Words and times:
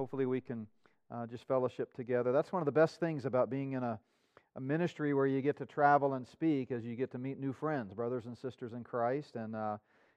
hopefully 0.00 0.24
we 0.24 0.40
can 0.40 0.66
uh, 1.10 1.26
just 1.26 1.46
fellowship 1.46 1.92
together. 1.92 2.32
That's 2.32 2.50
one 2.54 2.62
of 2.62 2.64
the 2.64 2.72
best 2.72 2.98
things 2.98 3.26
about 3.26 3.50
being 3.50 3.72
in 3.72 3.82
a, 3.82 4.00
a 4.56 4.60
ministry 4.60 5.12
where 5.12 5.26
you 5.26 5.42
get 5.42 5.58
to 5.58 5.66
travel 5.66 6.14
and 6.14 6.26
speak, 6.26 6.70
as 6.70 6.86
you 6.86 6.96
get 6.96 7.10
to 7.10 7.18
meet 7.18 7.38
new 7.38 7.52
friends, 7.52 7.92
brothers 7.92 8.24
and 8.24 8.34
sisters 8.38 8.72
in 8.72 8.82
Christ, 8.82 9.36
and 9.36 9.54
uh, 9.54 9.76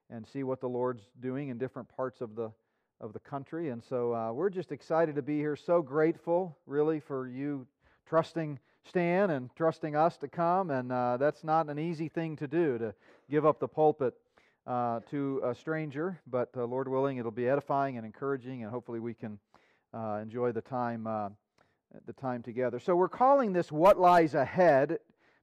and 0.09 0.25
see 0.25 0.43
what 0.43 0.61
the 0.61 0.69
Lord's 0.69 1.01
doing 1.19 1.49
in 1.49 1.57
different 1.57 1.89
parts 1.97 2.21
of 2.21 2.33
the 2.33 2.49
of 3.01 3.11
the 3.11 3.19
country. 3.19 3.71
And 3.71 3.83
so 3.83 4.15
uh, 4.15 4.31
we're 4.31 4.49
just 4.49 4.71
excited 4.71 5.15
to 5.15 5.21
be 5.21 5.37
here. 5.37 5.57
So 5.57 5.81
grateful, 5.81 6.57
really, 6.65 7.01
for 7.01 7.27
you 7.27 7.67
trusting 8.07 8.59
Stan 8.87 9.31
and 9.31 9.49
trusting 9.57 9.97
us 9.97 10.15
to 10.19 10.29
come. 10.29 10.69
And 10.69 10.93
uh, 10.93 11.17
that's 11.17 11.43
not 11.43 11.67
an 11.67 11.77
easy 11.77 12.07
thing 12.07 12.37
to 12.37 12.47
do 12.47 12.77
to 12.77 12.93
give 13.29 13.45
up 13.45 13.59
the 13.59 13.67
pulpit 13.67 14.13
uh, 14.65 15.01
to 15.11 15.41
a 15.43 15.53
stranger. 15.53 16.21
But 16.25 16.51
uh, 16.55 16.63
Lord 16.63 16.87
willing, 16.87 17.17
it'll 17.17 17.31
be 17.31 17.49
edifying 17.49 17.97
and 17.97 18.05
encouraging, 18.05 18.63
and 18.63 18.71
hopefully 18.71 19.01
we 19.01 19.13
can 19.13 19.39
uh, 19.93 20.19
enjoy 20.21 20.51
the 20.51 20.61
time. 20.61 21.07
Uh, 21.07 21.29
the 22.05 22.13
time 22.13 22.41
together. 22.41 22.79
So, 22.79 22.95
we're 22.95 23.09
calling 23.09 23.53
this 23.53 23.71
What 23.71 23.99
Lies 23.99 24.33
Ahead. 24.33 24.97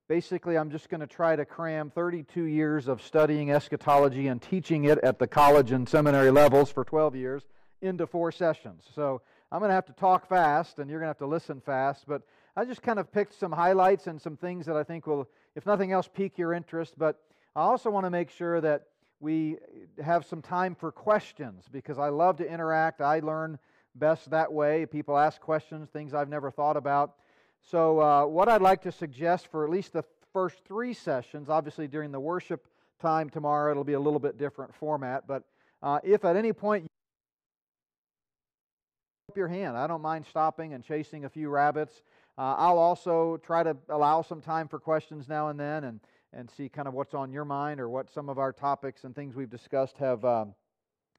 Basically, 0.09 0.59
I'm 0.59 0.71
just 0.71 0.89
going 0.89 1.01
to 1.01 1.07
try 1.07 1.37
to 1.37 1.45
cram 1.45 1.91
32 1.91 2.43
years 2.43 2.89
of 2.89 3.01
studying 3.01 3.53
eschatology 3.53 4.27
and 4.27 4.43
teaching 4.43 4.85
it 4.85 4.99
at 4.99 5.21
the 5.21 5.29
college 5.29 5.71
and 5.71 5.89
seminary 5.89 6.33
levels 6.33 6.73
for 6.73 6.85
12 6.85 7.15
years 7.15 7.45
into 7.81 8.07
four 8.07 8.33
sessions. 8.33 8.83
So 8.95 9.23
I'm 9.53 9.61
going 9.61 9.71
to 9.71 9.75
have 9.75 9.87
to 9.87 9.93
talk 9.93 10.29
fast, 10.29 10.81
and 10.81 10.91
you're 10.91 10.99
going 10.99 11.07
to 11.07 11.11
have 11.11 11.19
to 11.19 11.27
listen 11.27 11.61
fast. 11.61 12.05
But 12.09 12.23
I 12.57 12.65
just 12.65 12.83
kind 12.83 12.99
of 12.99 13.13
picked 13.13 13.39
some 13.39 13.53
highlights 13.53 14.09
and 14.09 14.21
some 14.21 14.37
things 14.37 14.67
that 14.67 14.77
I 14.77 14.83
think 14.83 15.07
will, 15.07 15.29
if 15.55 15.67
nothing 15.67 15.93
else, 15.93 16.09
pique 16.13 16.39
your 16.39 16.53
interest. 16.53 16.95
But 16.99 17.21
I 17.55 17.61
also 17.61 17.91
want 17.91 18.07
to 18.07 18.11
make 18.11 18.31
sure 18.31 18.61
that 18.61 18.87
we 19.21 19.59
have 20.03 20.25
some 20.25 20.43
time 20.43 20.75
for 20.75 20.91
questions 20.91 21.67
because 21.71 21.99
I 21.99 22.09
love 22.09 22.39
to 22.39 22.53
interact. 22.53 23.01
I 23.01 23.21
learn 23.21 23.59
best 23.95 24.31
that 24.31 24.53
way. 24.53 24.87
People 24.87 25.19
ask 25.19 25.41
questions, 25.41 25.89
things 25.91 26.15
I've 26.15 26.29
never 26.29 26.51
thought 26.51 26.77
about. 26.77 27.15
So, 27.63 28.01
uh, 28.01 28.27
what 28.27 28.49
I'd 28.49 28.63
like 28.63 28.83
to 28.83 28.93
suggest 28.93 29.49
for 29.49 29.65
at 29.65 29.71
least 29.71 29.93
the 29.93 30.05
first 30.33 30.65
three 30.65 30.95
sessions, 30.95 31.49
obviously 31.49 31.89
during 31.89 32.13
the 32.13 32.21
worship 32.21 32.67
time 33.01 33.29
tomorrow, 33.29 33.71
it'll 33.71 33.85
be 33.85 33.95
a 33.95 34.01
little 34.01 34.19
bit 34.19 34.39
different 34.39 34.75
format, 34.75 35.27
but 35.27 35.45
uh, 35.83 35.99
if 36.05 36.25
at 36.25 36.37
any 36.37 36.53
point 36.53 36.85
you 36.85 36.89
up 39.31 39.37
your 39.37 39.49
hand, 39.49 39.77
I 39.77 39.87
don't 39.87 40.03
mind 40.03 40.27
stopping 40.27 40.75
and 40.75 40.85
chasing 40.85 41.25
a 41.25 41.29
few 41.29 41.49
rabbits. 41.49 42.03
Uh, 42.37 42.55
I'll 42.57 42.79
also 42.79 43.39
try 43.39 43.63
to 43.63 43.77
allow 43.89 44.23
some 44.23 44.41
time 44.41 44.69
for 44.69 44.79
questions 44.79 45.29
now 45.29 45.49
and 45.49 45.59
then 45.59 45.85
and, 45.85 46.01
and 46.33 46.51
see 46.51 46.69
kind 46.69 46.89
of 46.89 46.95
what's 46.95 47.15
on 47.15 47.33
your 47.33 47.45
mind 47.45 47.81
or 47.81 47.89
what 47.89 48.11
some 48.11 48.29
of 48.29 48.39
our 48.39 48.53
topics 48.53 49.05
and 49.05 49.15
things 49.15 49.35
we've 49.35 49.51
discussed 49.51 49.99
have, 49.99 50.25
um, 50.25 50.55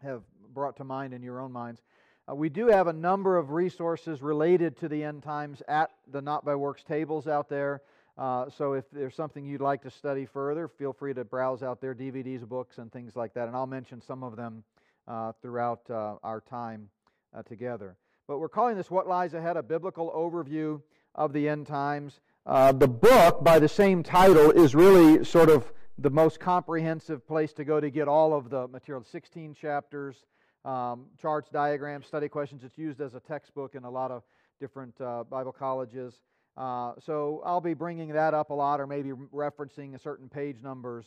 have 0.02 0.24
brought 0.54 0.78
to 0.78 0.84
mind 0.84 1.14
in 1.14 1.22
your 1.22 1.40
own 1.40 1.52
minds. 1.52 1.82
Uh, 2.30 2.36
we 2.36 2.50
do 2.50 2.68
have 2.68 2.88
a 2.88 2.94
number 2.94 3.38
of 3.38 3.52
resources 3.52 4.22
related 4.22 4.78
to 4.78 4.88
the 4.88 5.04
end 5.04 5.24
times 5.24 5.62
at 5.68 5.92
the 6.12 6.22
Not 6.22 6.46
by 6.46 6.56
Works 6.56 6.84
tables 6.84 7.28
out 7.28 7.50
there. 7.50 7.82
Uh, 8.18 8.50
so 8.50 8.74
if 8.74 8.86
there's 8.92 9.16
something 9.16 9.46
you'd 9.46 9.62
like 9.62 9.82
to 9.82 9.90
study 9.90 10.26
further, 10.26 10.68
feel 10.68 10.94
free 10.94 11.14
to 11.14 11.24
browse 11.24 11.64
out 11.64 11.82
their 11.82 11.96
DVDs, 11.96 12.48
books, 12.48 12.78
and 12.78 12.92
things 12.92 13.16
like 13.16 13.34
that. 13.34 13.48
And 13.48 13.56
I'll 13.56 13.66
mention 13.66 14.02
some 14.02 14.24
of 14.24 14.36
them 14.36 14.64
uh, 15.08 15.32
throughout 15.42 15.82
uh, 15.90 16.16
our 16.24 16.42
time 16.42 16.90
uh, 17.34 17.42
together. 17.44 17.96
But 18.28 18.40
we're 18.40 18.50
calling 18.50 18.76
this 18.76 18.92
What 18.92 19.08
Lies 19.08 19.34
Ahead, 19.34 19.58
a 19.58 19.64
biblical 19.64 20.12
overview 20.12 20.82
of 21.16 21.34
the 21.34 21.50
end 21.50 21.68
times. 21.68 22.20
Uh, 22.46 22.72
the 22.72 22.88
book, 22.88 23.44
by 23.44 23.60
the 23.60 23.68
same 23.68 24.04
title, 24.04 24.52
is 24.52 24.76
really 24.76 25.24
sort 25.24 25.50
of 25.50 25.72
the 25.98 26.10
most 26.10 26.40
comprehensive 26.40 27.26
place 27.28 27.54
to 27.54 27.64
go 27.64 27.80
to 27.80 27.90
get 27.90 28.08
all 28.08 28.34
of 28.34 28.50
the 28.50 28.68
material 28.68 29.04
16 29.04 29.54
chapters 29.54 30.26
um, 30.66 31.06
charts, 31.20 31.50
diagrams, 31.50 32.08
study 32.08 32.30
questions. 32.30 32.64
It's 32.64 32.78
used 32.78 33.02
as 33.02 33.16
a 33.16 33.20
textbook 33.20 33.76
in 33.76 33.84
a 33.84 33.90
lot 33.90 34.12
of 34.12 34.24
different 34.60 35.00
uh, 35.02 35.24
Bible 35.24 35.52
colleges. 35.52 36.22
Uh, 36.58 36.94
so 37.00 37.42
I'll 37.46 37.62
be 37.62 37.74
bringing 37.74 38.10
that 38.10 38.34
up 38.34 38.50
a 38.50 38.54
lot 38.54 38.80
or 38.80 38.88
maybe 38.88 39.12
referencing 39.34 39.96
a 39.96 40.00
certain 40.00 40.30
page 40.30 40.62
numbers 40.62 41.06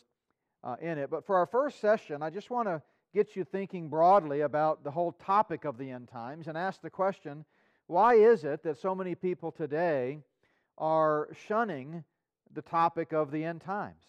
uh, 0.63 0.77
in 0.81 0.99
it. 0.99 1.11
But 1.11 1.27
for 1.27 1.37
our 1.37 1.47
first 1.47 1.81
session, 1.81 2.23
I 2.23 2.31
just 2.31 2.51
want 2.51 2.69
to 2.69 2.83
get 3.15 3.37
you 3.37 3.45
thinking 3.45 3.89
broadly 3.89 4.41
about 4.41 4.83
the 4.83 4.91
whole 4.91 5.13
topic 5.13 5.65
of 5.65 5.79
the 5.79 5.91
end 5.91 6.09
times 6.09 6.49
and 6.49 6.59
ask 6.59 6.81
the 6.81 6.91
question 6.91 7.45
why 7.87 8.15
is 8.15 8.45
it 8.45 8.63
that 8.63 8.79
so 8.79 8.95
many 8.95 9.15
people 9.15 9.53
today 9.53 10.21
are 10.79 11.29
shunning 11.47 12.03
the 12.53 12.63
topic 12.63 13.13
of 13.13 13.31
the 13.31 13.45
end 13.45 13.61
times? 13.61 14.03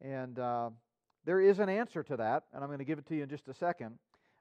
And 0.00 0.38
uh, 0.38 0.70
there 1.24 1.40
is 1.40 1.58
an 1.58 1.68
answer 1.68 2.04
to 2.04 2.16
that, 2.18 2.44
and 2.52 2.62
I'm 2.62 2.68
going 2.68 2.78
to 2.78 2.84
give 2.84 2.98
it 2.98 3.06
to 3.08 3.16
you 3.16 3.24
in 3.24 3.28
just 3.28 3.48
a 3.48 3.54
second. 3.54 3.98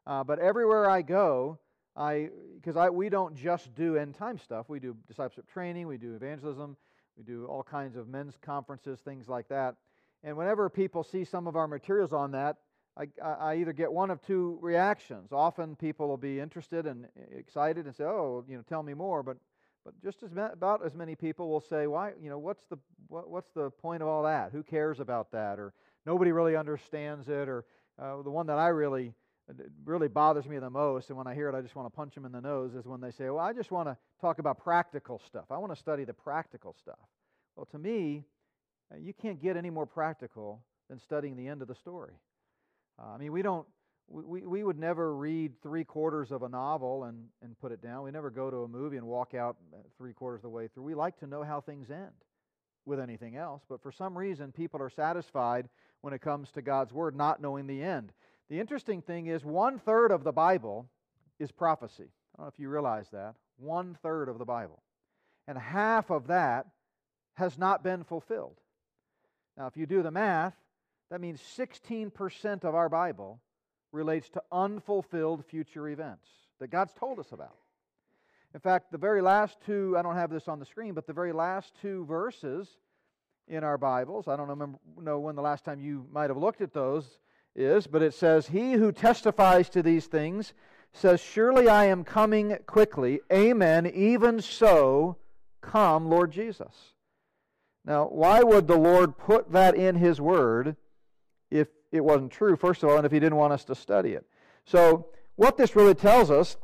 Uh, 0.07 0.23
but 0.23 0.39
everywhere 0.39 0.89
I 0.89 1.01
go, 1.01 1.57
I 1.95 2.29
because 2.55 2.75
I 2.77 2.89
we 2.89 3.09
don't 3.09 3.35
just 3.35 3.73
do 3.75 3.97
end 3.97 4.16
time 4.16 4.38
stuff. 4.38 4.69
We 4.69 4.79
do 4.79 4.95
discipleship 5.07 5.51
training, 5.51 5.88
we 5.88 5.97
do 5.97 6.16
evangelism, 6.16 6.75
we 7.17 7.23
do 7.23 7.45
all 7.45 7.63
kinds 7.63 7.95
of 7.95 8.07
men's 8.07 8.35
conferences, 8.41 8.99
things 8.99 9.27
like 9.27 9.47
that. 9.49 9.75
And 10.23 10.35
whenever 10.38 10.69
people 10.69 11.03
see 11.03 11.23
some 11.23 11.47
of 11.47 11.55
our 11.55 11.67
materials 11.67 12.11
on 12.13 12.31
that, 12.31 12.57
I, 12.97 13.07
I 13.21 13.55
either 13.57 13.73
get 13.73 13.91
one 13.91 14.09
of 14.09 14.21
two 14.21 14.57
reactions. 14.61 15.31
Often 15.31 15.75
people 15.75 16.07
will 16.07 16.17
be 16.17 16.39
interested 16.39 16.85
and 16.85 17.07
excited 17.35 17.85
and 17.85 17.95
say, 17.95 18.03
"Oh, 18.03 18.43
you 18.47 18.57
know, 18.57 18.63
tell 18.67 18.83
me 18.83 18.93
more." 18.93 19.23
But 19.23 19.37
but 19.83 19.93
just 20.03 20.23
as 20.23 20.31
about 20.31 20.85
as 20.85 20.93
many 20.93 21.16
people 21.16 21.49
will 21.49 21.61
say, 21.61 21.87
"Why? 21.87 22.13
You 22.22 22.29
know, 22.29 22.39
what's 22.39 22.63
the 22.69 22.77
what, 23.07 23.29
what's 23.29 23.49
the 23.51 23.69
point 23.69 24.01
of 24.01 24.07
all 24.07 24.23
that? 24.23 24.51
Who 24.51 24.63
cares 24.63 24.99
about 24.99 25.31
that?" 25.31 25.59
Or 25.59 25.73
nobody 26.05 26.31
really 26.31 26.55
understands 26.55 27.27
it. 27.27 27.49
Or 27.49 27.66
uh, 27.99 28.22
the 28.22 28.31
one 28.31 28.47
that 28.47 28.57
I 28.57 28.69
really 28.69 29.13
it 29.50 29.72
really 29.83 30.07
bothers 30.07 30.45
me 30.47 30.57
the 30.57 30.69
most, 30.69 31.09
and 31.09 31.17
when 31.17 31.28
I 31.28 31.35
hear 31.35 31.50
it, 31.50 31.56
I 31.56 31.61
just 31.61 31.75
want 31.75 31.91
to 31.91 31.95
punch 31.95 32.16
them 32.16 32.25
in 32.25 32.31
the 32.31 32.41
nose, 32.41 32.73
is 32.73 32.85
when 32.85 33.01
they 33.01 33.11
say, 33.11 33.25
Well, 33.25 33.39
I 33.39 33.53
just 33.53 33.72
want 33.72 33.88
to 33.88 33.97
talk 34.19 34.39
about 34.39 34.59
practical 34.59 35.22
stuff. 35.28 35.45
I 35.51 35.57
want 35.57 35.73
to 35.73 35.79
study 35.79 36.03
the 36.03 36.13
practical 36.13 36.75
stuff. 36.79 36.97
Well, 37.55 37.67
to 37.67 37.78
me, 37.78 38.23
uh, 38.91 38.97
you 38.97 39.13
can't 39.13 39.41
get 39.41 39.55
any 39.57 39.69
more 39.69 39.85
practical 39.85 40.63
than 40.89 41.00
studying 41.00 41.38
the 41.38 41.47
end 41.47 41.61
of 41.61 41.67
the 41.67 41.75
story. 41.75 42.13
Uh, 43.00 43.13
I 43.13 43.17
mean, 43.17 43.31
we 43.31 43.41
don't, 43.41 43.67
we, 44.07 44.41
we 44.41 44.63
would 44.63 44.78
never 44.78 45.16
read 45.16 45.53
three 45.61 45.84
quarters 45.84 46.31
of 46.31 46.44
a 46.44 46.50
novel 46.50 47.05
and, 47.05 47.25
and 47.41 47.57
put 47.59 47.72
it 47.72 47.81
down. 47.81 48.03
We 48.03 48.11
never 48.11 48.29
go 48.29 48.51
to 48.51 48.57
a 48.57 48.67
movie 48.67 48.97
and 48.97 49.07
walk 49.07 49.34
out 49.34 49.57
uh, 49.73 49.78
three 49.97 50.13
quarters 50.13 50.39
of 50.39 50.44
the 50.44 50.50
way 50.50 50.67
through. 50.67 50.84
We 50.84 50.95
like 50.95 51.17
to 51.19 51.28
know 51.28 51.44
how 51.44 51.61
things 51.61 51.89
end 51.89 52.11
with 52.85 53.00
anything 53.00 53.35
else, 53.35 53.63
but 53.67 53.81
for 53.81 53.91
some 53.91 54.16
reason, 54.16 54.51
people 54.51 54.79
are 54.81 54.91
satisfied 54.91 55.67
when 56.01 56.13
it 56.13 56.22
comes 56.22 56.51
to 56.51 56.61
God's 56.61 56.94
Word, 56.94 57.16
not 57.16 57.41
knowing 57.41 57.66
the 57.66 57.81
end. 57.81 58.11
The 58.50 58.59
interesting 58.59 59.01
thing 59.01 59.28
is, 59.28 59.44
one 59.44 59.79
third 59.79 60.11
of 60.11 60.23
the 60.23 60.31
Bible 60.31 60.88
is 61.39 61.51
prophecy. 61.51 62.09
I 62.35 62.38
don't 62.38 62.45
know 62.45 62.51
if 62.53 62.59
you 62.59 62.69
realize 62.69 63.09
that. 63.11 63.35
One 63.57 63.97
third 64.03 64.29
of 64.29 64.38
the 64.38 64.45
Bible. 64.45 64.81
And 65.47 65.57
half 65.57 66.09
of 66.09 66.28
that 66.28 66.67
has 67.35 67.57
not 67.57 67.84
been 67.84 68.03
fulfilled. 68.03 68.57
Now, 69.57 69.67
if 69.67 69.78
you 69.78 69.85
do 69.85 70.03
the 70.03 70.11
math, 70.11 70.55
that 71.09 71.22
means 71.22 71.41
16% 71.57 72.63
of 72.63 72.75
our 72.75 72.89
Bible 72.89 73.39
relates 73.91 74.29
to 74.31 74.44
unfulfilled 74.51 75.45
future 75.45 75.88
events 75.88 76.28
that 76.59 76.69
God's 76.69 76.94
told 76.94 77.19
us 77.19 77.31
about. 77.31 77.55
In 78.53 78.59
fact, 78.59 78.91
the 78.91 78.97
very 78.97 79.22
last 79.22 79.57
two, 79.66 79.95
I 79.97 80.01
don't 80.01 80.16
have 80.16 80.31
this 80.31 80.47
on 80.47 80.59
the 80.59 80.66
screen, 80.66 80.94
but 80.94 81.07
the 81.07 81.13
very 81.13 81.34
last 81.34 81.73
two 81.81 82.05
verses 82.05 82.67
in 83.47 83.63
our 83.63 83.78
Bibles, 83.78 84.28
I 84.28 84.35
don't 84.35 84.47
remember, 84.47 84.79
know 85.00 85.19
when 85.19 85.35
the 85.35 85.41
last 85.41 85.66
time 85.66 85.79
you 85.79 86.05
might 86.11 86.29
have 86.29 86.38
looked 86.38 86.61
at 86.61 86.73
those, 86.73 87.05
is, 87.55 87.88
but 87.88 88.01
it 88.01 88.13
says, 88.13 88.47
He 88.47 88.73
who 88.73 88.91
testifies 88.91 89.69
to 89.69 89.81
these 89.81 90.05
things 90.05 90.53
says, 90.93 91.21
Surely 91.21 91.67
I 91.67 91.85
am 91.85 92.03
coming 92.03 92.57
quickly. 92.66 93.21
Amen. 93.31 93.85
Even 93.88 94.41
so, 94.41 95.17
come, 95.61 96.09
Lord 96.09 96.31
Jesus. 96.31 96.93
Now, 97.85 98.05
why 98.05 98.41
would 98.41 98.67
the 98.67 98.77
Lord 98.77 99.17
put 99.17 99.51
that 99.51 99.75
in 99.75 99.95
His 99.95 100.19
Word 100.19 100.75
if 101.51 101.67
it 101.91 102.03
wasn't 102.03 102.31
true, 102.31 102.55
first 102.55 102.83
of 102.83 102.89
all, 102.89 102.97
and 102.97 103.05
if 103.05 103.11
He 103.11 103.19
didn't 103.19 103.38
want 103.38 103.53
us 103.53 103.63
to 103.66 103.75
study 103.75 104.13
it? 104.13 104.25
So, 104.66 105.07
what 105.35 105.57
this 105.57 105.75
really 105.75 105.93
tells 105.93 106.31
us 106.31 106.57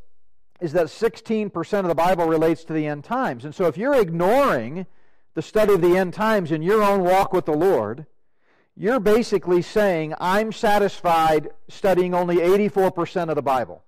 is 0.59 0.73
that 0.73 0.88
16% 0.88 1.79
of 1.79 1.88
the 1.88 1.96
Bible 1.96 2.26
relates 2.26 2.64
to 2.66 2.73
the 2.73 2.88
end 2.88 3.03
times. 3.03 3.46
And 3.46 3.53
so, 3.53 3.66
if 3.66 3.78
you're 3.78 3.99
ignoring 3.99 4.88
the 5.34 5.41
study 5.41 5.73
of 5.73 5.82
the 5.82 5.97
end 5.97 6.14
times 6.14 6.52
in 6.52 6.61
your 6.61 6.84
own 6.84 7.03
walk 7.03 7.34
with 7.34 7.46
the 7.46 7.55
Lord, 7.55 8.05
you're 8.81 8.99
basically 8.99 9.61
saying, 9.61 10.16
I'm 10.19 10.51
satisfied 10.51 11.51
studying 11.69 12.16
only 12.16 12.37
84% 12.37 13.29
of 13.29 13.35
the 13.35 13.43
Bible. 13.43 13.83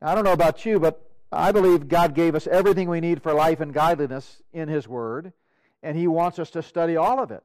Now, 0.00 0.08
I 0.08 0.14
don't 0.14 0.24
know 0.24 0.32
about 0.32 0.64
you, 0.64 0.80
but 0.80 1.10
I 1.30 1.52
believe 1.52 1.88
God 1.88 2.14
gave 2.14 2.34
us 2.34 2.46
everything 2.46 2.88
we 2.88 3.02
need 3.02 3.22
for 3.22 3.34
life 3.34 3.60
and 3.60 3.74
godliness 3.74 4.42
in 4.50 4.66
His 4.66 4.88
Word, 4.88 5.34
and 5.82 5.94
He 5.94 6.06
wants 6.06 6.38
us 6.38 6.48
to 6.52 6.62
study 6.62 6.96
all 6.96 7.22
of 7.22 7.30
it. 7.30 7.42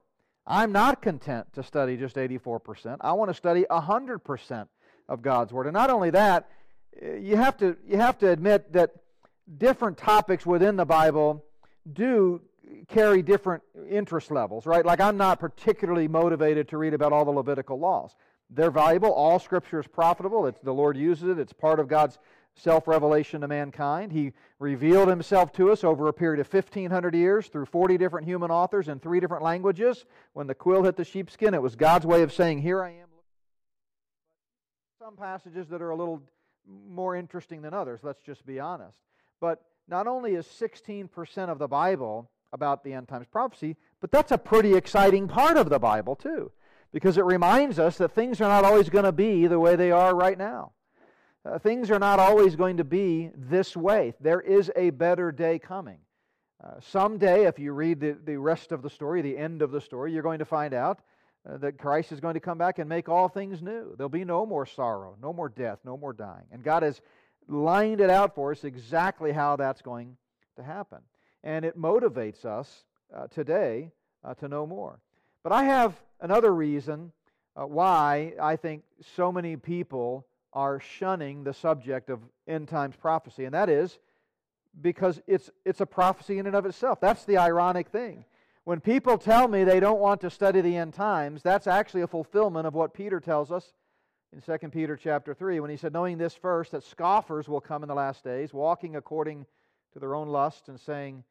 I'm 0.47 0.71
not 0.71 1.01
content 1.01 1.51
to 1.51 1.63
study 1.63 1.97
just 1.97 2.15
84%. 2.15 2.95
I 3.01 3.11
want 3.11 3.29
to 3.29 3.33
study 3.33 3.65
100% 3.69 4.67
of 5.09 5.21
God's 5.21 5.51
Word. 5.51 5.67
And 5.67 5.73
not 5.73 5.89
only 5.89 6.11
that, 6.11 6.49
you 7.19 7.35
have 7.35 7.57
to, 7.57 7.75
you 7.85 7.97
have 7.97 8.17
to 8.19 8.29
admit 8.29 8.71
that 8.71 8.91
different 9.57 9.97
topics 9.97 10.45
within 10.45 10.77
the 10.77 10.85
Bible 10.85 11.43
do 11.91 12.39
carry 12.87 13.21
different 13.21 13.63
interest 13.89 14.31
levels, 14.31 14.65
right? 14.65 14.85
Like 14.85 14.99
I'm 14.99 15.17
not 15.17 15.39
particularly 15.39 16.07
motivated 16.07 16.67
to 16.69 16.77
read 16.77 16.93
about 16.93 17.13
all 17.13 17.25
the 17.25 17.31
Levitical 17.31 17.79
laws. 17.79 18.15
They're 18.49 18.71
valuable. 18.71 19.11
All 19.11 19.39
Scripture 19.39 19.79
is 19.79 19.87
profitable. 19.87 20.45
It's, 20.45 20.59
the 20.61 20.73
Lord 20.73 20.97
uses 20.97 21.29
it. 21.29 21.39
It's 21.39 21.53
part 21.53 21.79
of 21.79 21.87
God's 21.87 22.19
self 22.55 22.87
revelation 22.87 23.41
to 23.41 23.47
mankind. 23.47 24.11
He 24.11 24.33
revealed 24.59 25.07
himself 25.07 25.51
to 25.53 25.71
us 25.71 25.83
over 25.83 26.07
a 26.07 26.13
period 26.13 26.39
of 26.39 26.51
1,500 26.51 27.15
years 27.15 27.47
through 27.47 27.65
40 27.65 27.97
different 27.97 28.27
human 28.27 28.51
authors 28.51 28.87
in 28.87 28.99
three 28.99 29.19
different 29.19 29.43
languages. 29.43 30.05
When 30.33 30.47
the 30.47 30.55
quill 30.55 30.83
hit 30.83 30.95
the 30.95 31.05
sheepskin, 31.05 31.53
it 31.53 31.61
was 31.61 31.75
God's 31.75 32.05
way 32.05 32.21
of 32.21 32.31
saying, 32.31 32.61
Here 32.61 32.83
I 32.83 32.89
am. 32.89 33.07
Some 34.99 35.15
passages 35.15 35.67
that 35.69 35.81
are 35.81 35.89
a 35.89 35.95
little 35.95 36.21
more 36.87 37.15
interesting 37.15 37.61
than 37.61 37.73
others, 37.73 38.01
let's 38.03 38.21
just 38.21 38.45
be 38.45 38.59
honest. 38.59 38.97
But 39.41 39.61
not 39.87 40.07
only 40.07 40.35
is 40.35 40.45
16% 40.47 41.49
of 41.49 41.59
the 41.59 41.67
Bible 41.67 42.29
about 42.53 42.83
the 42.83 42.93
end 42.93 43.09
times 43.09 43.27
prophecy, 43.29 43.75
but 43.99 44.11
that's 44.11 44.31
a 44.31 44.37
pretty 44.37 44.75
exciting 44.75 45.27
part 45.27 45.57
of 45.57 45.69
the 45.69 45.79
Bible, 45.79 46.15
too, 46.15 46.51
because 46.93 47.17
it 47.17 47.25
reminds 47.25 47.79
us 47.79 47.97
that 47.97 48.13
things 48.13 48.39
are 48.39 48.47
not 48.47 48.63
always 48.63 48.89
going 48.89 49.03
to 49.03 49.11
be 49.11 49.47
the 49.47 49.59
way 49.59 49.75
they 49.75 49.91
are 49.91 50.15
right 50.15 50.37
now. 50.37 50.71
Uh, 51.45 51.59
things 51.59 51.91
are 51.91 51.99
not 51.99 52.19
always 52.19 52.55
going 52.55 52.77
to 52.77 52.85
be 52.85 53.29
this 53.35 53.75
way. 53.75 54.13
There 54.21 54.39
is 54.39 54.71
a 54.77 54.91
better 54.91 55.31
day 55.31 55.59
coming. 55.59 55.97
Uh, 56.63 56.75
someday, 56.79 57.45
if 57.45 57.59
you 57.59 57.73
read 57.73 57.99
the, 57.99 58.17
the 58.23 58.37
rest 58.37 58.71
of 58.71 58.81
the 58.81 58.89
story, 58.89 59.21
the 59.21 59.37
end 59.37 59.61
of 59.61 59.71
the 59.71 59.81
story, 59.81 60.13
you're 60.13 60.23
going 60.23 60.39
to 60.39 60.45
find 60.45 60.73
out 60.73 60.99
uh, 61.49 61.57
that 61.57 61.77
Christ 61.77 62.13
is 62.13 62.21
going 62.21 62.35
to 62.35 62.39
come 62.39 62.57
back 62.57 62.79
and 62.79 62.87
make 62.87 63.09
all 63.09 63.27
things 63.27 63.61
new. 63.61 63.93
There'll 63.97 64.07
be 64.07 64.23
no 64.23 64.45
more 64.45 64.65
sorrow, 64.65 65.17
no 65.21 65.33
more 65.33 65.49
death, 65.49 65.79
no 65.83 65.97
more 65.97 66.13
dying. 66.13 66.45
And 66.53 66.63
God 66.63 66.83
has 66.83 67.01
lined 67.49 67.99
it 67.99 68.09
out 68.09 68.33
for 68.35 68.51
us 68.51 68.63
exactly 68.63 69.33
how 69.33 69.57
that's 69.57 69.81
going 69.81 70.15
to 70.55 70.63
happen. 70.63 70.99
And 71.43 71.65
it 71.65 71.77
motivates 71.77 72.45
us 72.45 72.85
uh, 73.15 73.27
today 73.27 73.91
uh, 74.23 74.33
to 74.35 74.47
know 74.47 74.65
more. 74.65 74.99
But 75.43 75.51
I 75.51 75.65
have 75.65 75.93
another 76.21 76.53
reason 76.53 77.11
uh, 77.55 77.65
why 77.65 78.33
I 78.41 78.55
think 78.55 78.83
so 79.15 79.31
many 79.31 79.57
people 79.57 80.25
are 80.53 80.79
shunning 80.79 81.43
the 81.43 81.53
subject 81.53 82.09
of 82.09 82.19
end 82.47 82.67
times 82.67 82.95
prophecy, 82.95 83.45
and 83.45 83.53
that 83.53 83.69
is 83.69 83.99
because 84.81 85.21
it's, 85.27 85.49
it's 85.65 85.81
a 85.81 85.85
prophecy 85.85 86.39
in 86.39 86.47
and 86.47 86.55
of 86.55 86.65
itself. 86.65 86.99
That's 87.01 87.25
the 87.25 87.37
ironic 87.37 87.89
thing. 87.89 88.25
When 88.63 88.79
people 88.79 89.17
tell 89.17 89.47
me 89.47 89.63
they 89.63 89.79
don't 89.79 89.99
want 89.99 90.21
to 90.21 90.29
study 90.29 90.61
the 90.61 90.77
end 90.77 90.93
times, 90.93 91.41
that's 91.43 91.67
actually 91.67 92.01
a 92.01 92.07
fulfillment 92.07 92.65
of 92.65 92.73
what 92.73 92.93
Peter 92.93 93.19
tells 93.19 93.51
us 93.51 93.73
in 94.31 94.41
2 94.41 94.69
Peter 94.69 94.95
chapter 94.95 95.33
3 95.33 95.59
when 95.59 95.69
he 95.69 95.77
said, 95.77 95.93
Knowing 95.93 96.17
this 96.17 96.33
first, 96.33 96.71
that 96.71 96.83
scoffers 96.83 97.47
will 97.47 97.61
come 97.61 97.83
in 97.83 97.89
the 97.89 97.95
last 97.95 98.23
days, 98.23 98.53
walking 98.53 98.95
according 98.95 99.45
to 99.91 99.99
their 99.99 100.15
own 100.15 100.29
lust, 100.29 100.69
and 100.69 100.79
saying, 100.79 101.23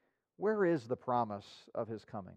Where 0.42 0.64
is 0.64 0.88
the 0.88 0.96
promise 0.96 1.46
of 1.72 1.86
his 1.86 2.04
coming? 2.04 2.34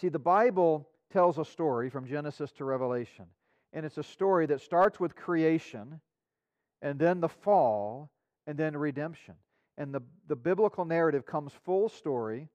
See, 0.00 0.08
the 0.08 0.18
Bible 0.20 0.88
tells 1.12 1.38
a 1.38 1.44
story 1.44 1.90
from 1.90 2.06
Genesis 2.06 2.52
to 2.52 2.64
Revelation 2.64 3.26
and 3.72 3.84
it's 3.84 3.98
a 3.98 4.02
story 4.02 4.46
that 4.46 4.60
starts 4.60 4.98
with 4.98 5.14
creation, 5.14 6.00
and 6.80 6.98
then 6.98 7.20
the 7.20 7.28
fall, 7.28 8.10
and 8.46 8.56
then 8.56 8.76
redemption. 8.76 9.34
And 9.76 9.94
the, 9.94 10.00
the 10.26 10.36
biblical 10.36 10.84
narrative 10.84 11.26
comes 11.26 11.52
full 11.64 11.88
story 11.88 12.48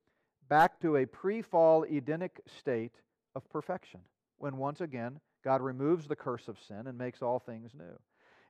back 0.49 0.79
to 0.81 0.97
a 0.97 1.05
pre 1.05 1.41
fall 1.41 1.83
Edenic 1.83 2.41
state 2.59 2.95
of 3.35 3.47
perfection, 3.49 3.99
when 4.37 4.57
once 4.57 4.81
again 4.81 5.19
God 5.43 5.61
removes 5.61 6.07
the 6.07 6.15
curse 6.15 6.47
of 6.47 6.57
sin 6.67 6.87
and 6.87 6.97
makes 6.97 7.21
all 7.21 7.39
things 7.39 7.71
new. 7.77 7.99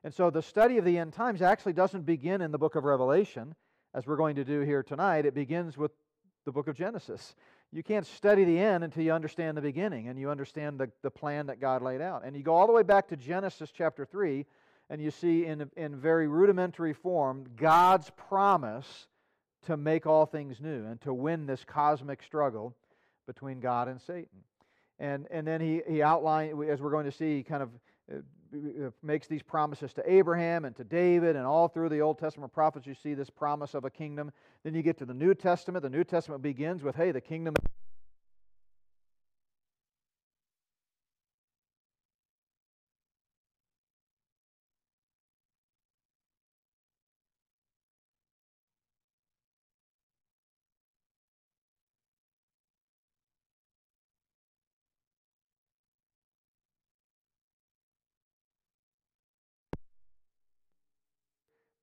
And 0.02 0.12
so 0.12 0.30
the 0.30 0.42
study 0.42 0.78
of 0.78 0.84
the 0.84 0.98
end 0.98 1.12
times 1.12 1.42
actually 1.42 1.72
doesn't 1.72 2.06
begin 2.06 2.40
in 2.40 2.50
the 2.50 2.58
book 2.58 2.76
of 2.76 2.84
Revelation, 2.84 3.54
as 3.94 4.06
we're 4.06 4.16
going 4.16 4.36
to 4.36 4.44
do 4.44 4.60
here 4.60 4.82
tonight. 4.82 5.24
It 5.24 5.34
begins 5.34 5.78
with 5.78 5.92
the 6.44 6.52
book 6.52 6.68
of 6.68 6.76
Genesis 6.76 7.34
you 7.74 7.82
can't 7.82 8.06
study 8.06 8.44
the 8.44 8.56
end 8.56 8.84
until 8.84 9.02
you 9.02 9.12
understand 9.12 9.56
the 9.56 9.62
beginning 9.62 10.06
and 10.06 10.16
you 10.16 10.30
understand 10.30 10.78
the, 10.78 10.88
the 11.02 11.10
plan 11.10 11.46
that 11.46 11.60
God 11.60 11.82
laid 11.82 12.00
out. 12.00 12.24
And 12.24 12.36
you 12.36 12.42
go 12.44 12.54
all 12.54 12.68
the 12.68 12.72
way 12.72 12.84
back 12.84 13.08
to 13.08 13.16
Genesis 13.16 13.72
chapter 13.76 14.04
3, 14.04 14.46
and 14.90 15.02
you 15.02 15.10
see 15.10 15.44
in, 15.44 15.68
in 15.76 15.96
very 15.96 16.28
rudimentary 16.28 16.92
form 16.92 17.46
God's 17.56 18.10
promise 18.10 19.08
to 19.66 19.76
make 19.76 20.06
all 20.06 20.24
things 20.24 20.60
new 20.60 20.86
and 20.86 21.00
to 21.00 21.12
win 21.12 21.46
this 21.46 21.64
cosmic 21.64 22.22
struggle 22.22 22.76
between 23.26 23.58
God 23.58 23.88
and 23.88 24.00
Satan. 24.00 24.44
And, 25.00 25.26
and 25.32 25.44
then 25.44 25.60
he, 25.60 25.82
he 25.88 26.00
outlined, 26.00 26.62
as 26.70 26.80
we're 26.80 26.92
going 26.92 27.06
to 27.06 27.12
see, 27.12 27.42
kind 27.42 27.64
of 27.64 27.70
uh, 28.12 28.18
Uh, 28.54 28.90
makes 29.02 29.26
these 29.26 29.42
promises 29.42 29.92
to 29.94 30.02
Abraham 30.10 30.64
and 30.64 30.76
to 30.76 30.84
David, 30.84 31.34
and 31.34 31.44
all 31.44 31.66
through 31.66 31.88
the 31.88 32.00
Old 32.00 32.20
Testament 32.20 32.52
prophets, 32.52 32.86
you 32.86 32.94
see 32.94 33.14
this 33.14 33.28
promise 33.28 33.74
of 33.74 33.84
a 33.84 33.90
kingdom. 33.90 34.30
Then 34.62 34.74
you 34.74 34.82
get 34.82 34.96
to 34.98 35.04
the 35.04 35.14
New 35.14 35.34
Testament. 35.34 35.82
The 35.82 35.90
New 35.90 36.04
Testament 36.04 36.40
begins 36.40 36.84
with, 36.84 36.94
hey, 36.94 37.10
the 37.10 37.20
kingdom. 37.20 37.54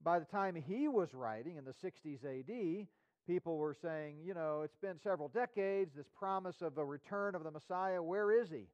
By 0.03 0.19
the 0.19 0.25
time 0.25 0.56
he 0.56 0.88
was 0.88 1.13
writing 1.13 1.57
in 1.57 1.65
the 1.65 1.71
60s 1.74 2.25
AD, 2.25 2.88
people 3.27 3.57
were 3.57 3.75
saying, 3.81 4.18
you 4.25 4.33
know, 4.33 4.62
it's 4.63 4.77
been 4.77 5.00
several 5.00 5.30
decades, 5.30 5.95
this 5.95 6.07
promise 6.18 6.62
of 6.62 6.77
a 6.77 6.86
return 6.86 7.36
of 7.36 7.44
the 7.44 7.51
Messiah, 7.51 8.01
where 8.01 8.31
is 8.31 8.50
he? 8.50 8.68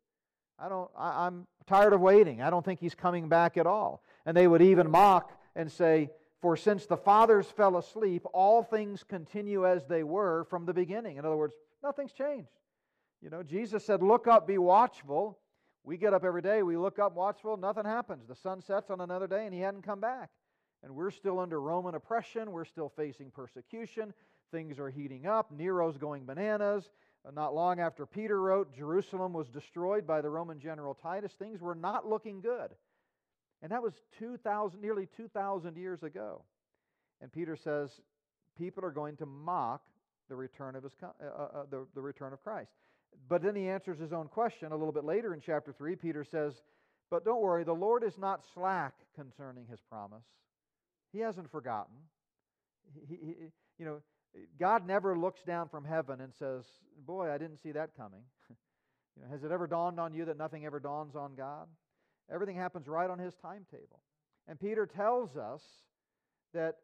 I 0.60 0.70
don't, 0.70 0.90
I, 0.98 1.26
I'm 1.28 1.46
tired 1.68 1.94
of 1.94 2.02
waiting. 2.02 2.42
I 2.42 2.50
don't 2.50 2.66
think 2.66 2.80
he's 2.80 2.96
coming 2.96 3.30
back 3.30 3.58
at 3.58 3.68
all. 3.68 4.04
And 4.26 4.36
they 4.36 4.48
would 4.48 4.62
even 4.62 4.90
mock 4.90 5.32
and 5.56 5.72
say, 5.72 6.10
For 6.42 6.58
since 6.58 6.86
the 6.86 6.98
fathers 6.98 7.46
fell 7.46 7.78
asleep, 7.78 8.24
all 8.34 8.64
things 8.64 9.04
continue 9.04 9.68
as 9.68 9.86
they 9.86 10.04
were 10.04 10.46
from 10.46 10.66
the 10.66 10.74
beginning. 10.74 11.18
In 11.18 11.26
other 11.26 11.38
words, 11.38 11.54
nothing's 11.84 12.14
changed. 12.14 12.50
You 13.22 13.30
know, 13.30 13.44
Jesus 13.44 13.86
said, 13.86 14.02
Look 14.02 14.28
up, 14.28 14.48
be 14.48 14.58
watchful. 14.58 15.38
We 15.84 15.98
get 15.98 16.14
up 16.14 16.26
every 16.26 16.42
day, 16.42 16.64
we 16.64 16.76
look 16.76 17.00
up 17.00 17.16
watchful, 17.16 17.56
nothing 17.56 17.86
happens. 17.86 18.28
The 18.28 18.36
sun 18.36 18.62
sets 18.62 18.90
on 18.90 19.00
another 19.00 19.28
day 19.28 19.46
and 19.46 19.54
he 19.54 19.62
hadn't 19.62 19.84
come 19.84 20.02
back 20.02 20.30
and 20.84 20.96
we're 20.96 21.12
still 21.12 21.40
under 21.40 21.60
Roman 21.60 21.96
oppression. 21.96 22.52
We're 22.52 22.66
still 22.66 22.90
facing 22.96 23.32
persecution. 23.32 24.14
Things 24.52 24.80
are 24.80 24.90
heating 24.90 25.26
up. 25.26 25.52
Nero's 25.52 25.98
going 25.98 26.26
bananas. 26.26 26.90
Uh, 27.26 27.32
not 27.32 27.54
long 27.54 27.80
after 27.80 28.06
Peter 28.06 28.40
wrote, 28.40 28.76
Jerusalem 28.76 29.34
was 29.34 29.50
destroyed 29.50 30.06
by 30.06 30.22
the 30.22 30.30
Roman 30.30 30.60
general 30.60 30.94
Titus. 30.94 31.34
Things 31.34 31.62
were 31.62 31.76
not 31.76 32.08
looking 32.08 32.42
good. 32.42 32.70
And 33.62 33.72
that 33.72 33.82
was 33.82 33.94
2,000, 34.20 34.80
nearly 34.82 35.08
2,000 35.18 35.76
years 35.76 36.04
ago. 36.04 36.44
And 37.22 37.32
Peter 37.32 37.56
says 37.56 37.90
people 38.58 38.86
are 38.86 38.92
going 38.92 39.18
to 39.18 39.26
mock 39.26 39.82
the 40.30 40.36
return 40.36 40.76
of, 40.76 40.84
his, 40.84 40.92
uh, 41.02 41.08
uh, 41.24 41.42
uh, 41.42 41.64
the, 41.70 41.88
the 41.96 42.02
return 42.02 42.34
of 42.34 42.44
Christ. 42.44 42.72
But 43.28 43.42
then 43.42 43.56
he 43.56 43.68
answers 43.68 43.98
his 43.98 44.14
own 44.14 44.28
question 44.28 44.72
a 44.72 44.76
little 44.76 44.92
bit 44.92 45.04
later 45.04 45.34
in 45.34 45.42
chapter 45.42 45.74
3. 45.74 45.96
Peter 45.96 46.24
says, 46.24 46.62
But 47.10 47.26
don't 47.26 47.42
worry, 47.42 47.64
the 47.64 47.74
Lord 47.74 48.04
is 48.04 48.18
not 48.18 48.44
slack 48.54 48.94
concerning 49.16 49.66
his 49.66 49.80
promise 49.90 50.24
he 51.12 51.20
hasn't 51.20 51.52
forgotten. 51.52 51.96
He, 53.08 53.16
he, 53.16 53.36
you 53.78 53.86
know, 53.86 54.02
God 54.60 54.86
never 54.86 55.18
looks 55.18 55.42
down 55.44 55.70
from 55.70 55.84
heaven 55.84 56.22
and 56.22 56.34
says, 56.38 56.64
Boy, 57.06 57.32
I 57.32 57.38
didn't 57.38 57.58
see 57.62 57.72
that 57.72 57.96
coming. 57.98 58.22
you 59.16 59.24
know, 59.24 59.30
has 59.32 59.44
it 59.44 59.52
ever 59.52 59.68
dawned 59.68 60.00
on 60.00 60.14
you 60.14 60.26
that 60.26 60.38
nothing 60.38 60.66
ever 60.66 60.80
dawns 60.80 61.16
on 61.16 61.36
God? 61.36 61.68
Everything 62.32 62.56
happens 62.56 62.88
right 62.88 63.10
on 63.10 63.20
His 63.20 63.34
timetable. 63.42 64.02
And 64.48 64.60
Peter 64.60 64.86
tells 64.86 65.36
us 65.36 65.62
that 66.54 66.76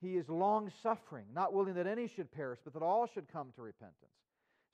He 0.00 0.16
is 0.16 0.28
long 0.28 0.70
suffering, 0.82 1.26
not 1.34 1.52
willing 1.52 1.74
that 1.74 1.86
any 1.86 2.08
should 2.08 2.30
perish, 2.32 2.60
but 2.64 2.74
that 2.74 2.82
all 2.82 3.08
should 3.12 3.28
come 3.32 3.52
to 3.56 3.62
repentance. 3.62 3.96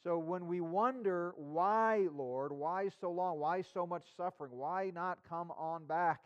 So 0.04 0.18
when 0.18 0.46
we 0.46 0.60
wonder, 0.60 1.32
why, 1.36 2.06
Lord, 2.14 2.52
why 2.52 2.90
so 3.00 3.10
long? 3.10 3.40
Why 3.40 3.62
so 3.74 3.86
much 3.86 4.04
suffering? 4.16 4.52
Why 4.52 4.92
not 4.94 5.18
come 5.28 5.50
on 5.50 5.86
back? 5.86 6.20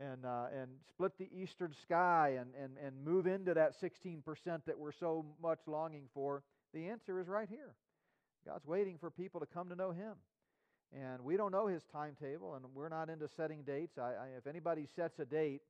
And, 0.00 0.24
uh, 0.24 0.46
and 0.54 0.70
split 0.88 1.12
the 1.18 1.28
eastern 1.34 1.74
sky 1.82 2.38
and, 2.38 2.50
and, 2.62 2.76
and 2.84 3.04
move 3.04 3.26
into 3.26 3.54
that 3.54 3.80
16% 3.80 4.22
that 4.66 4.78
we're 4.78 4.92
so 4.92 5.24
much 5.42 5.60
longing 5.66 6.04
for? 6.14 6.42
The 6.74 6.88
answer 6.88 7.20
is 7.20 7.28
right 7.28 7.48
here. 7.48 7.74
God's 8.46 8.66
waiting 8.66 8.98
for 8.98 9.10
people 9.10 9.40
to 9.40 9.46
come 9.46 9.68
to 9.68 9.76
know 9.76 9.90
Him. 9.90 10.14
And 10.92 11.22
we 11.22 11.36
don't 11.36 11.52
know 11.52 11.66
His 11.66 11.82
timetable, 11.92 12.54
and 12.54 12.64
we're 12.74 12.88
not 12.88 13.10
into 13.10 13.28
setting 13.36 13.62
dates. 13.62 13.98
I, 13.98 14.02
I, 14.02 14.26
if 14.38 14.46
anybody 14.46 14.86
sets 14.96 15.18
a 15.18 15.24
date 15.24 15.60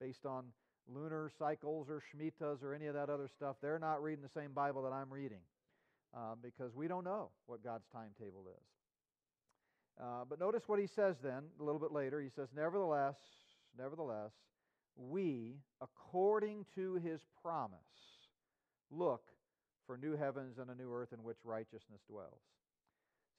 based 0.00 0.26
on 0.26 0.44
lunar 0.92 1.30
cycles 1.38 1.88
or 1.88 2.02
Shemitahs 2.02 2.62
or 2.62 2.74
any 2.74 2.86
of 2.86 2.94
that 2.94 3.08
other 3.08 3.28
stuff, 3.28 3.56
they're 3.62 3.78
not 3.78 4.02
reading 4.02 4.22
the 4.22 4.40
same 4.40 4.52
Bible 4.52 4.82
that 4.82 4.92
I'm 4.92 5.12
reading 5.12 5.40
uh, 6.14 6.34
because 6.42 6.74
we 6.74 6.88
don't 6.88 7.04
know 7.04 7.30
what 7.46 7.62
God's 7.64 7.86
timetable 7.92 8.44
is. 8.48 8.62
Uh, 9.98 10.24
but 10.28 10.38
notice 10.38 10.62
what 10.66 10.78
he 10.78 10.86
says 10.86 11.16
then 11.22 11.42
a 11.58 11.64
little 11.64 11.80
bit 11.80 11.92
later. 11.92 12.20
He 12.20 12.28
says, 12.28 12.48
Nevertheless, 12.54 13.16
Nevertheless, 13.78 14.32
we, 14.96 15.56
according 15.80 16.64
to 16.74 16.94
his 16.94 17.20
promise, 17.42 17.78
look 18.90 19.22
for 19.86 19.96
new 19.96 20.16
heavens 20.16 20.58
and 20.58 20.70
a 20.70 20.74
new 20.74 20.92
earth 20.92 21.12
in 21.12 21.22
which 21.22 21.36
righteousness 21.44 22.00
dwells. 22.08 22.40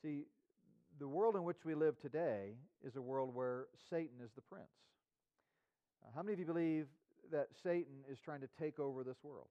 See, 0.01 0.25
the 0.99 1.07
world 1.07 1.35
in 1.35 1.43
which 1.43 1.65
we 1.65 1.75
live 1.75 1.99
today 1.99 2.53
is 2.85 2.95
a 2.95 3.01
world 3.01 3.33
where 3.33 3.67
Satan 3.89 4.17
is 4.23 4.31
the 4.35 4.41
prince. 4.41 4.67
How 6.15 6.21
many 6.21 6.33
of 6.33 6.39
you 6.39 6.45
believe 6.45 6.87
that 7.31 7.47
Satan 7.63 8.03
is 8.11 8.19
trying 8.19 8.41
to 8.41 8.49
take 8.59 8.79
over 8.79 9.03
this 9.03 9.17
world. 9.23 9.47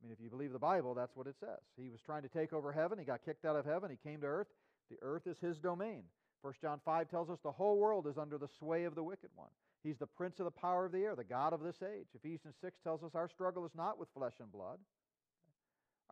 I 0.00 0.06
mean, 0.06 0.12
if 0.12 0.22
you 0.22 0.30
believe 0.30 0.52
the 0.52 0.58
Bible, 0.58 0.94
that's 0.94 1.14
what 1.14 1.26
it 1.26 1.36
says. 1.38 1.60
He 1.76 1.90
was 1.90 2.00
trying 2.00 2.22
to 2.22 2.28
take 2.28 2.52
over 2.52 2.72
heaven. 2.72 2.98
He 2.98 3.04
got 3.04 3.24
kicked 3.24 3.44
out 3.44 3.56
of 3.56 3.66
heaven. 3.66 3.90
He 3.90 4.08
came 4.08 4.20
to 4.22 4.26
earth. 4.26 4.46
The 4.90 4.96
earth 5.02 5.26
is 5.26 5.38
his 5.38 5.58
domain. 5.58 6.04
1 6.42 6.54
John 6.62 6.80
5 6.84 7.10
tells 7.10 7.28
us 7.28 7.38
the 7.42 7.52
whole 7.52 7.78
world 7.78 8.06
is 8.06 8.16
under 8.16 8.38
the 8.38 8.48
sway 8.58 8.84
of 8.84 8.94
the 8.94 9.02
wicked 9.02 9.30
one. 9.34 9.50
He's 9.82 9.98
the 9.98 10.06
prince 10.06 10.38
of 10.38 10.44
the 10.44 10.50
power 10.50 10.86
of 10.86 10.92
the 10.92 11.02
air, 11.02 11.16
the 11.16 11.24
God 11.24 11.52
of 11.52 11.62
this 11.62 11.82
age. 11.82 12.08
Ephesians 12.14 12.54
6 12.60 12.78
tells 12.84 13.02
us 13.02 13.12
our 13.14 13.28
struggle 13.28 13.64
is 13.64 13.72
not 13.74 13.98
with 13.98 14.08
flesh 14.14 14.34
and 14.40 14.52
blood. 14.52 14.78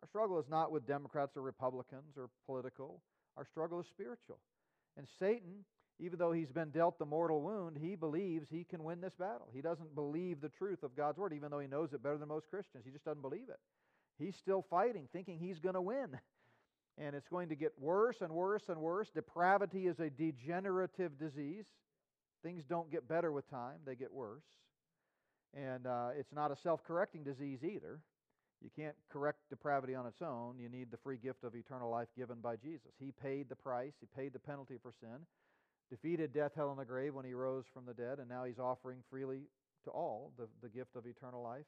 Our 0.01 0.07
struggle 0.07 0.39
is 0.39 0.49
not 0.49 0.71
with 0.71 0.87
Democrats 0.87 1.35
or 1.35 1.41
Republicans 1.41 2.17
or 2.17 2.29
political. 2.45 3.01
Our 3.37 3.45
struggle 3.45 3.79
is 3.79 3.87
spiritual. 3.87 4.39
And 4.97 5.07
Satan, 5.19 5.65
even 5.99 6.17
though 6.17 6.31
he's 6.31 6.51
been 6.51 6.69
dealt 6.71 6.97
the 6.97 7.05
mortal 7.05 7.41
wound, 7.41 7.77
he 7.79 7.95
believes 7.95 8.47
he 8.49 8.63
can 8.63 8.83
win 8.83 9.01
this 9.01 9.13
battle. 9.19 9.49
He 9.53 9.61
doesn't 9.61 9.93
believe 9.93 10.41
the 10.41 10.49
truth 10.49 10.83
of 10.83 10.95
God's 10.95 11.17
word, 11.17 11.33
even 11.33 11.51
though 11.51 11.59
he 11.59 11.67
knows 11.67 11.93
it 11.93 12.01
better 12.01 12.17
than 12.17 12.29
most 12.29 12.49
Christians. 12.49 12.85
He 12.85 12.91
just 12.91 13.05
doesn't 13.05 13.21
believe 13.21 13.49
it. 13.49 13.59
He's 14.17 14.35
still 14.35 14.65
fighting, 14.69 15.07
thinking 15.13 15.37
he's 15.37 15.59
going 15.59 15.75
to 15.75 15.81
win. 15.81 16.17
And 16.97 17.15
it's 17.15 17.27
going 17.29 17.49
to 17.49 17.55
get 17.55 17.71
worse 17.79 18.17
and 18.21 18.33
worse 18.33 18.63
and 18.67 18.79
worse. 18.79 19.09
Depravity 19.09 19.87
is 19.87 19.99
a 19.99 20.09
degenerative 20.09 21.17
disease. 21.17 21.65
Things 22.43 22.63
don't 22.67 22.91
get 22.91 23.07
better 23.07 23.31
with 23.31 23.49
time, 23.49 23.79
they 23.85 23.95
get 23.95 24.13
worse. 24.13 24.43
And 25.53 25.87
uh, 25.87 26.09
it's 26.17 26.31
not 26.31 26.51
a 26.51 26.55
self 26.55 26.83
correcting 26.83 27.23
disease 27.23 27.63
either. 27.63 28.01
You 28.61 28.69
can't 28.75 28.95
correct 29.09 29.39
depravity 29.49 29.95
on 29.95 30.05
its 30.05 30.21
own. 30.21 30.59
You 30.59 30.69
need 30.69 30.91
the 30.91 30.97
free 30.97 31.17
gift 31.17 31.43
of 31.43 31.55
eternal 31.55 31.89
life 31.89 32.09
given 32.17 32.39
by 32.41 32.57
Jesus. 32.57 32.91
He 32.99 33.11
paid 33.11 33.49
the 33.49 33.55
price, 33.55 33.93
He 33.99 34.07
paid 34.15 34.33
the 34.33 34.39
penalty 34.39 34.75
for 34.81 34.93
sin, 34.99 35.25
defeated 35.89 36.33
death, 36.33 36.51
hell, 36.55 36.71
and 36.71 36.79
the 36.79 36.85
grave 36.85 37.15
when 37.15 37.25
He 37.25 37.33
rose 37.33 37.65
from 37.73 37.85
the 37.85 37.93
dead, 37.93 38.19
and 38.19 38.27
now 38.27 38.43
He's 38.43 38.59
offering 38.59 38.99
freely 39.09 39.43
to 39.85 39.91
all 39.91 40.33
the, 40.37 40.47
the 40.61 40.69
gift 40.69 40.95
of 40.95 41.05
eternal 41.05 41.41
life 41.41 41.65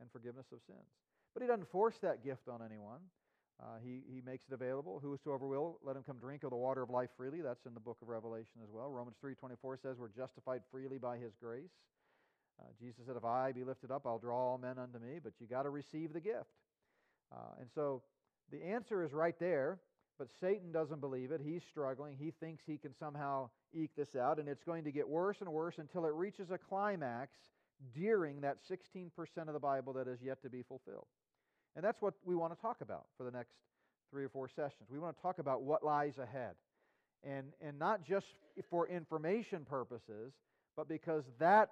and 0.00 0.10
forgiveness 0.10 0.46
of 0.52 0.58
sins. 0.66 0.90
But 1.34 1.42
he 1.42 1.48
doesn't 1.48 1.70
force 1.70 1.96
that 2.02 2.24
gift 2.24 2.48
on 2.48 2.60
anyone. 2.62 3.00
Uh, 3.62 3.78
he, 3.82 4.02
he 4.12 4.20
makes 4.26 4.44
it 4.48 4.52
available. 4.52 4.98
Whosoever 5.00 5.46
will, 5.46 5.78
let 5.84 5.94
him 5.94 6.02
come 6.02 6.18
drink 6.18 6.42
of 6.42 6.50
the 6.50 6.56
water 6.56 6.82
of 6.82 6.90
life 6.90 7.10
freely. 7.16 7.42
That's 7.42 7.64
in 7.64 7.74
the 7.74 7.80
book 7.80 7.98
of 8.02 8.08
Revelation 8.08 8.60
as 8.62 8.70
well. 8.72 8.90
Romans 8.90 9.16
3.24 9.24 9.80
says 9.80 9.98
we're 9.98 10.08
justified 10.08 10.62
freely 10.72 10.98
by 10.98 11.16
his 11.18 11.32
grace. 11.40 11.70
Uh, 12.60 12.66
Jesus 12.80 13.06
said, 13.06 13.16
if 13.16 13.24
I 13.24 13.52
be 13.52 13.62
lifted 13.62 13.92
up, 13.92 14.02
I'll 14.04 14.18
draw 14.18 14.36
all 14.36 14.58
men 14.58 14.78
unto 14.78 14.98
me. 14.98 15.20
But 15.22 15.34
you 15.38 15.46
got 15.46 15.62
to 15.62 15.70
receive 15.70 16.12
the 16.12 16.20
gift. 16.20 16.50
Uh, 17.30 17.60
and 17.60 17.68
so 17.72 18.02
the 18.50 18.64
answer 18.64 19.04
is 19.04 19.12
right 19.12 19.38
there. 19.38 19.78
But 20.18 20.28
Satan 20.40 20.72
doesn't 20.72 21.00
believe 21.00 21.30
it. 21.30 21.40
He's 21.42 21.62
struggling. 21.70 22.16
He 22.18 22.32
thinks 22.32 22.64
he 22.66 22.78
can 22.78 22.94
somehow 22.98 23.50
eke 23.72 23.94
this 23.96 24.16
out. 24.16 24.40
And 24.40 24.48
it's 24.48 24.64
going 24.64 24.84
to 24.84 24.92
get 24.92 25.08
worse 25.08 25.40
and 25.40 25.48
worse 25.48 25.76
until 25.78 26.04
it 26.04 26.12
reaches 26.14 26.50
a 26.50 26.58
climax 26.58 27.36
during 27.94 28.40
that 28.40 28.58
16% 28.68 29.10
of 29.46 29.52
the 29.52 29.60
Bible 29.60 29.92
that 29.94 30.08
is 30.08 30.20
yet 30.20 30.42
to 30.42 30.50
be 30.50 30.62
fulfilled. 30.62 31.06
And 31.74 31.84
that's 31.84 32.00
what 32.02 32.14
we 32.24 32.34
want 32.34 32.54
to 32.54 32.60
talk 32.60 32.80
about 32.80 33.06
for 33.16 33.24
the 33.24 33.30
next 33.30 33.54
three 34.10 34.24
or 34.24 34.28
four 34.28 34.48
sessions. 34.48 34.90
We 34.90 34.98
want 34.98 35.16
to 35.16 35.22
talk 35.22 35.38
about 35.38 35.62
what 35.62 35.84
lies 35.84 36.18
ahead. 36.18 36.54
And, 37.24 37.46
and 37.60 37.78
not 37.78 38.04
just 38.06 38.26
for 38.68 38.88
information 38.88 39.64
purposes, 39.64 40.32
but 40.76 40.88
because 40.88 41.24
that 41.38 41.70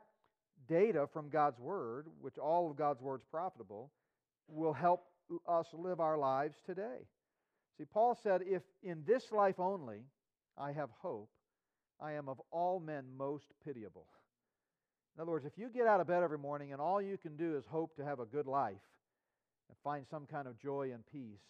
data 0.69 1.07
from 1.13 1.29
God's 1.29 1.59
Word, 1.59 2.07
which 2.21 2.39
all 2.39 2.71
of 2.71 2.77
God's 2.77 3.03
Word 3.03 3.21
is 3.21 3.27
profitable, 3.31 3.91
will 4.49 4.73
help 4.73 5.05
us 5.49 5.67
live 5.73 6.01
our 6.01 6.17
lives 6.17 6.57
today. 6.65 7.07
See, 7.79 7.85
Paul 7.85 8.19
said, 8.23 8.43
If 8.45 8.63
in 8.83 9.03
this 9.07 9.33
life 9.33 9.59
only 9.59 10.05
I 10.57 10.73
have 10.73 10.91
hope, 11.01 11.31
I 12.01 12.13
am 12.13 12.29
of 12.29 12.41
all 12.51 12.81
men 12.81 13.05
most 13.17 13.47
pitiable. 13.65 14.07
In 15.17 15.23
other 15.23 15.33
words, 15.33 15.45
if 15.45 15.59
you 15.59 15.69
get 15.69 15.87
out 15.87 16.01
of 16.01 16.07
bed 16.07 16.23
every 16.23 16.39
morning 16.39 16.73
and 16.73 16.81
all 16.81 17.03
you 17.03 17.19
can 17.19 17.37
do 17.37 17.57
is 17.57 17.65
hope 17.67 17.97
to 17.97 18.05
have 18.05 18.21
a 18.21 18.25
good 18.25 18.47
life, 18.47 18.81
and 19.71 19.79
find 19.85 20.05
some 20.11 20.27
kind 20.27 20.49
of 20.49 20.59
joy 20.59 20.91
and 20.93 21.05
peace, 21.13 21.41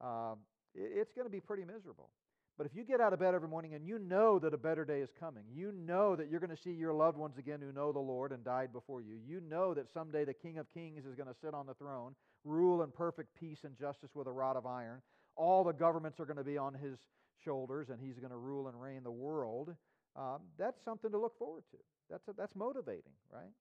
um, 0.00 0.38
it's 0.74 1.12
going 1.12 1.26
to 1.26 1.30
be 1.30 1.40
pretty 1.40 1.64
miserable. 1.64 2.10
But 2.56 2.66
if 2.66 2.74
you 2.74 2.82
get 2.82 3.00
out 3.00 3.12
of 3.12 3.20
bed 3.20 3.34
every 3.34 3.48
morning 3.48 3.74
and 3.74 3.86
you 3.86 3.98
know 3.98 4.38
that 4.40 4.54
a 4.54 4.58
better 4.58 4.84
day 4.84 5.00
is 5.00 5.10
coming, 5.18 5.44
you 5.52 5.72
know 5.72 6.16
that 6.16 6.28
you're 6.28 6.40
going 6.40 6.54
to 6.54 6.62
see 6.62 6.72
your 6.72 6.92
loved 6.92 7.16
ones 7.16 7.38
again 7.38 7.60
who 7.60 7.72
know 7.72 7.92
the 7.92 8.00
Lord 8.00 8.32
and 8.32 8.44
died 8.44 8.72
before 8.72 9.00
you, 9.00 9.16
you 9.26 9.40
know 9.40 9.74
that 9.74 9.92
someday 9.92 10.24
the 10.24 10.34
King 10.34 10.58
of 10.58 10.66
Kings 10.72 11.04
is 11.04 11.14
going 11.14 11.28
to 11.28 11.34
sit 11.40 11.54
on 11.54 11.66
the 11.66 11.74
throne, 11.74 12.14
rule 12.44 12.82
in 12.82 12.90
perfect 12.90 13.28
peace 13.38 13.58
and 13.64 13.76
justice 13.76 14.10
with 14.14 14.26
a 14.26 14.32
rod 14.32 14.56
of 14.56 14.66
iron, 14.66 15.02
all 15.36 15.62
the 15.62 15.72
governments 15.72 16.18
are 16.18 16.24
going 16.24 16.36
to 16.36 16.44
be 16.44 16.58
on 16.58 16.74
his 16.74 16.98
shoulders 17.44 17.90
and 17.90 18.00
he's 18.00 18.18
going 18.18 18.30
to 18.30 18.36
rule 18.36 18.66
and 18.66 18.80
reign 18.80 19.02
the 19.04 19.10
world, 19.10 19.74
um, 20.16 20.40
that's 20.58 20.82
something 20.84 21.12
to 21.12 21.18
look 21.18 21.38
forward 21.38 21.62
to. 21.70 21.78
That's, 22.10 22.26
a, 22.26 22.32
that's 22.32 22.56
motivating, 22.56 23.12
right? 23.32 23.52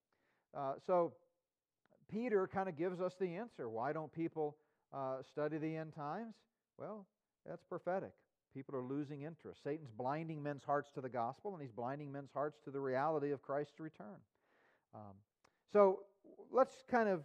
Uh, 0.57 0.73
so, 0.87 1.13
Peter 2.11 2.47
kind 2.47 2.69
of 2.69 2.77
gives 2.77 3.01
us 3.01 3.13
the 3.19 3.35
answer. 3.35 3.69
Why 3.69 3.93
don't 3.93 4.11
people 4.11 4.57
uh, 4.93 5.17
study 5.21 5.57
the 5.57 5.75
end 5.75 5.93
times? 5.93 6.35
Well, 6.77 7.05
that's 7.45 7.63
prophetic. 7.63 8.13
People 8.53 8.75
are 8.75 8.83
losing 8.83 9.21
interest. 9.21 9.63
Satan's 9.63 9.91
blinding 9.91 10.41
men's 10.41 10.63
hearts 10.63 10.89
to 10.95 11.01
the 11.01 11.09
gospel, 11.09 11.53
and 11.53 11.61
he's 11.61 11.71
blinding 11.71 12.11
men's 12.11 12.31
hearts 12.33 12.59
to 12.65 12.71
the 12.71 12.79
reality 12.79 13.31
of 13.31 13.41
Christ's 13.41 13.79
return. 13.79 14.17
Um, 14.95 15.13
so 15.71 15.99
let's 16.51 16.73
kind 16.89 17.09
of 17.09 17.23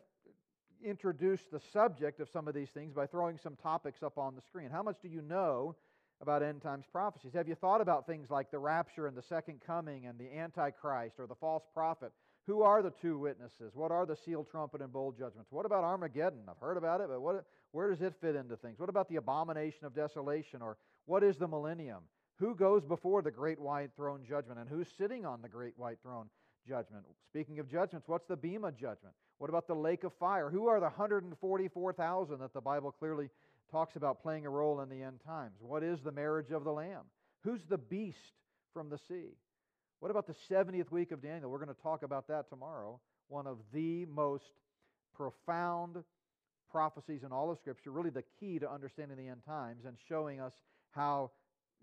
introduce 0.84 1.40
the 1.50 1.60
subject 1.72 2.20
of 2.20 2.28
some 2.28 2.48
of 2.48 2.54
these 2.54 2.70
things 2.70 2.92
by 2.92 3.06
throwing 3.06 3.38
some 3.38 3.56
topics 3.56 4.02
up 4.02 4.18
on 4.18 4.34
the 4.34 4.42
screen. 4.42 4.68
How 4.70 4.82
much 4.82 4.96
do 5.00 5.08
you 5.08 5.22
know 5.22 5.76
about 6.20 6.42
end 6.42 6.62
times 6.62 6.84
prophecies? 6.90 7.32
Have 7.34 7.48
you 7.48 7.54
thought 7.54 7.80
about 7.80 8.06
things 8.06 8.30
like 8.30 8.50
the 8.50 8.58
rapture 8.58 9.06
and 9.06 9.16
the 9.16 9.22
second 9.22 9.60
coming 9.64 10.06
and 10.06 10.18
the 10.18 10.36
Antichrist 10.36 11.18
or 11.18 11.26
the 11.26 11.34
false 11.34 11.64
prophet 11.72 12.12
who 12.46 12.62
are 12.62 12.82
the 12.82 12.90
two 12.90 13.18
witnesses? 13.18 13.72
What 13.74 13.92
are 13.92 14.04
the 14.04 14.16
seal, 14.16 14.44
trumpet, 14.44 14.80
and 14.80 14.92
bowl 14.92 15.12
judgments? 15.12 15.52
What 15.52 15.66
about 15.66 15.84
Armageddon? 15.84 16.40
I've 16.48 16.58
heard 16.58 16.76
about 16.76 17.00
it, 17.00 17.08
but 17.08 17.20
what, 17.20 17.44
where 17.70 17.90
does 17.90 18.02
it 18.02 18.14
fit 18.20 18.34
into 18.34 18.56
things? 18.56 18.78
What 18.78 18.88
about 18.88 19.08
the 19.08 19.16
abomination 19.16 19.84
of 19.84 19.94
desolation? 19.94 20.60
Or 20.60 20.76
what 21.06 21.22
is 21.22 21.36
the 21.36 21.46
millennium? 21.46 22.02
Who 22.38 22.56
goes 22.56 22.84
before 22.84 23.22
the 23.22 23.30
great 23.30 23.60
white 23.60 23.90
throne 23.94 24.24
judgment? 24.28 24.58
And 24.58 24.68
who's 24.68 24.88
sitting 24.98 25.24
on 25.24 25.40
the 25.40 25.48
great 25.48 25.74
white 25.78 25.98
throne 26.02 26.28
judgment? 26.66 27.04
Speaking 27.30 27.60
of 27.60 27.70
judgments, 27.70 28.08
what's 28.08 28.26
the 28.26 28.36
Bema 28.36 28.72
judgment? 28.72 29.14
What 29.38 29.48
about 29.48 29.68
the 29.68 29.74
lake 29.74 30.02
of 30.02 30.12
fire? 30.18 30.50
Who 30.50 30.66
are 30.66 30.80
the 30.80 30.86
144,000 30.86 32.38
that 32.40 32.52
the 32.52 32.60
Bible 32.60 32.90
clearly 32.90 33.28
talks 33.70 33.94
about 33.94 34.22
playing 34.22 34.46
a 34.46 34.50
role 34.50 34.80
in 34.80 34.88
the 34.88 35.02
end 35.02 35.20
times? 35.24 35.58
What 35.60 35.84
is 35.84 36.00
the 36.00 36.12
marriage 36.12 36.50
of 36.50 36.64
the 36.64 36.72
Lamb? 36.72 37.04
Who's 37.44 37.64
the 37.68 37.78
beast 37.78 38.18
from 38.74 38.88
the 38.88 38.98
sea? 38.98 39.36
What 40.02 40.10
about 40.10 40.26
the 40.26 40.34
70th 40.52 40.90
week 40.90 41.12
of 41.12 41.22
Daniel? 41.22 41.48
We're 41.48 41.64
going 41.64 41.72
to 41.72 41.80
talk 41.80 42.02
about 42.02 42.26
that 42.26 42.48
tomorrow. 42.50 42.98
One 43.28 43.46
of 43.46 43.58
the 43.72 44.04
most 44.06 44.50
profound 45.14 45.98
prophecies 46.72 47.22
in 47.22 47.30
all 47.30 47.52
of 47.52 47.58
Scripture, 47.58 47.92
really 47.92 48.10
the 48.10 48.24
key 48.40 48.58
to 48.58 48.68
understanding 48.68 49.16
the 49.16 49.28
end 49.28 49.42
times 49.46 49.84
and 49.84 49.96
showing 50.08 50.40
us 50.40 50.54
how 50.90 51.30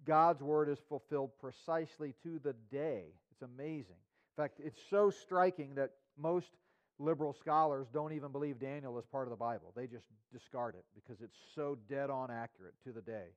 God's 0.05 0.43
word 0.43 0.67
is 0.67 0.79
fulfilled 0.89 1.31
precisely 1.39 2.13
to 2.23 2.41
the 2.43 2.53
day. 2.69 3.05
It's 3.31 3.41
amazing. 3.41 3.95
In 4.37 4.43
fact, 4.43 4.59
it's 4.61 4.81
so 4.89 5.09
striking 5.09 5.75
that 5.75 5.91
most 6.17 6.49
liberal 6.97 7.31
scholars 7.31 7.87
don't 7.93 8.11
even 8.11 8.33
believe 8.33 8.59
Daniel 8.59 8.99
is 8.99 9.05
part 9.05 9.27
of 9.27 9.31
the 9.31 9.37
Bible. 9.37 9.71
They 9.77 9.87
just 9.87 10.07
discard 10.33 10.75
it 10.75 10.83
because 10.93 11.21
it's 11.21 11.37
so 11.55 11.77
dead 11.87 12.09
on 12.09 12.31
accurate 12.31 12.73
to 12.83 12.91
the 12.91 13.01
day. 13.01 13.27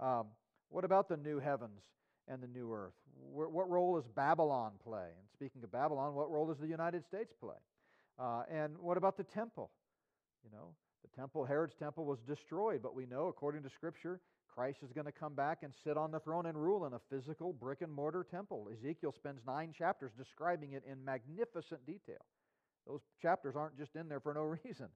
Um, 0.00 0.26
what 0.70 0.84
about 0.84 1.08
the 1.08 1.16
new 1.16 1.38
heavens 1.38 1.82
and 2.28 2.42
the 2.42 2.48
new 2.48 2.72
earth. 2.72 2.94
What 3.32 3.68
role 3.68 3.96
does 3.96 4.08
Babylon 4.14 4.72
play? 4.82 5.08
And 5.18 5.28
speaking 5.32 5.62
of 5.62 5.72
Babylon, 5.72 6.14
what 6.14 6.30
role 6.30 6.46
does 6.46 6.58
the 6.58 6.66
United 6.66 7.04
States 7.04 7.32
play? 7.38 7.56
Uh, 8.18 8.42
and 8.50 8.78
what 8.78 8.96
about 8.96 9.16
the 9.16 9.24
temple? 9.24 9.70
You 10.44 10.50
know, 10.56 10.74
the 11.02 11.20
temple, 11.20 11.44
Herod's 11.44 11.74
temple, 11.74 12.04
was 12.04 12.18
destroyed, 12.26 12.80
but 12.82 12.94
we 12.94 13.06
know, 13.06 13.26
according 13.26 13.62
to 13.62 13.70
Scripture, 13.70 14.20
Christ 14.54 14.78
is 14.84 14.92
going 14.92 15.06
to 15.06 15.12
come 15.12 15.34
back 15.34 15.58
and 15.62 15.72
sit 15.82 15.96
on 15.96 16.12
the 16.12 16.20
throne 16.20 16.46
and 16.46 16.56
rule 16.56 16.86
in 16.86 16.92
a 16.92 17.00
physical 17.10 17.52
brick 17.52 17.82
and 17.82 17.92
mortar 17.92 18.24
temple. 18.28 18.68
Ezekiel 18.72 19.12
spends 19.12 19.40
nine 19.46 19.72
chapters 19.76 20.12
describing 20.16 20.72
it 20.72 20.84
in 20.90 21.04
magnificent 21.04 21.84
detail. 21.86 22.24
Those 22.86 23.00
chapters 23.20 23.56
aren't 23.56 23.76
just 23.76 23.96
in 23.96 24.08
there 24.08 24.20
for 24.20 24.32
no 24.32 24.42
reason. 24.64 24.88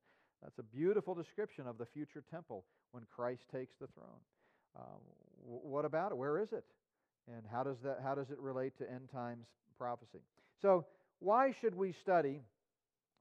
That's 0.42 0.58
a 0.58 0.62
beautiful 0.62 1.14
description 1.14 1.66
of 1.66 1.78
the 1.78 1.87
future 1.87 2.23
temple 2.30 2.64
when 2.92 3.04
Christ 3.14 3.42
takes 3.52 3.75
the 3.80 3.88
throne. 3.88 4.20
Uh, 4.78 4.99
what 5.44 5.85
about 5.85 6.12
it? 6.12 6.18
Where 6.18 6.38
is 6.38 6.52
it? 6.52 6.64
And 7.37 7.44
how 7.50 7.62
does 7.62 7.76
that 7.85 8.00
how 8.02 8.14
does 8.14 8.30
it 8.30 8.38
relate 8.38 8.76
to 8.78 8.90
end 8.90 9.11
times 9.12 9.47
prophecy? 9.76 10.20
So, 10.62 10.87
why 11.20 11.52
should 11.61 11.75
we 11.75 11.92
study 11.92 12.40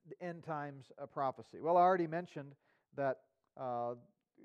the 0.09 0.25
end 0.25 0.43
times 0.43 0.85
prophecy? 1.13 1.59
Well, 1.61 1.77
I 1.77 1.81
already 1.81 2.07
mentioned 2.07 2.53
that 2.95 3.17
uh, 3.59 3.95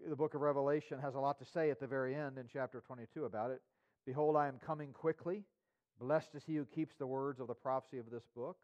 the 0.09 0.16
book 0.16 0.35
of 0.35 0.40
Revelation 0.40 0.99
has 0.99 1.14
a 1.14 1.21
lot 1.21 1.38
to 1.38 1.45
say 1.45 1.71
at 1.71 1.81
the 1.81 1.87
very 1.87 2.14
end 2.14 2.38
in 2.38 2.47
chapter 2.52 2.83
22 2.87 3.25
about 3.25 3.50
it. 3.50 3.61
Behold, 4.07 4.37
I 4.37 4.49
am 4.49 4.59
coming 4.64 4.92
quickly. 4.92 5.45
Blessed 6.00 6.35
is 6.35 6.42
he 6.45 6.57
who 6.57 6.64
keeps 6.64 6.97
the 6.97 7.07
words 7.07 7.40
of 7.40 7.47
the 7.47 7.54
prophecy 7.54 7.99
of 7.99 8.11
this 8.11 8.25
book. 8.35 8.57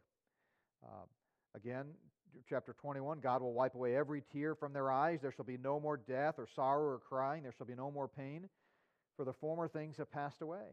Uh, 0.83 1.07
again, 1.55 1.87
chapter 2.49 2.75
21 2.81 3.21
God 3.21 3.43
will 3.43 3.52
wipe 3.52 3.75
away 3.75 3.97
every 3.97 4.23
tear 4.33 4.55
from 4.55 4.73
their 4.73 4.90
eyes. 4.90 5.21
There 5.23 5.33
shall 5.33 5.45
be 5.45 5.59
no 5.59 5.78
more 5.78 5.97
death 5.97 6.35
or 6.38 6.49
sorrow 6.55 6.85
or 6.85 6.99
crying. 6.99 7.43
There 7.43 7.52
shall 7.57 7.67
be 7.67 7.75
no 7.75 7.90
more 7.90 8.09
pain, 8.09 8.49
for 9.17 9.25
the 9.25 9.33
former 9.33 9.69
things 9.69 9.97
have 9.99 10.11
passed 10.11 10.43
away. 10.43 10.64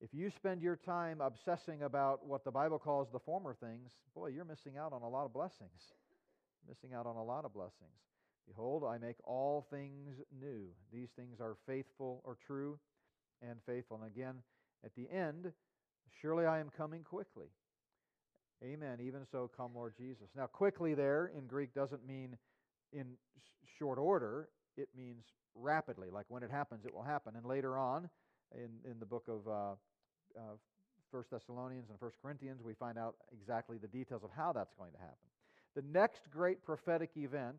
If 0.00 0.14
you 0.14 0.30
spend 0.30 0.62
your 0.62 0.76
time 0.76 1.20
obsessing 1.20 1.82
about 1.82 2.26
what 2.26 2.44
the 2.44 2.50
Bible 2.50 2.78
calls 2.78 3.08
the 3.12 3.18
former 3.18 3.54
things, 3.54 3.90
boy, 4.14 4.28
you're 4.28 4.46
missing 4.46 4.78
out 4.78 4.92
on 4.94 5.02
a 5.02 5.08
lot 5.08 5.26
of 5.26 5.32
blessings. 5.32 5.92
Missing 6.66 6.94
out 6.94 7.06
on 7.06 7.16
a 7.16 7.22
lot 7.22 7.44
of 7.44 7.52
blessings. 7.52 8.00
Behold, 8.48 8.82
I 8.84 8.98
make 8.98 9.16
all 9.24 9.66
things 9.70 10.16
new. 10.40 10.68
These 10.92 11.10
things 11.16 11.40
are 11.40 11.56
faithful 11.66 12.22
or 12.24 12.36
true 12.46 12.78
and 13.42 13.58
faithful. 13.66 14.00
And 14.02 14.06
again, 14.06 14.36
at 14.84 14.94
the 14.94 15.08
end, 15.10 15.52
surely 16.20 16.46
I 16.46 16.60
am 16.60 16.70
coming 16.74 17.04
quickly. 17.04 17.48
Amen. 18.64 18.98
Even 19.02 19.20
so, 19.30 19.50
come, 19.54 19.72
Lord 19.74 19.94
Jesus. 19.96 20.28
Now, 20.34 20.46
quickly 20.46 20.94
there 20.94 21.30
in 21.36 21.46
Greek 21.46 21.74
doesn't 21.74 22.06
mean 22.06 22.36
in 22.92 23.06
short 23.78 23.98
order, 23.98 24.48
it 24.76 24.88
means 24.96 25.24
rapidly. 25.54 26.08
Like 26.10 26.26
when 26.28 26.42
it 26.42 26.50
happens, 26.50 26.84
it 26.84 26.94
will 26.94 27.02
happen. 27.02 27.34
And 27.36 27.44
later 27.44 27.78
on, 27.78 28.08
in, 28.54 28.90
in 28.90 28.98
the 28.98 29.06
book 29.06 29.28
of 29.28 29.48
uh, 29.48 29.74
uh, 30.36 30.56
1 31.10 31.24
Thessalonians 31.30 31.90
and 31.90 32.00
1 32.00 32.10
Corinthians, 32.22 32.62
we 32.62 32.74
find 32.74 32.98
out 32.98 33.16
exactly 33.32 33.78
the 33.78 33.88
details 33.88 34.22
of 34.22 34.30
how 34.36 34.52
that's 34.52 34.74
going 34.74 34.92
to 34.92 34.98
happen. 34.98 35.16
The 35.74 35.82
next 35.92 36.30
great 36.30 36.62
prophetic 36.64 37.10
event 37.16 37.56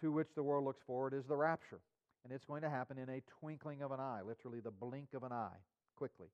to 0.00 0.12
which 0.12 0.28
the 0.34 0.42
world 0.42 0.64
looks 0.64 0.82
forward 0.86 1.14
is 1.14 1.24
the 1.26 1.36
rapture. 1.36 1.80
And 2.24 2.32
it's 2.32 2.44
going 2.44 2.62
to 2.62 2.70
happen 2.70 2.98
in 2.98 3.08
a 3.08 3.22
twinkling 3.40 3.82
of 3.82 3.92
an 3.92 4.00
eye, 4.00 4.20
literally 4.26 4.60
the 4.60 4.70
blink 4.70 5.14
of 5.14 5.22
an 5.22 5.32
eye, 5.32 5.56
quickly. 5.96 6.28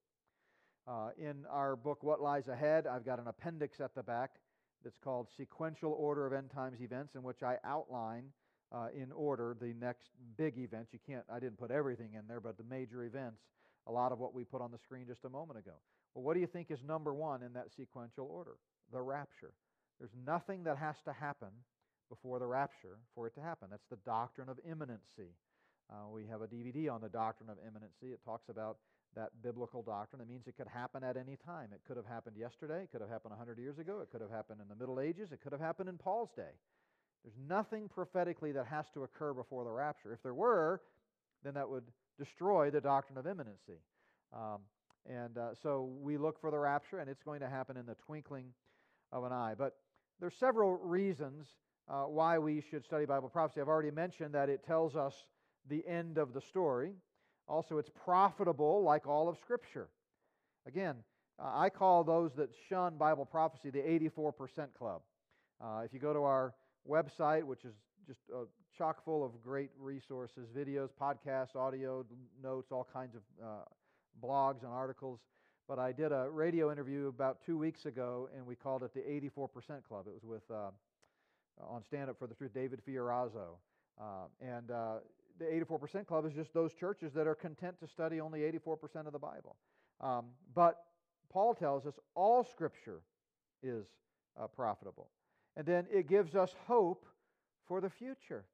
Uh, 0.86 1.10
in 1.18 1.44
our 1.50 1.76
book, 1.76 2.02
What 2.02 2.20
Lies 2.20 2.48
Ahead, 2.48 2.86
I've 2.86 3.04
got 3.04 3.18
an 3.18 3.26
appendix 3.26 3.80
at 3.80 3.94
the 3.94 4.02
back 4.02 4.32
that's 4.82 4.98
called 4.98 5.28
Sequential 5.36 5.92
Order 5.92 6.26
of 6.26 6.32
End 6.32 6.50
Times 6.50 6.80
Events, 6.80 7.14
in 7.14 7.22
which 7.22 7.42
I 7.42 7.56
outline 7.64 8.24
uh, 8.72 8.88
in 8.94 9.12
order 9.12 9.56
the 9.58 9.74
next 9.80 10.10
big 10.36 10.58
events. 10.58 10.92
You 10.92 10.98
can't, 11.06 11.24
I 11.32 11.38
didn't 11.38 11.58
put 11.58 11.70
everything 11.70 12.10
in 12.14 12.26
there, 12.28 12.40
but 12.40 12.58
the 12.58 12.64
major 12.64 13.04
events, 13.04 13.40
a 13.86 13.92
lot 13.92 14.12
of 14.12 14.18
what 14.18 14.34
we 14.34 14.44
put 14.44 14.62
on 14.62 14.70
the 14.70 14.78
screen 14.78 15.06
just 15.06 15.24
a 15.24 15.28
moment 15.28 15.58
ago. 15.58 15.74
Well, 16.14 16.24
what 16.24 16.34
do 16.34 16.40
you 16.40 16.46
think 16.46 16.70
is 16.70 16.82
number 16.86 17.12
one 17.12 17.42
in 17.42 17.52
that 17.54 17.72
sequential 17.76 18.26
order? 18.30 18.56
The 18.92 19.00
rapture. 19.00 19.52
There's 19.98 20.14
nothing 20.26 20.64
that 20.64 20.78
has 20.78 20.96
to 21.04 21.12
happen 21.12 21.48
before 22.08 22.38
the 22.38 22.46
rapture 22.46 22.98
for 23.14 23.26
it 23.26 23.34
to 23.34 23.40
happen. 23.40 23.68
That's 23.70 23.86
the 23.90 23.98
doctrine 24.04 24.48
of 24.48 24.58
imminency. 24.68 25.34
Uh, 25.90 26.08
we 26.10 26.26
have 26.26 26.42
a 26.42 26.46
DVD 26.46 26.90
on 26.90 27.00
the 27.00 27.08
doctrine 27.08 27.50
of 27.50 27.58
imminency. 27.58 28.12
It 28.12 28.20
talks 28.24 28.48
about 28.48 28.78
that 29.16 29.30
biblical 29.42 29.82
doctrine. 29.82 30.20
It 30.20 30.28
means 30.28 30.46
it 30.46 30.56
could 30.56 30.68
happen 30.68 31.04
at 31.04 31.16
any 31.16 31.36
time. 31.44 31.68
It 31.72 31.80
could 31.86 31.96
have 31.96 32.06
happened 32.06 32.36
yesterday. 32.36 32.82
It 32.82 32.90
could 32.90 33.00
have 33.00 33.10
happened 33.10 33.30
100 33.32 33.58
years 33.58 33.78
ago. 33.78 34.00
It 34.00 34.10
could 34.10 34.20
have 34.20 34.30
happened 34.30 34.60
in 34.60 34.68
the 34.68 34.74
Middle 34.74 35.00
Ages. 35.00 35.30
It 35.32 35.40
could 35.42 35.52
have 35.52 35.60
happened 35.60 35.88
in 35.88 35.98
Paul's 35.98 36.30
day. 36.36 36.54
There's 37.22 37.36
nothing 37.48 37.88
prophetically 37.88 38.52
that 38.52 38.66
has 38.66 38.86
to 38.94 39.04
occur 39.04 39.32
before 39.32 39.64
the 39.64 39.70
rapture. 39.70 40.12
If 40.12 40.22
there 40.22 40.34
were, 40.34 40.82
then 41.42 41.54
that 41.54 41.68
would 41.68 41.84
destroy 42.18 42.70
the 42.70 42.80
doctrine 42.80 43.18
of 43.18 43.26
imminency. 43.26 43.80
Um, 44.32 44.60
and 45.08 45.36
uh, 45.36 45.50
so 45.62 45.90
we 46.00 46.16
look 46.16 46.40
for 46.40 46.50
the 46.50 46.58
rapture, 46.58 46.98
and 46.98 47.10
it's 47.10 47.22
going 47.22 47.40
to 47.40 47.48
happen 47.48 47.76
in 47.76 47.86
the 47.86 47.94
twinkling 47.94 48.46
of 49.12 49.24
an 49.24 49.32
eye. 49.32 49.54
But 49.56 49.76
there's 50.20 50.34
several 50.34 50.76
reasons 50.76 51.46
uh, 51.88 52.04
why 52.04 52.38
we 52.38 52.62
should 52.70 52.84
study 52.84 53.04
Bible 53.04 53.28
prophecy. 53.28 53.60
I've 53.60 53.68
already 53.68 53.90
mentioned 53.90 54.34
that 54.34 54.48
it 54.48 54.64
tells 54.64 54.96
us 54.96 55.14
the 55.68 55.86
end 55.86 56.18
of 56.18 56.32
the 56.32 56.40
story. 56.40 56.92
Also, 57.46 57.78
it's 57.78 57.90
profitable 58.04 58.82
like 58.82 59.06
all 59.06 59.28
of 59.28 59.36
Scripture. 59.38 59.88
Again, 60.66 60.96
uh, 61.38 61.50
I 61.54 61.68
call 61.68 62.04
those 62.04 62.32
that 62.36 62.50
shun 62.68 62.96
Bible 62.96 63.26
prophecy 63.26 63.70
the 63.70 63.80
84% 63.80 64.72
club. 64.76 65.02
Uh, 65.62 65.82
if 65.84 65.92
you 65.92 65.98
go 65.98 66.12
to 66.12 66.22
our 66.22 66.54
website, 66.88 67.42
which 67.42 67.64
is 67.64 67.74
just 68.06 68.20
uh, 68.32 68.44
chock 68.76 69.04
full 69.04 69.24
of 69.24 69.42
great 69.42 69.70
resources 69.78 70.48
videos, 70.56 70.90
podcasts, 71.00 71.56
audio, 71.56 72.04
notes, 72.42 72.70
all 72.70 72.86
kinds 72.92 73.14
of 73.14 73.22
uh, 73.42 73.46
blogs 74.22 74.62
and 74.62 74.72
articles. 74.72 75.20
But 75.68 75.78
I 75.78 75.92
did 75.92 76.12
a 76.12 76.28
radio 76.30 76.70
interview 76.70 77.08
about 77.08 77.38
two 77.44 77.56
weeks 77.56 77.86
ago, 77.86 78.28
and 78.36 78.46
we 78.46 78.54
called 78.54 78.82
it 78.82 78.92
the 78.92 79.00
84% 79.00 79.82
Club. 79.88 80.06
It 80.06 80.12
was 80.12 80.24
with 80.24 80.42
uh, 80.50 80.70
on 81.66 81.82
Stand 81.82 82.10
Up 82.10 82.18
for 82.18 82.26
the 82.26 82.34
Truth, 82.34 82.52
David 82.54 82.80
Fiorazo. 82.86 83.56
Uh, 83.98 84.26
and 84.40 84.70
uh, 84.70 84.96
the 85.38 85.46
84% 85.46 86.06
Club 86.06 86.26
is 86.26 86.34
just 86.34 86.52
those 86.52 86.74
churches 86.74 87.12
that 87.14 87.26
are 87.26 87.34
content 87.34 87.78
to 87.80 87.88
study 87.88 88.20
only 88.20 88.40
84% 88.40 89.06
of 89.06 89.12
the 89.12 89.18
Bible. 89.18 89.56
Um, 90.00 90.26
but 90.54 90.84
Paul 91.32 91.54
tells 91.54 91.86
us 91.86 91.94
all 92.14 92.44
Scripture 92.44 93.00
is 93.62 93.86
uh, 94.38 94.46
profitable. 94.48 95.08
And 95.56 95.64
then 95.64 95.86
it 95.90 96.08
gives 96.08 96.34
us 96.34 96.54
hope 96.66 97.06
for 97.66 97.80
the 97.80 97.90
future. 97.90 98.44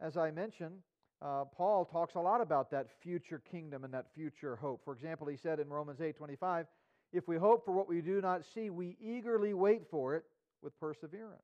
As 0.00 0.16
I 0.16 0.30
mentioned, 0.30 0.82
uh, 1.22 1.44
Paul 1.44 1.84
talks 1.84 2.14
a 2.14 2.20
lot 2.20 2.40
about 2.40 2.70
that 2.70 2.86
future 3.02 3.42
kingdom 3.50 3.84
and 3.84 3.92
that 3.92 4.06
future 4.14 4.56
hope. 4.56 4.82
For 4.84 4.94
example, 4.94 5.26
he 5.26 5.36
said 5.36 5.60
in 5.60 5.68
Romans 5.68 6.00
8 6.00 6.16
25, 6.16 6.66
if 7.12 7.28
we 7.28 7.36
hope 7.36 7.64
for 7.64 7.72
what 7.72 7.88
we 7.88 8.00
do 8.00 8.20
not 8.20 8.42
see, 8.54 8.70
we 8.70 8.96
eagerly 9.00 9.52
wait 9.52 9.82
for 9.90 10.14
it 10.14 10.24
with 10.62 10.78
perseverance. 10.78 11.42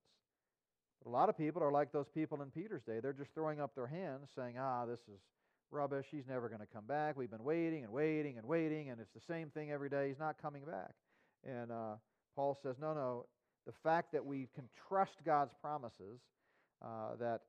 But 1.03 1.11
a 1.11 1.13
lot 1.13 1.29
of 1.29 1.37
people 1.37 1.63
are 1.63 1.73
like 1.73 1.93
those 1.93 2.09
people 2.15 2.41
in 2.41 2.51
Peter's 2.51 2.83
day. 2.83 3.01
They're 3.01 3.13
just 3.13 3.35
throwing 3.35 3.61
up 3.61 3.75
their 3.75 3.87
hands 3.87 4.29
saying, 4.37 4.57
ah, 4.59 4.87
this 4.87 5.01
is 5.13 5.21
rubbish. 5.71 6.07
He's 6.11 6.27
never 6.27 6.49
going 6.49 6.61
to 6.61 6.67
come 6.67 6.87
back. 6.87 7.17
We've 7.17 7.31
been 7.31 7.45
waiting 7.45 7.85
and 7.85 7.93
waiting 7.93 8.39
and 8.39 8.47
waiting, 8.47 8.91
and 8.91 9.01
it's 9.01 9.13
the 9.13 9.33
same 9.33 9.51
thing 9.51 9.71
every 9.71 9.89
day. 9.89 10.09
He's 10.09 10.19
not 10.19 10.41
coming 10.41 10.63
back. 10.65 10.95
And 11.45 11.71
uh, 11.71 11.95
Paul 12.35 12.57
says, 12.63 12.77
no, 12.81 12.95
no. 12.95 13.27
The 13.67 13.73
fact 13.83 14.13
that 14.13 14.25
we 14.25 14.49
can 14.55 14.69
trust 14.89 15.17
God's 15.25 15.53
promises, 15.61 16.21
uh, 16.83 17.17
that 17.21 17.41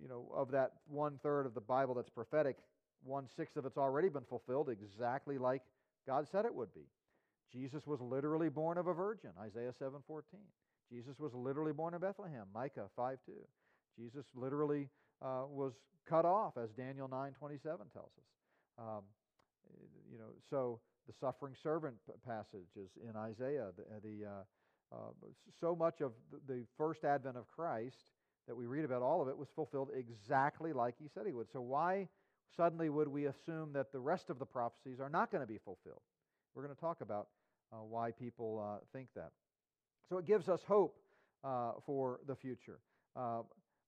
you 0.00 0.08
know, 0.08 0.26
of 0.34 0.50
that 0.50 0.72
one 0.88 1.18
third 1.22 1.46
of 1.46 1.54
the 1.54 1.60
Bible 1.60 1.94
that's 1.94 2.10
prophetic, 2.10 2.56
one 3.02 3.26
sixth 3.36 3.56
of 3.56 3.66
it's 3.66 3.76
already 3.76 4.08
been 4.08 4.24
fulfilled 4.24 4.68
exactly 4.68 5.38
like 5.38 5.62
God 6.06 6.26
said 6.30 6.44
it 6.44 6.54
would 6.54 6.72
be. 6.74 6.86
Jesus 7.52 7.86
was 7.86 8.00
literally 8.00 8.48
born 8.48 8.78
of 8.78 8.86
a 8.86 8.94
virgin, 8.94 9.30
Isaiah 9.40 9.72
7:14. 9.80 10.22
Jesus 10.90 11.18
was 11.18 11.32
literally 11.34 11.72
born 11.72 11.94
in 11.94 12.00
Bethlehem, 12.00 12.46
Micah 12.52 12.88
5:2. 12.96 13.18
Jesus 13.98 14.26
literally 14.34 14.88
uh, 15.22 15.44
was 15.48 15.72
cut 16.08 16.24
off, 16.24 16.56
as 16.56 16.70
Daniel 16.72 17.08
9:27 17.08 17.62
tells 17.92 18.12
us. 18.18 18.28
Um, 18.78 19.02
you 20.10 20.18
know, 20.18 20.30
so 20.48 20.80
the 21.06 21.12
suffering 21.12 21.54
servant 21.62 21.96
passage 22.26 22.76
is 22.76 22.90
in 23.08 23.16
Isaiah. 23.16 23.70
The, 23.76 24.08
the 24.08 24.26
uh, 24.26 24.44
uh, 24.92 25.10
so 25.60 25.74
much 25.74 26.00
of 26.00 26.12
the 26.46 26.64
first 26.76 27.04
advent 27.04 27.36
of 27.36 27.46
Christ 27.48 28.04
that 28.46 28.56
we 28.56 28.66
read 28.66 28.84
about, 28.84 29.02
all 29.02 29.22
of 29.22 29.28
it 29.28 29.36
was 29.36 29.48
fulfilled 29.54 29.90
exactly 29.94 30.72
like 30.72 30.94
he 30.98 31.08
said 31.12 31.24
he 31.26 31.32
would. 31.32 31.50
So, 31.52 31.60
why 31.60 32.08
suddenly 32.56 32.88
would 32.88 33.08
we 33.08 33.26
assume 33.26 33.72
that 33.72 33.92
the 33.92 33.98
rest 33.98 34.30
of 34.30 34.38
the 34.38 34.46
prophecies 34.46 35.00
are 35.00 35.10
not 35.10 35.30
going 35.30 35.42
to 35.42 35.46
be 35.46 35.58
fulfilled? 35.58 36.02
We're 36.54 36.62
going 36.62 36.74
to 36.74 36.80
talk 36.80 37.00
about 37.00 37.28
uh, 37.72 37.76
why 37.76 38.12
people 38.12 38.64
uh, 38.64 38.84
think 38.92 39.08
that. 39.16 39.32
So, 40.08 40.18
it 40.18 40.26
gives 40.26 40.48
us 40.48 40.60
hope 40.66 40.96
uh, 41.44 41.72
for 41.84 42.20
the 42.26 42.36
future. 42.36 42.78
Uh, 43.14 43.42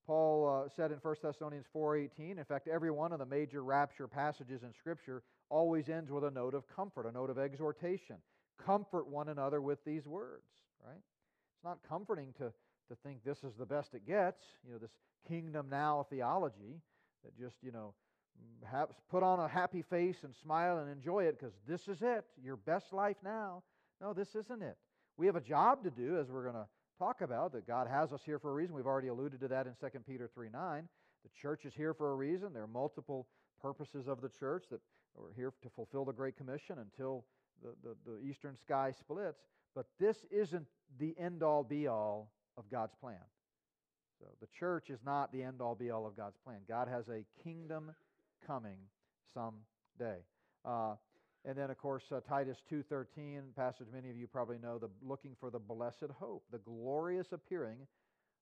Paul 0.07 0.65
uh, 0.65 0.69
said 0.75 0.91
in 0.91 0.99
1 0.99 1.17
Thessalonians 1.23 1.67
4:18, 1.75 2.39
in 2.39 2.45
fact, 2.45 2.67
every 2.67 2.91
one 2.91 3.13
of 3.13 3.19
the 3.19 3.27
major 3.27 3.63
rapture 3.63 4.09
passages 4.09 4.63
in 4.63 4.73
Scripture 4.73 5.23
always 5.51 5.89
ends 5.89 6.11
with 6.11 6.25
a 6.25 6.31
note 6.31 6.55
of 6.55 6.65
comfort, 6.75 7.07
a 7.07 7.13
note 7.13 7.31
of 7.31 7.39
exhortation. 7.39 8.17
Comfort 8.65 9.07
one 9.07 9.29
another 9.29 9.61
with 9.61 9.85
these 9.85 10.07
words, 10.07 10.49
right? 10.85 10.97
It's 10.97 11.65
not 11.65 11.79
comforting 11.89 12.33
to 12.39 12.53
to 12.89 12.97
think 12.97 13.25
this 13.25 13.45
is 13.45 13.55
the 13.59 13.67
best 13.67 13.95
it 13.95 14.07
gets, 14.07 14.41
you 14.65 14.73
know, 14.73 14.79
this 14.79 14.91
kingdom 15.27 15.69
now 15.71 16.07
theology 16.09 16.81
that 17.25 17.39
just, 17.39 17.57
you 17.63 17.73
know, 17.73 17.95
have, 18.65 18.89
put 19.11 19.23
on 19.23 19.41
a 19.41 19.49
happy 19.49 19.83
face 19.83 20.19
and 20.23 20.35
smile 20.35 20.79
and 20.79 20.91
enjoy 20.91 21.25
it 21.25 21.39
because 21.39 21.55
this 21.67 21.89
is 21.89 22.03
it, 22.03 22.25
your 22.43 22.57
best 22.57 22.93
life 22.93 23.17
now. 23.23 23.63
No, 24.01 24.13
this 24.13 24.35
isn't 24.35 24.63
it. 24.63 24.77
We 25.17 25.27
have 25.27 25.37
a 25.37 25.41
job 25.41 25.83
to 25.85 25.91
do, 25.91 26.19
as 26.19 26.31
we're 26.31 26.45
going 26.45 26.55
to 26.55 26.67
talk 26.99 27.21
about, 27.21 27.53
that 27.53 27.67
God 27.67 27.89
has 27.89 28.13
us 28.13 28.23
here 28.25 28.39
for 28.39 28.51
a 28.51 28.55
reason. 28.55 28.75
We've 28.75 28.87
already 28.87 29.09
alluded 29.09 29.41
to 29.41 29.49
that 29.49 29.67
in 29.67 29.75
2 29.81 29.99
Peter 30.07 30.31
3 30.33 30.49
9. 30.53 30.89
The 31.25 31.31
church 31.41 31.65
is 31.65 31.75
here 31.75 31.95
for 31.95 32.13
a 32.13 32.15
reason. 32.15 32.53
There 32.53 32.63
are 32.63 32.69
multiple 32.69 33.27
purposes 33.61 34.07
of 34.07 34.21
the 34.21 34.29
church 34.29 34.67
that 34.71 34.81
are 35.19 35.33
here 35.35 35.53
to 35.63 35.69
fulfill 35.71 36.05
the 36.05 36.13
Great 36.13 36.37
Commission 36.37 36.79
until 36.79 37.25
the, 37.63 37.75
the, 37.83 37.97
the 38.11 38.29
eastern 38.29 38.57
sky 38.57 38.93
splits. 38.93 39.41
But 39.75 39.87
this 39.99 40.25
isn't 40.31 40.67
the 40.99 41.15
end 41.19 41.43
all 41.43 41.65
be 41.65 41.89
all 41.89 42.31
of 42.59 42.71
God's 42.71 42.95
plan. 43.01 43.23
So 44.19 44.27
the 44.41 44.49
church 44.59 44.91
is 44.91 44.99
not 45.05 45.33
the 45.33 45.43
end 45.43 45.61
all 45.61 45.77
be 45.77 45.91
all 45.91 46.07
of 46.07 46.17
God's 46.17 46.37
plan. 46.45 46.59
God 46.69 46.89
has 46.89 47.09
a 47.09 47.25
kingdom 47.43 47.93
coming 48.47 48.79
someday. 49.33 50.19
Uh, 50.65 50.95
and 51.45 51.57
then, 51.57 51.71
of 51.71 51.79
course, 51.79 52.03
uh, 52.11 52.21
Titus 52.29 52.59
2.13, 52.71 53.55
passage 53.57 53.87
many 53.93 54.11
of 54.11 54.17
you 54.17 54.27
probably 54.27 54.59
know, 54.59 54.79
the 54.79 54.91
looking 55.01 55.37
for 55.39 55.51
the 55.51 55.59
blessed 55.59 56.11
hope, 56.19 56.43
the 56.51 56.59
glorious 56.59 57.29
appearing 57.33 57.79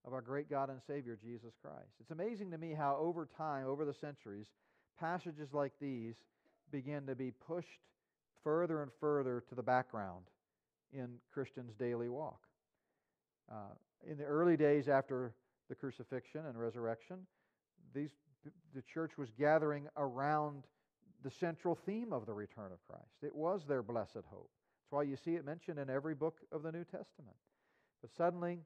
of 0.07 0.15
our 0.15 0.23
great 0.23 0.49
God 0.49 0.71
and 0.71 0.81
Savior, 0.87 1.19
Jesus 1.23 1.53
Christ. 1.61 1.93
It's 2.01 2.11
amazing 2.11 2.51
to 2.53 2.59
me 2.59 2.73
how 2.73 2.97
over 2.99 3.29
time, 3.37 3.67
over 3.67 3.85
the 3.85 3.95
centuries, 3.95 4.47
passages 4.99 5.51
like 5.53 5.73
these 5.81 6.15
begin 6.73 7.07
to 7.07 7.15
be 7.15 7.33
pushed 7.47 7.69
further 8.43 8.83
and 8.83 8.91
further 8.99 9.45
to 9.49 9.55
the 9.55 9.63
background 9.63 10.25
in 10.93 11.09
Christians' 11.33 11.75
daily 11.79 12.09
walk. 12.09 12.41
Uh, 13.51 13.75
in 14.05 14.19
the 14.19 14.25
early 14.25 14.57
days 14.57 14.89
after 14.89 15.35
the 15.69 15.75
crucifixion 15.75 16.47
and 16.47 16.59
resurrection, 16.59 17.27
these, 17.95 18.11
the 18.75 18.83
church 18.83 19.17
was 19.17 19.31
gathering 19.39 19.89
around 19.97 20.65
the 21.23 21.31
central 21.31 21.75
theme 21.75 22.13
of 22.13 22.27
the 22.27 22.35
return 22.35 22.73
of 22.73 22.85
Christ. 22.87 23.17
It 23.23 23.35
was 23.35 23.63
their 23.67 23.83
blessed 23.83 24.25
hope. 24.31 24.51
That's 24.51 24.93
why 24.93 25.03
you 25.03 25.17
see 25.17 25.35
it 25.35 25.45
mentioned 25.45 25.79
in 25.79 25.91
every 25.91 26.15
book 26.15 26.39
of 26.53 26.63
the 26.63 26.71
New 26.71 26.85
Testament. 26.85 27.37
But 28.01 28.11
suddenly, 28.17 28.61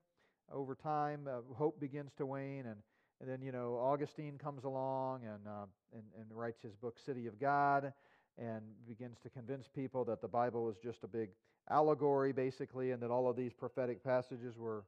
over 0.53 0.75
time, 0.75 1.29
uh, 1.29 1.55
hope 1.55 1.81
begins 1.81 2.13
to 2.19 2.27
wane, 2.27 2.67
and, 2.67 2.77
and 3.21 3.31
then, 3.31 3.41
you 3.41 3.53
know, 3.53 3.79
Augustine 3.81 4.37
comes 4.37 4.65
along 4.65 5.23
and, 5.25 5.47
uh, 5.47 5.67
and, 5.93 6.03
and 6.19 6.27
writes 6.31 6.61
his 6.63 6.75
book, 6.75 6.99
City 6.99 7.27
of 7.27 7.39
God, 7.39 7.93
and 8.37 8.63
begins 8.87 9.19
to 9.23 9.31
convince 9.31 9.69
people 9.69 10.05
that 10.05 10.21
the 10.21 10.29
Bible 10.29 10.69
is 10.69 10.77
just 10.83 11.05
a 11.05 11.09
big 11.09 11.31
allegory, 11.71 12.33
basically, 12.33 12.91
and 12.91 13.03
that 13.03 13.11
all 13.11 13.29
of 13.29 13.37
these 13.37 13.53
prophetic 13.53 14.03
passages 14.03 14.59
were, 14.59 14.85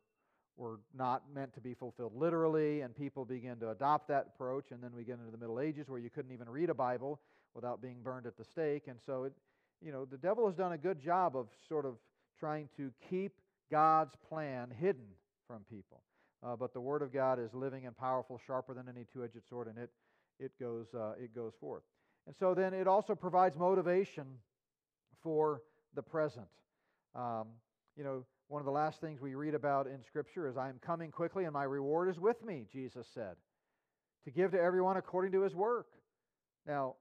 were 0.56 0.80
not 0.96 1.22
meant 1.34 1.54
to 1.54 1.60
be 1.60 1.74
fulfilled 1.74 2.12
literally, 2.14 2.82
and 2.82 2.94
people 2.94 3.24
begin 3.24 3.58
to 3.58 3.70
adopt 3.70 4.08
that 4.08 4.26
approach, 4.34 4.70
and 4.70 4.82
then 4.82 4.90
we 4.94 5.04
get 5.04 5.18
into 5.18 5.30
the 5.30 5.38
Middle 5.38 5.60
Ages 5.60 5.88
where 5.88 5.98
you 5.98 6.10
couldn't 6.10 6.32
even 6.32 6.48
read 6.48 6.70
a 6.70 6.74
Bible 6.74 7.20
without 7.54 7.80
being 7.80 8.02
burned 8.02 8.26
at 8.26 8.36
the 8.36 8.44
stake, 8.44 8.84
and 8.88 8.98
so 9.04 9.24
it, 9.24 9.32
you 9.80 9.92
know, 9.92 10.04
the 10.04 10.16
devil 10.16 10.46
has 10.46 10.54
done 10.54 10.72
a 10.72 10.78
good 10.78 11.00
job 11.00 11.36
of 11.36 11.48
sort 11.68 11.86
of 11.86 11.94
trying 12.38 12.68
to 12.76 12.92
keep 13.08 13.40
God's 13.70 14.14
plan 14.28 14.70
hidden 14.78 15.06
from 15.46 15.64
people. 15.70 16.02
Uh, 16.44 16.56
but 16.56 16.72
the 16.74 16.80
Word 16.80 17.02
of 17.02 17.12
God 17.12 17.38
is 17.38 17.54
living 17.54 17.86
and 17.86 17.96
powerful, 17.96 18.40
sharper 18.46 18.74
than 18.74 18.88
any 18.88 19.06
two-edged 19.12 19.48
sword, 19.48 19.68
and 19.68 19.78
it 19.78 19.90
it 20.40 20.52
goes 20.58 20.86
uh, 20.94 21.12
it 21.22 21.34
goes 21.34 21.52
forth. 21.60 21.82
And 22.26 22.34
so 22.36 22.54
then 22.54 22.74
it 22.74 22.88
also 22.88 23.14
provides 23.14 23.56
motivation 23.56 24.24
for 25.22 25.62
the 25.94 26.02
present. 26.02 26.46
Um, 27.14 27.48
you 27.96 28.04
know, 28.04 28.24
one 28.52 28.60
of 28.60 28.66
the 28.66 28.70
last 28.70 29.00
things 29.00 29.18
we 29.18 29.34
read 29.34 29.54
about 29.54 29.86
in 29.86 30.04
Scripture 30.04 30.46
is, 30.46 30.58
"I 30.58 30.68
am 30.68 30.78
coming 30.78 31.10
quickly, 31.10 31.44
and 31.44 31.54
my 31.54 31.64
reward 31.64 32.10
is 32.10 32.20
with 32.20 32.44
me," 32.44 32.66
Jesus 32.70 33.08
said, 33.08 33.38
to 34.24 34.30
give 34.30 34.50
to 34.50 34.60
everyone 34.60 34.98
according 34.98 35.32
to 35.32 35.40
his 35.40 35.54
work. 35.54 35.88
Now, 36.66 36.96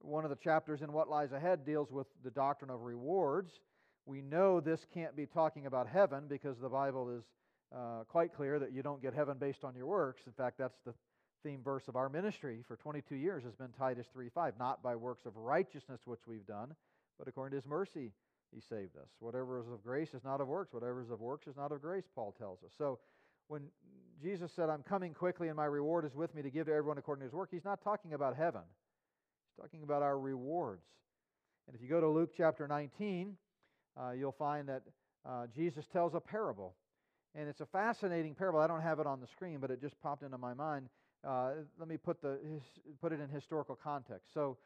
one 0.00 0.24
of 0.24 0.30
the 0.30 0.36
chapters 0.36 0.82
in 0.82 0.92
What 0.92 1.08
Lies 1.08 1.30
Ahead 1.30 1.64
deals 1.64 1.92
with 1.92 2.08
the 2.24 2.30
doctrine 2.32 2.72
of 2.72 2.82
rewards. 2.82 3.60
We 4.04 4.20
know 4.20 4.58
this 4.58 4.84
can't 4.86 5.14
be 5.14 5.26
talking 5.26 5.66
about 5.66 5.86
heaven 5.86 6.26
because 6.26 6.58
the 6.58 6.68
Bible 6.68 7.08
is 7.10 7.24
uh, 7.72 8.02
quite 8.08 8.34
clear 8.34 8.58
that 8.58 8.72
you 8.72 8.82
don't 8.82 9.00
get 9.00 9.14
heaven 9.14 9.38
based 9.38 9.62
on 9.62 9.76
your 9.76 9.86
works. 9.86 10.26
In 10.26 10.32
fact, 10.32 10.58
that's 10.58 10.80
the 10.84 10.94
theme 11.44 11.62
verse 11.62 11.86
of 11.86 11.94
our 11.94 12.08
ministry 12.08 12.64
for 12.66 12.76
22 12.76 13.14
years 13.14 13.44
has 13.44 13.54
been 13.54 13.70
Titus 13.78 14.08
3:5, 14.12 14.58
not 14.58 14.82
by 14.82 14.96
works 14.96 15.24
of 15.24 15.36
righteousness 15.36 16.04
which 16.04 16.26
we've 16.26 16.46
done, 16.46 16.74
but 17.16 17.28
according 17.28 17.52
to 17.52 17.62
his 17.62 17.66
mercy 17.66 18.12
he 18.54 18.60
saved 18.60 18.96
us. 18.96 19.08
Whatever 19.18 19.60
is 19.60 19.66
of 19.66 19.82
grace 19.82 20.14
is 20.14 20.24
not 20.24 20.40
of 20.40 20.48
works, 20.48 20.72
whatever 20.72 21.02
is 21.02 21.10
of 21.10 21.20
works 21.20 21.46
is 21.46 21.56
not 21.56 21.72
of 21.72 21.82
grace, 21.82 22.04
Paul 22.14 22.34
tells 22.38 22.62
us. 22.62 22.72
So 22.76 22.98
when 23.48 23.62
Jesus 24.22 24.50
said, 24.54 24.68
I'm 24.70 24.82
coming 24.82 25.12
quickly 25.12 25.48
and 25.48 25.56
my 25.56 25.66
reward 25.66 26.04
is 26.04 26.14
with 26.14 26.34
me 26.34 26.42
to 26.42 26.50
give 26.50 26.66
to 26.66 26.72
everyone 26.72 26.98
according 26.98 27.20
to 27.20 27.26
his 27.26 27.34
work, 27.34 27.48
he's 27.50 27.64
not 27.64 27.82
talking 27.82 28.14
about 28.14 28.36
heaven. 28.36 28.62
He's 29.48 29.62
talking 29.62 29.82
about 29.82 30.02
our 30.02 30.18
rewards. 30.18 30.86
And 31.66 31.76
if 31.76 31.82
you 31.82 31.88
go 31.88 32.00
to 32.00 32.08
Luke 32.08 32.30
chapter 32.36 32.66
19, 32.66 33.36
uh, 34.00 34.10
you'll 34.12 34.32
find 34.32 34.68
that 34.68 34.82
uh, 35.28 35.46
Jesus 35.54 35.86
tells 35.92 36.14
a 36.14 36.20
parable. 36.20 36.74
And 37.34 37.48
it's 37.48 37.60
a 37.60 37.66
fascinating 37.66 38.34
parable. 38.34 38.60
I 38.60 38.66
don't 38.66 38.82
have 38.82 39.00
it 39.00 39.06
on 39.06 39.20
the 39.20 39.26
screen, 39.26 39.58
but 39.60 39.70
it 39.70 39.80
just 39.80 40.00
popped 40.00 40.22
into 40.22 40.38
my 40.38 40.54
mind. 40.54 40.88
Uh, 41.26 41.50
let 41.78 41.88
me 41.88 41.96
put, 41.96 42.22
the, 42.22 42.38
his, 42.50 42.62
put 43.00 43.12
it 43.12 43.20
in 43.20 43.28
historical 43.28 43.74
context. 43.74 44.32
So 44.32 44.56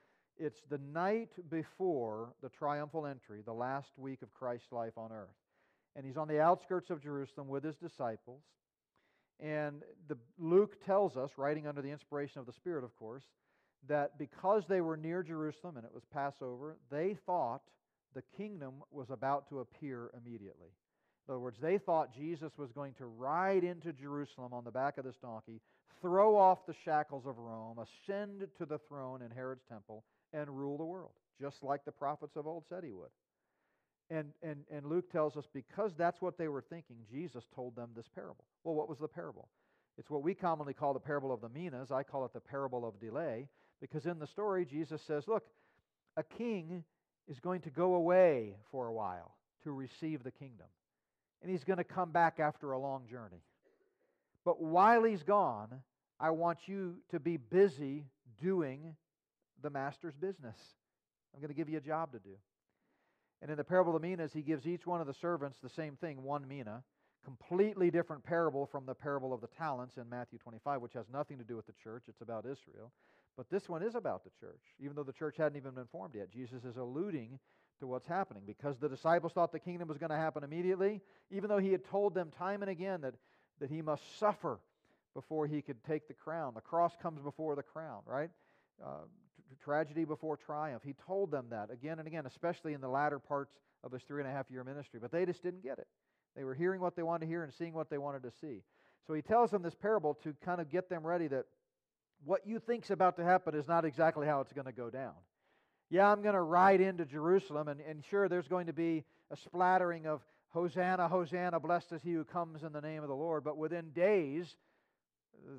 it's 0.41 0.61
the 0.71 0.81
night 0.93 1.31
before 1.51 2.33
the 2.43 2.49
triumphal 2.49 3.07
entry, 3.07 3.43
the 3.45 3.53
last 3.53 3.91
week 3.99 4.23
of 4.23 4.33
Christ's 4.33 4.73
life 4.73 4.97
on 4.97 5.13
earth. 5.13 5.29
And 5.95 6.07
he's 6.07 6.17
on 6.17 6.29
the 6.29 6.41
outskirts 6.41 6.91
of 6.91 7.03
Jerusalem 7.03 7.49
with 7.49 7.63
his 7.63 7.77
disciples. 7.77 8.43
And 9.39 9.83
the, 10.09 10.17
Luke 10.39 10.85
tells 10.85 11.17
us, 11.17 11.31
writing 11.37 11.67
under 11.67 11.83
the 11.83 11.91
inspiration 11.91 12.41
of 12.41 12.47
the 12.47 12.53
Spirit, 12.53 12.85
of 12.85 12.95
course, 12.97 13.25
that 13.89 14.19
because 14.19 14.65
they 14.69 14.81
were 14.81 14.97
near 14.97 15.23
Jerusalem 15.23 15.77
and 15.77 15.85
it 15.85 15.93
was 15.93 16.05
Passover, 16.13 16.77
they 16.91 17.17
thought 17.27 17.63
the 18.15 18.23
kingdom 18.37 18.83
was 18.91 19.09
about 19.11 19.49
to 19.51 19.61
appear 19.61 20.11
immediately. 20.17 20.69
In 21.29 21.35
other 21.35 21.41
words, 21.41 21.59
they 21.61 21.79
thought 21.79 22.15
Jesus 22.15 22.53
was 22.57 22.73
going 22.73 22.95
to 22.95 23.07
ride 23.07 23.65
into 23.65 23.93
Jerusalem 23.93 24.53
on 24.53 24.65
the 24.65 24.71
back 24.71 24.99
of 24.99 25.05
this 25.05 25.17
donkey, 25.23 25.61
throw 26.01 26.37
off 26.37 26.67
the 26.67 26.75
shackles 26.85 27.25
of 27.27 27.39
Rome, 27.39 27.79
ascend 27.79 28.47
to 28.59 28.67
the 28.67 28.79
throne 28.89 29.23
in 29.23 29.31
Herod's 29.31 29.65
temple, 29.69 30.05
and 30.33 30.49
rule 30.51 30.79
the 30.79 30.85
world, 30.85 31.13
just 31.41 31.63
like 31.63 31.85
the 31.85 31.93
prophets 31.93 32.37
of 32.37 32.47
old 32.47 32.65
said 32.69 32.85
he 32.85 32.93
would. 32.93 33.11
And, 34.11 34.33
and, 34.43 34.65
and 34.73 34.87
Luke 34.87 35.11
tells 35.11 35.37
us 35.37 35.45
because 35.53 35.93
that's 35.97 36.21
what 36.21 36.37
they 36.37 36.49
were 36.49 36.63
thinking, 36.63 36.97
Jesus 37.11 37.45
told 37.55 37.77
them 37.77 37.91
this 37.95 38.09
parable. 38.15 38.45
Well, 38.65 38.75
what 38.75 38.89
was 38.89 38.99
the 38.99 39.09
parable? 39.09 39.49
It's 39.99 40.11
what 40.11 40.23
we 40.23 40.35
commonly 40.35 40.75
call 40.75 40.95
the 40.95 41.01
parable 41.01 41.33
of 41.33 41.41
the 41.41 41.49
minas. 41.49 41.91
I 41.93 42.03
call 42.03 42.25
it 42.25 42.33
the 42.33 42.41
parable 42.41 42.87
of 42.87 42.99
delay, 43.01 43.49
because 43.81 44.07
in 44.07 44.19
the 44.19 44.27
story, 44.27 44.65
Jesus 44.65 45.01
says, 45.07 45.29
Look, 45.29 45.45
a 46.17 46.23
king 46.23 46.85
is 47.29 47.39
going 47.39 47.61
to 47.63 47.71
go 47.71 47.95
away 47.95 48.57
for 48.73 48.89
a 48.89 48.93
while 48.93 49.37
to 49.63 49.71
receive 49.71 50.25
the 50.25 50.31
kingdom. 50.31 50.67
And 51.43 51.51
he's 51.51 51.65
going 51.65 51.79
to 51.79 51.85
come 51.85 52.11
back 52.11 52.41
after 52.41 52.73
a 52.73 52.79
long 52.79 53.07
journey. 53.09 53.43
But 54.45 54.61
while 54.61 55.05
he's 55.05 55.23
gone, 55.23 55.83
I 56.19 56.31
want 56.31 56.59
you 56.67 56.97
to 57.11 57.21
be 57.21 57.37
busy 57.37 58.07
doing 58.43 58.97
the 59.63 59.71
master's 59.71 60.15
business. 60.15 60.57
I'm 61.35 61.41
going 61.41 61.49
to 61.49 61.57
give 61.57 61.69
you 61.69 61.79
a 61.79 61.83
job 61.83 62.13
to 62.13 62.19
do. 62.19 62.37
And 63.43 63.51
in 63.51 63.57
the 63.57 63.65
parable 63.65 63.95
of 63.95 64.03
the 64.03 64.09
minas, 64.09 64.33
he 64.33 64.43
gives 64.43 64.67
each 64.67 64.87
one 64.87 65.01
of 65.01 65.07
the 65.07 65.15
servants 65.15 65.59
the 65.63 65.69
same 65.69 65.97
thing, 65.97 66.23
one 66.23 66.47
mina. 66.47 66.83
Completely 67.25 67.91
different 67.91 68.25
parable 68.25 68.67
from 68.67 68.87
the 68.87 68.95
parable 68.95 69.33
of 69.33 69.41
the 69.41 69.47
talents 69.47 69.97
in 69.97 70.09
Matthew 70.09 70.39
25, 70.39 70.81
which 70.81 70.95
has 70.95 71.07
nothing 71.13 71.39
to 71.39 71.45
do 71.45 71.57
with 71.57 71.67
the 71.67 71.75
church. 71.83 72.05
It's 72.09 72.23
about 72.23 72.47
Israel. 72.47 72.93
But 73.37 73.51
this 73.51 73.69
one 73.69 73.83
is 73.83 73.95
about 73.95 74.25
the 74.25 74.31
church, 74.41 74.61
even 74.79 74.97
though 74.97 75.03
the 75.03 75.13
church 75.13 75.37
hadn't 75.37 75.57
even 75.57 75.73
been 75.73 75.87
formed 75.87 76.15
yet. 76.15 76.31
Jesus 76.31 76.65
is 76.65 76.77
alluding 76.77 77.39
to 77.79 77.87
what's 77.87 78.07
happening 78.07 78.43
because 78.47 78.79
the 78.79 78.89
disciples 78.89 79.33
thought 79.33 79.53
the 79.53 79.59
kingdom 79.59 79.89
was 79.89 79.99
going 79.99 80.11
to 80.11 80.17
happen 80.17 80.45
immediately, 80.45 81.01
even 81.31 81.49
though 81.49 81.59
he 81.59 81.73
had 81.73 81.85
told 81.85 82.15
them 82.15 82.31
time 82.31 82.63
and 82.63 82.71
again 82.71 83.01
that, 83.03 83.15
that 83.61 83.71
he 83.71 83.83
must 83.83 84.19
suffer 84.19 84.61
before 85.15 85.47
he 85.47 85.63
could 85.63 85.83
take 85.85 86.09
the 86.09 86.15
crown. 86.15 86.53
The 86.55 86.61
cross 86.61 86.93
comes 87.03 87.21
before 87.21 87.57
the 87.57 87.63
crown, 87.63 88.03
right? 88.07 88.31
Uh, 88.85 89.05
tragedy 89.57 90.05
before 90.05 90.37
triumph. 90.37 90.83
He 90.85 90.95
told 91.07 91.31
them 91.31 91.47
that 91.51 91.71
again 91.71 91.99
and 91.99 92.07
again, 92.07 92.27
especially 92.27 92.73
in 92.73 92.81
the 92.81 92.89
latter 92.89 93.19
parts 93.19 93.55
of 93.83 93.93
his 93.93 94.03
three 94.03 94.21
and 94.21 94.31
a 94.31 94.33
half 94.33 94.51
year 94.51 94.65
ministry. 94.65 95.01
But 95.01 95.13
they 95.13 95.27
just 95.27 95.43
didn't 95.43 95.63
get 95.63 95.79
it. 95.79 95.87
They 96.37 96.45
were 96.45 96.55
hearing 96.55 96.81
what 96.81 96.97
they 96.97 97.03
wanted 97.03 97.27
to 97.27 97.27
hear 97.27 97.43
and 97.43 97.53
seeing 97.53 97.75
what 97.75 97.91
they 97.91 97.99
wanted 97.99 98.23
to 98.23 98.31
see. 98.41 98.63
So 99.07 99.15
he 99.15 99.23
tells 99.23 99.51
them 99.51 99.63
this 99.63 99.75
parable 99.75 100.15
to 100.23 100.35
kind 100.45 100.61
of 100.61 100.71
get 100.71 100.89
them 100.89 101.07
ready 101.07 101.27
that 101.29 101.47
what 102.25 102.47
you 102.47 102.59
think's 102.59 102.91
about 102.91 103.17
to 103.17 103.25
happen 103.25 103.55
is 103.55 103.67
not 103.67 103.85
exactly 103.85 104.27
how 104.27 104.41
it's 104.41 104.53
going 104.53 104.67
to 104.67 104.73
go 104.73 104.91
down. 104.91 105.15
Yeah, 105.89 106.11
I'm 106.11 106.23
going 106.23 106.35
to 106.35 106.43
ride 106.43 106.81
into 106.81 107.05
Jerusalem, 107.05 107.67
and, 107.69 107.81
and 107.81 108.05
sure, 108.09 108.29
there's 108.29 108.47
going 108.47 108.67
to 108.67 108.73
be 108.73 109.05
a 109.31 109.37
splattering 109.37 110.07
of 110.07 110.21
Hosanna, 110.51 111.09
Hosanna, 111.09 111.61
blessed 111.61 111.93
is 111.93 112.03
he 112.03 112.13
who 112.13 112.25
comes 112.25 112.63
in 112.63 112.73
the 112.73 112.81
name 112.81 113.03
of 113.03 113.09
the 113.09 113.15
Lord. 113.15 113.45
But 113.45 113.57
within 113.57 113.91
days, 113.91 114.57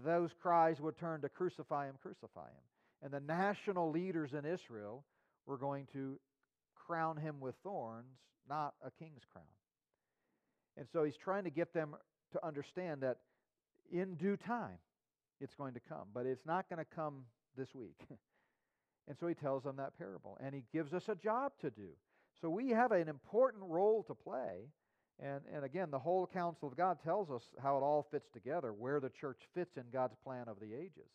those 0.05 0.31
cries 0.41 0.79
would 0.79 0.97
turn 0.97 1.21
to 1.21 1.29
crucify 1.29 1.87
him, 1.87 1.95
crucify 2.01 2.47
him. 2.47 2.63
And 3.01 3.11
the 3.11 3.19
national 3.19 3.91
leaders 3.91 4.33
in 4.33 4.45
Israel 4.45 5.03
were 5.45 5.57
going 5.57 5.87
to 5.93 6.19
crown 6.75 7.17
him 7.17 7.39
with 7.39 7.55
thorns, 7.63 8.17
not 8.47 8.73
a 8.85 8.91
king's 8.91 9.23
crown. 9.31 9.45
And 10.77 10.87
so 10.91 11.03
he's 11.03 11.17
trying 11.17 11.43
to 11.45 11.49
get 11.49 11.73
them 11.73 11.95
to 12.33 12.45
understand 12.45 13.01
that 13.01 13.17
in 13.91 14.15
due 14.15 14.37
time, 14.37 14.77
it's 15.39 15.55
going 15.55 15.73
to 15.73 15.79
come. 15.79 16.07
But 16.13 16.25
it's 16.25 16.45
not 16.45 16.69
going 16.69 16.79
to 16.79 16.95
come 16.95 17.25
this 17.57 17.73
week. 17.73 17.99
and 19.07 19.17
so 19.19 19.27
he 19.27 19.33
tells 19.33 19.63
them 19.63 19.77
that 19.77 19.97
parable. 19.97 20.37
And 20.43 20.53
he 20.53 20.63
gives 20.71 20.93
us 20.93 21.03
a 21.09 21.15
job 21.15 21.53
to 21.61 21.69
do. 21.69 21.89
So 22.41 22.49
we 22.49 22.69
have 22.69 22.91
an 22.91 23.09
important 23.09 23.63
role 23.67 24.03
to 24.03 24.15
play. 24.15 24.69
And, 25.19 25.41
and 25.53 25.65
again, 25.65 25.91
the 25.91 25.99
whole 25.99 26.25
counsel 26.25 26.67
of 26.67 26.77
God 26.77 26.97
tells 27.03 27.29
us 27.29 27.43
how 27.61 27.77
it 27.77 27.81
all 27.81 28.07
fits 28.09 28.29
together, 28.33 28.73
where 28.73 28.99
the 28.99 29.09
church 29.09 29.39
fits 29.53 29.77
in 29.77 29.83
God's 29.91 30.15
plan 30.23 30.45
of 30.47 30.59
the 30.59 30.73
ages. 30.73 31.11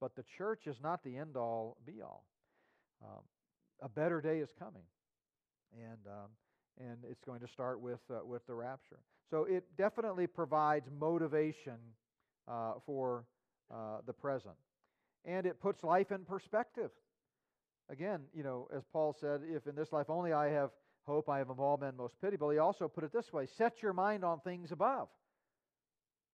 But 0.00 0.14
the 0.14 0.24
church 0.36 0.66
is 0.66 0.76
not 0.82 1.02
the 1.02 1.16
end 1.16 1.36
all, 1.36 1.76
be 1.86 2.02
all. 2.02 2.24
Um, 3.02 3.22
a 3.82 3.88
better 3.88 4.20
day 4.20 4.38
is 4.38 4.50
coming. 4.58 4.82
And, 5.72 6.06
um, 6.06 6.30
and 6.78 6.98
it's 7.10 7.22
going 7.22 7.40
to 7.40 7.48
start 7.48 7.80
with, 7.80 8.00
uh, 8.10 8.24
with 8.24 8.46
the 8.46 8.54
rapture. 8.54 9.00
So 9.30 9.44
it 9.44 9.64
definitely 9.76 10.26
provides 10.26 10.88
motivation 10.98 11.78
uh, 12.48 12.74
for 12.84 13.24
uh, 13.72 13.98
the 14.06 14.12
present. 14.12 14.54
And 15.24 15.46
it 15.46 15.60
puts 15.60 15.82
life 15.82 16.12
in 16.12 16.24
perspective. 16.24 16.90
Again, 17.90 18.22
you 18.34 18.42
know, 18.42 18.68
as 18.74 18.82
Paul 18.92 19.16
said, 19.18 19.40
if 19.48 19.66
in 19.66 19.74
this 19.74 19.92
life 19.92 20.10
only 20.10 20.32
I 20.32 20.48
have 20.50 20.70
hope, 21.04 21.28
I 21.28 21.38
have 21.38 21.50
of 21.50 21.60
all 21.60 21.76
men 21.76 21.96
most 21.96 22.20
pitiable, 22.20 22.50
he 22.50 22.58
also 22.58 22.88
put 22.88 23.04
it 23.04 23.12
this 23.12 23.32
way 23.32 23.46
set 23.46 23.82
your 23.82 23.92
mind 23.92 24.24
on 24.24 24.40
things 24.40 24.72
above, 24.72 25.08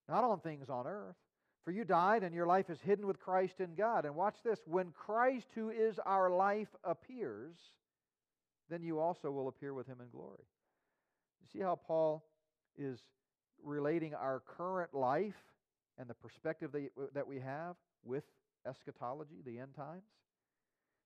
not 0.08 0.24
on 0.24 0.40
things 0.40 0.68
on 0.68 0.86
earth. 0.86 1.16
For 1.64 1.70
you 1.70 1.84
died, 1.84 2.24
and 2.24 2.34
your 2.34 2.46
life 2.46 2.70
is 2.70 2.80
hidden 2.80 3.06
with 3.06 3.20
Christ 3.20 3.60
in 3.60 3.74
God. 3.74 4.04
And 4.04 4.16
watch 4.16 4.36
this 4.44 4.58
when 4.66 4.90
Christ, 4.90 5.46
who 5.54 5.70
is 5.70 5.98
our 6.04 6.30
life, 6.30 6.68
appears, 6.82 7.54
then 8.68 8.82
you 8.82 8.98
also 8.98 9.30
will 9.30 9.48
appear 9.48 9.72
with 9.72 9.86
him 9.86 9.98
in 10.00 10.08
glory. 10.08 10.44
You 11.40 11.46
see 11.52 11.62
how 11.62 11.78
Paul 11.86 12.24
is 12.76 12.98
relating 13.62 14.14
our 14.14 14.42
current 14.56 14.92
life 14.92 15.36
and 15.98 16.08
the 16.08 16.14
perspective 16.14 16.74
that 17.14 17.26
we 17.26 17.38
have 17.38 17.76
with 18.04 18.24
eschatology, 18.66 19.42
the 19.44 19.58
end 19.58 19.74
times? 19.76 20.02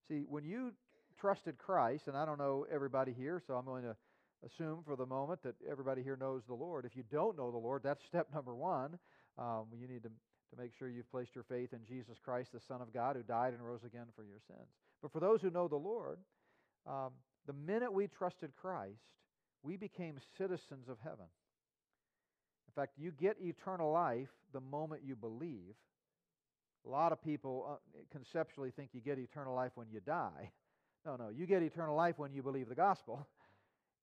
See, 0.09 0.25
when 0.29 0.45
you 0.45 0.73
trusted 1.21 1.59
Christ, 1.59 2.05
and 2.07 2.17
I 2.17 2.25
don't 2.25 2.39
know 2.39 2.67
everybody 2.73 3.13
here, 3.13 3.43
so 3.47 3.55
I'm 3.55 3.65
going 3.65 3.83
to 3.83 3.97
assume 4.45 4.83
for 4.85 4.97
the 4.97 5.07
moment 5.07 5.43
that 5.43 5.55
everybody 5.69 6.03
here 6.03 6.17
knows 6.17 6.43
the 6.47 6.55
Lord. 6.55 6.85
If 6.85 6.97
you 6.97 7.03
don't 7.11 7.37
know 7.37 7.51
the 7.51 7.59
Lord, 7.59 7.83
that's 7.83 8.05
step 8.07 8.29
number 8.33 8.55
one. 8.55 8.99
Um, 9.39 9.67
you 9.79 9.89
need 9.89 10.03
to, 10.05 10.11
to 10.51 10.61
make 10.61 10.73
sure 10.79 10.89
you've 10.89 11.11
placed 11.11 11.35
your 11.35 11.45
faith 11.45 11.73
in 11.73 11.85
Jesus 11.87 12.19
Christ, 12.23 12.53
the 12.53 12.61
Son 12.61 12.81
of 12.81 12.93
God, 12.93 13.17
who 13.17 13.23
died 13.23 13.53
and 13.53 13.65
rose 13.65 13.85
again 13.85 14.07
for 14.15 14.23
your 14.23 14.39
sins. 14.47 14.69
But 15.03 15.13
for 15.13 15.21
those 15.21 15.43
who 15.43 15.51
know 15.51 15.69
the 15.69 15.77
Lord, 15.77 16.19
um, 16.87 17.11
the 17.47 17.53
minute 17.53 17.93
we 17.93 18.07
trusted 18.07 18.55
Christ, 18.57 19.03
we 19.63 19.77
became 19.77 20.19
citizens 20.39 20.89
of 20.89 20.99
heaven. 21.03 21.27
In 22.69 22.73
fact, 22.75 22.93
you 22.97 23.11
get 23.13 23.37
eternal 23.41 23.93
life 23.93 24.29
the 24.53 24.61
moment 24.61 25.03
you 25.05 25.17
believe. 25.17 25.75
A 26.87 26.89
lot 26.89 27.13
of 27.13 27.23
people 27.23 27.67
uh, 27.69 27.99
conceptually 28.13 28.71
think 28.71 28.91
you 28.93 29.01
get 29.01 29.19
eternal 29.19 29.55
life 29.55 29.73
when 29.75 29.89
you 29.91 30.01
die. 30.01 30.51
No, 31.05 31.15
no, 31.15 31.29
you 31.29 31.47
get 31.47 31.63
eternal 31.63 31.95
life 31.95 32.19
when 32.19 32.33
you 32.33 32.43
believe 32.43 32.69
the 32.69 32.75
gospel. 32.75 33.29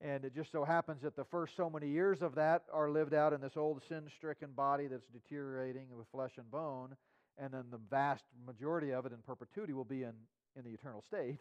And 0.03 0.25
it 0.25 0.35
just 0.35 0.51
so 0.51 0.65
happens 0.65 1.01
that 1.03 1.15
the 1.15 1.23
first 1.23 1.55
so 1.55 1.69
many 1.69 1.87
years 1.87 2.21
of 2.21 2.35
that 2.35 2.63
are 2.73 2.91
lived 2.91 3.13
out 3.13 3.31
in 3.31 3.39
this 3.39 3.55
old 3.55 3.81
sin 3.87 4.03
stricken 4.17 4.49
body 4.51 4.87
that's 4.87 5.07
deteriorating 5.13 5.87
with 5.95 6.07
flesh 6.11 6.33
and 6.37 6.51
bone. 6.51 6.97
And 7.37 7.53
then 7.53 7.63
the 7.71 7.79
vast 7.89 8.23
majority 8.45 8.91
of 8.91 9.05
it 9.05 9.13
in 9.13 9.19
perpetuity 9.25 9.71
will 9.71 9.85
be 9.85 10.03
in, 10.03 10.11
in 10.57 10.65
the 10.65 10.71
eternal 10.71 11.03
state. 11.07 11.39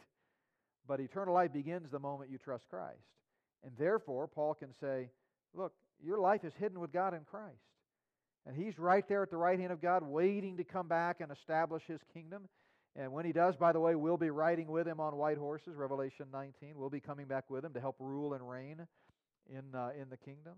But 0.87 1.01
eternal 1.01 1.35
life 1.35 1.53
begins 1.53 1.91
the 1.91 1.99
moment 1.99 2.31
you 2.31 2.39
trust 2.39 2.69
Christ. 2.71 3.03
And 3.65 3.73
therefore, 3.77 4.29
Paul 4.29 4.55
can 4.55 4.71
say, 4.81 5.11
look, 5.55 5.73
your 6.01 6.19
life 6.19 6.45
is 6.45 6.53
hidden 6.59 6.79
with 6.79 6.93
God 6.93 7.15
in 7.15 7.21
Christ. 7.29 7.57
And 8.47 8.57
He's 8.57 8.79
right 8.79 9.07
there 9.09 9.23
at 9.25 9.31
the 9.31 9.37
right 9.37 9.59
hand 9.59 9.73
of 9.73 9.83
God, 9.83 10.05
waiting 10.05 10.57
to 10.57 10.65
come 10.65 10.89
back 10.89 11.21
and 11.21 11.33
establish 11.33 11.83
His 11.87 12.01
kingdom. 12.15 12.49
And 12.95 13.13
when 13.13 13.25
He 13.25 13.33
does, 13.33 13.57
by 13.57 13.73
the 13.73 13.81
way, 13.81 13.95
we'll 13.95 14.17
be 14.17 14.31
riding 14.31 14.69
with 14.69 14.87
Him 14.87 15.01
on 15.01 15.17
white 15.17 15.39
horses, 15.39 15.75
Revelation 15.75 16.27
19. 16.33 16.75
We'll 16.77 16.91
be 16.91 17.01
coming 17.01 17.27
back 17.27 17.49
with 17.49 17.65
Him 17.65 17.73
to 17.73 17.81
help 17.81 17.97
rule 17.99 18.35
and 18.35 18.49
reign 18.49 18.87
in, 19.49 19.75
uh, 19.75 19.91
in 20.01 20.11
the 20.11 20.17
kingdom. 20.17 20.55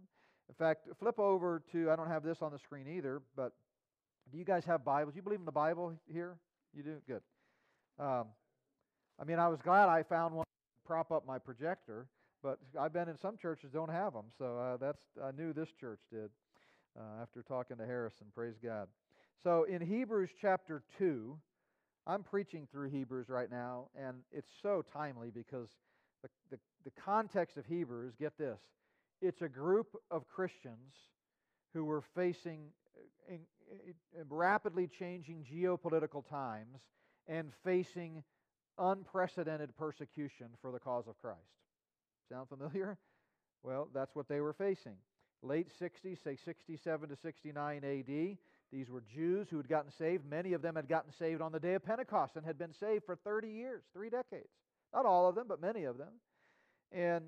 In 0.49 0.55
fact, 0.55 0.89
flip 0.99 1.19
over 1.19 1.63
to, 1.73 1.91
I 1.91 1.97
don't 1.97 2.09
have 2.09 2.23
this 2.23 2.39
on 2.43 2.53
the 2.53 2.59
screen 2.59 2.87
either, 2.89 3.23
but 3.37 3.53
do 4.31 4.39
you 4.39 4.45
guys 4.45 4.65
have 4.65 4.85
Bibles? 4.85 5.15
You 5.17 5.23
believe 5.23 5.39
in 5.39 5.45
the 5.45 5.53
Bible 5.53 5.95
here? 6.13 6.37
You 6.75 6.83
do? 6.83 6.97
Good. 7.07 7.23
Um, 7.99 8.27
I 9.21 9.25
mean, 9.25 9.39
I 9.39 9.49
was 9.49 9.61
glad 9.63 9.89
I 9.89 10.03
found 10.03 10.35
one 10.35 10.45
to 10.45 10.87
prop 10.87 11.13
up 11.13 11.27
my 11.27 11.39
projector, 11.39 12.09
but 12.43 12.59
I've 12.79 12.93
been 12.93 13.09
in 13.09 13.17
some 13.17 13.37
churches 13.37 13.71
don't 13.73 13.91
have 13.91 14.13
them, 14.13 14.27
so 14.39 14.59
uh, 14.59 14.77
that's 14.77 15.01
I 15.23 15.31
knew 15.31 15.53
this 15.53 15.69
church 15.81 16.01
did 16.11 16.31
uh, 16.99 17.23
after 17.23 17.43
talking 17.43 17.77
to 17.77 17.87
Harrison. 17.87 18.27
Praise 18.35 18.57
God. 18.63 18.89
So 19.43 19.65
in 19.65 19.81
Hebrews 19.81 20.31
chapter 20.41 20.83
2, 20.99 21.39
I'm 22.07 22.23
preaching 22.23 22.69
through 22.71 22.91
Hebrews 22.91 23.29
right 23.29 23.51
now, 23.51 23.89
and 23.99 24.19
it's 24.31 24.51
so 24.63 24.85
timely 24.93 25.31
because 25.31 25.69
the, 26.23 26.29
the, 26.51 26.59
the 26.85 26.91
context 26.91 27.57
of 27.57 27.67
Hebrews, 27.67 28.15
get 28.19 28.37
this, 28.39 28.59
it's 29.23 29.43
a 29.43 29.49
group 29.49 29.97
of 30.11 30.29
Christians 30.29 30.95
who 31.73 31.85
were 31.85 32.03
facing 32.15 32.67
uh, 32.97 33.35
in, 33.35 33.41
in 34.19 34.27
rapidly 34.29 34.87
changing 34.87 35.45
geopolitical 35.51 36.29
times 36.29 36.79
and 37.27 37.51
facing 37.65 38.23
unprecedented 38.79 39.77
persecution 39.77 40.49
for 40.61 40.73
the 40.73 40.79
cause 40.79 41.07
of 41.09 41.19
Christ. 41.21 41.39
Sound 42.31 42.49
familiar? 42.49 42.99
Well, 43.63 43.89
that's 43.95 44.15
what 44.15 44.29
they 44.29 44.41
were 44.41 44.53
facing 44.53 44.97
late 45.45 45.69
60s, 45.81 46.23
say 46.23 46.37
67 46.37 47.09
to 47.09 47.17
69 47.17 47.85
AD. 47.85 48.39
These 48.75 48.91
were 48.91 49.05
Jews 49.15 49.47
who 49.49 49.57
had 49.57 49.69
gotten 49.69 49.93
saved. 49.93 50.29
Many 50.29 50.53
of 50.53 50.61
them 50.61 50.75
had 50.75 50.89
gotten 50.89 51.13
saved 51.17 51.41
on 51.41 51.53
the 51.53 51.61
day 51.61 51.75
of 51.75 51.85
Pentecost 51.85 52.35
and 52.35 52.45
had 52.45 52.59
been 52.59 52.73
saved 52.73 53.05
for 53.07 53.15
30 53.15 53.49
years, 53.49 53.85
three 53.93 54.11
decades. 54.11 54.49
Not 54.93 55.07
all 55.07 55.29
of 55.29 55.37
them, 55.37 55.47
but 55.49 55.61
many 55.61 55.85
of 55.85 55.97
them. 55.97 56.09
And 56.91 57.27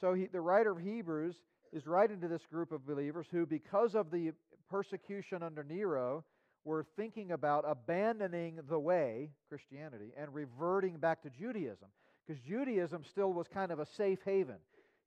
so 0.00 0.12
he, 0.12 0.26
the 0.26 0.40
writer 0.40 0.72
of 0.72 0.80
Hebrews 0.80 1.36
is 1.72 1.86
writing 1.86 2.20
to 2.22 2.28
this 2.28 2.42
group 2.50 2.72
of 2.72 2.84
believers 2.84 3.26
who, 3.30 3.46
because 3.46 3.94
of 3.94 4.10
the 4.10 4.32
persecution 4.68 5.44
under 5.44 5.62
Nero, 5.62 6.24
were 6.64 6.84
thinking 6.96 7.30
about 7.30 7.64
abandoning 7.64 8.58
the 8.68 8.78
way, 8.78 9.30
Christianity, 9.48 10.12
and 10.16 10.34
reverting 10.34 10.96
back 10.96 11.22
to 11.22 11.30
Judaism. 11.30 11.88
Because 12.26 12.42
Judaism 12.42 13.04
still 13.08 13.32
was 13.32 13.46
kind 13.46 13.70
of 13.70 13.78
a 13.78 13.86
safe 13.86 14.18
haven. 14.24 14.56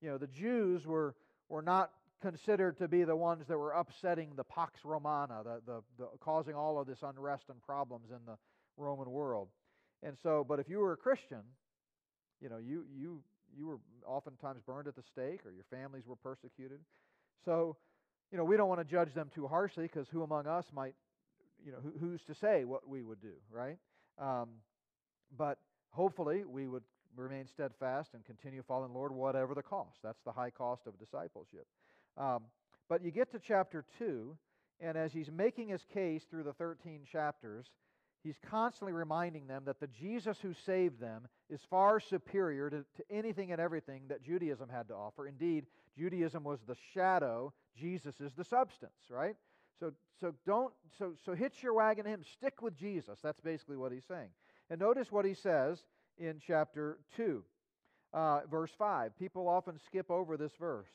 You 0.01 0.09
know, 0.09 0.17
the 0.17 0.27
Jews 0.27 0.85
were, 0.85 1.15
were 1.49 1.61
not 1.61 1.91
considered 2.21 2.77
to 2.77 2.87
be 2.87 3.03
the 3.03 3.15
ones 3.15 3.45
that 3.47 3.57
were 3.57 3.71
upsetting 3.71 4.29
the 4.35 4.43
Pax 4.43 4.79
Romana, 4.83 5.41
the, 5.43 5.61
the, 5.65 5.81
the, 5.97 6.07
causing 6.19 6.55
all 6.55 6.79
of 6.79 6.87
this 6.87 6.99
unrest 7.03 7.45
and 7.49 7.61
problems 7.61 8.09
in 8.11 8.19
the 8.25 8.37
Roman 8.77 9.09
world. 9.09 9.49
And 10.03 10.15
so, 10.23 10.45
but 10.47 10.59
if 10.59 10.69
you 10.69 10.79
were 10.79 10.93
a 10.93 10.97
Christian, 10.97 11.41
you 12.41 12.49
know, 12.49 12.57
you, 12.57 12.85
you, 12.95 13.21
you 13.55 13.67
were 13.67 13.79
oftentimes 14.05 14.61
burned 14.65 14.87
at 14.87 14.95
the 14.95 15.03
stake 15.03 15.45
or 15.45 15.51
your 15.51 15.65
families 15.69 16.07
were 16.07 16.15
persecuted. 16.15 16.79
So, 17.45 17.77
you 18.31 18.37
know, 18.37 18.43
we 18.43 18.57
don't 18.57 18.69
want 18.69 18.79
to 18.79 18.85
judge 18.85 19.13
them 19.13 19.29
too 19.33 19.47
harshly 19.47 19.83
because 19.83 20.07
who 20.09 20.23
among 20.23 20.47
us 20.47 20.65
might, 20.73 20.95
you 21.63 21.71
know, 21.71 21.79
who, 21.83 21.93
who's 21.99 22.23
to 22.23 22.35
say 22.35 22.65
what 22.65 22.87
we 22.87 23.03
would 23.03 23.21
do, 23.21 23.33
right? 23.51 23.77
Um, 24.19 24.49
but 25.37 25.57
hopefully 25.91 26.43
we 26.45 26.67
would 26.67 26.83
remain 27.15 27.47
steadfast 27.47 28.11
and 28.13 28.25
continue 28.25 28.63
following 28.67 28.93
Lord, 28.93 29.11
whatever 29.11 29.53
the 29.53 29.63
cost. 29.63 29.97
That's 30.03 30.21
the 30.25 30.31
high 30.31 30.49
cost 30.49 30.87
of 30.87 30.97
discipleship. 30.97 31.67
Um, 32.17 32.43
but 32.89 33.03
you 33.03 33.11
get 33.11 33.31
to 33.31 33.39
chapter 33.39 33.85
2, 33.99 34.35
and 34.79 34.97
as 34.97 35.13
he's 35.13 35.31
making 35.31 35.69
his 35.69 35.85
case 35.93 36.23
through 36.29 36.43
the 36.43 36.53
13 36.53 37.01
chapters, 37.09 37.67
he's 38.23 38.37
constantly 38.49 38.93
reminding 38.93 39.47
them 39.47 39.63
that 39.65 39.79
the 39.79 39.87
Jesus 39.87 40.37
who 40.41 40.53
saved 40.65 40.99
them 40.99 41.27
is 41.49 41.61
far 41.69 41.99
superior 41.99 42.69
to, 42.69 42.85
to 42.97 43.03
anything 43.09 43.51
and 43.51 43.61
everything 43.61 44.03
that 44.09 44.23
Judaism 44.23 44.69
had 44.69 44.87
to 44.89 44.93
offer. 44.93 45.27
Indeed, 45.27 45.65
Judaism 45.97 46.43
was 46.43 46.59
the 46.67 46.75
shadow, 46.93 47.53
Jesus 47.77 48.19
is 48.19 48.33
the 48.33 48.43
substance, 48.43 49.09
right? 49.09 49.35
So, 49.79 49.91
so 50.19 50.33
don't 50.45 50.71
so 50.99 51.13
so 51.25 51.33
hitch 51.33 51.63
your 51.63 51.73
wagon 51.73 52.05
to 52.05 52.11
him. 52.11 52.23
Stick 52.37 52.61
with 52.61 52.77
Jesus. 52.77 53.19
That's 53.23 53.39
basically 53.39 53.77
what 53.77 53.91
he's 53.91 54.05
saying. 54.07 54.29
And 54.69 54.79
notice 54.79 55.11
what 55.11 55.25
he 55.25 55.33
says 55.33 55.79
in 56.19 56.39
chapter 56.45 56.99
two, 57.17 57.43
uh, 58.13 58.41
verse 58.49 58.69
five. 58.77 59.17
People 59.17 59.47
often 59.47 59.79
skip 59.85 60.11
over 60.11 60.37
this 60.37 60.51
verse. 60.59 60.91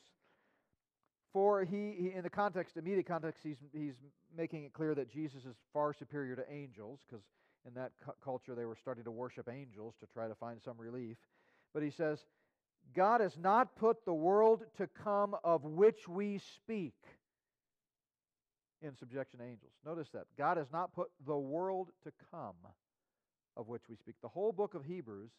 For 1.37 1.63
he, 1.63 1.93
he, 1.99 2.13
in 2.15 2.23
the 2.23 2.31
context, 2.31 2.77
immediate 2.77 3.05
context, 3.05 3.43
he's, 3.43 3.59
he's 3.71 3.93
making 4.35 4.63
it 4.63 4.73
clear 4.73 4.95
that 4.95 5.07
Jesus 5.07 5.45
is 5.45 5.55
far 5.71 5.93
superior 5.93 6.35
to 6.35 6.43
angels, 6.51 6.99
because 7.07 7.23
in 7.67 7.75
that 7.75 7.91
cu- 8.03 8.13
culture 8.23 8.55
they 8.55 8.65
were 8.65 8.75
starting 8.75 9.03
to 9.03 9.11
worship 9.11 9.47
angels 9.47 9.93
to 9.99 10.07
try 10.07 10.27
to 10.27 10.33
find 10.33 10.59
some 10.65 10.79
relief. 10.79 11.15
But 11.75 11.83
he 11.83 11.91
says, 11.91 12.25
God 12.95 13.21
has 13.21 13.37
not 13.37 13.75
put 13.75 14.03
the 14.03 14.15
world 14.15 14.63
to 14.77 14.87
come 14.87 15.35
of 15.43 15.63
which 15.63 16.07
we 16.07 16.39
speak 16.39 16.95
in 18.81 18.95
subjection 18.95 19.37
to 19.37 19.45
angels. 19.45 19.73
Notice 19.85 20.07
that. 20.15 20.25
God 20.39 20.57
has 20.57 20.71
not 20.73 20.95
put 20.95 21.09
the 21.23 21.37
world 21.37 21.89
to 22.03 22.11
come 22.31 22.55
of 23.55 23.67
which 23.67 23.83
we 23.87 23.95
speak. 23.95 24.15
The 24.23 24.27
whole 24.27 24.51
book 24.51 24.73
of 24.73 24.85
Hebrews 24.85 25.29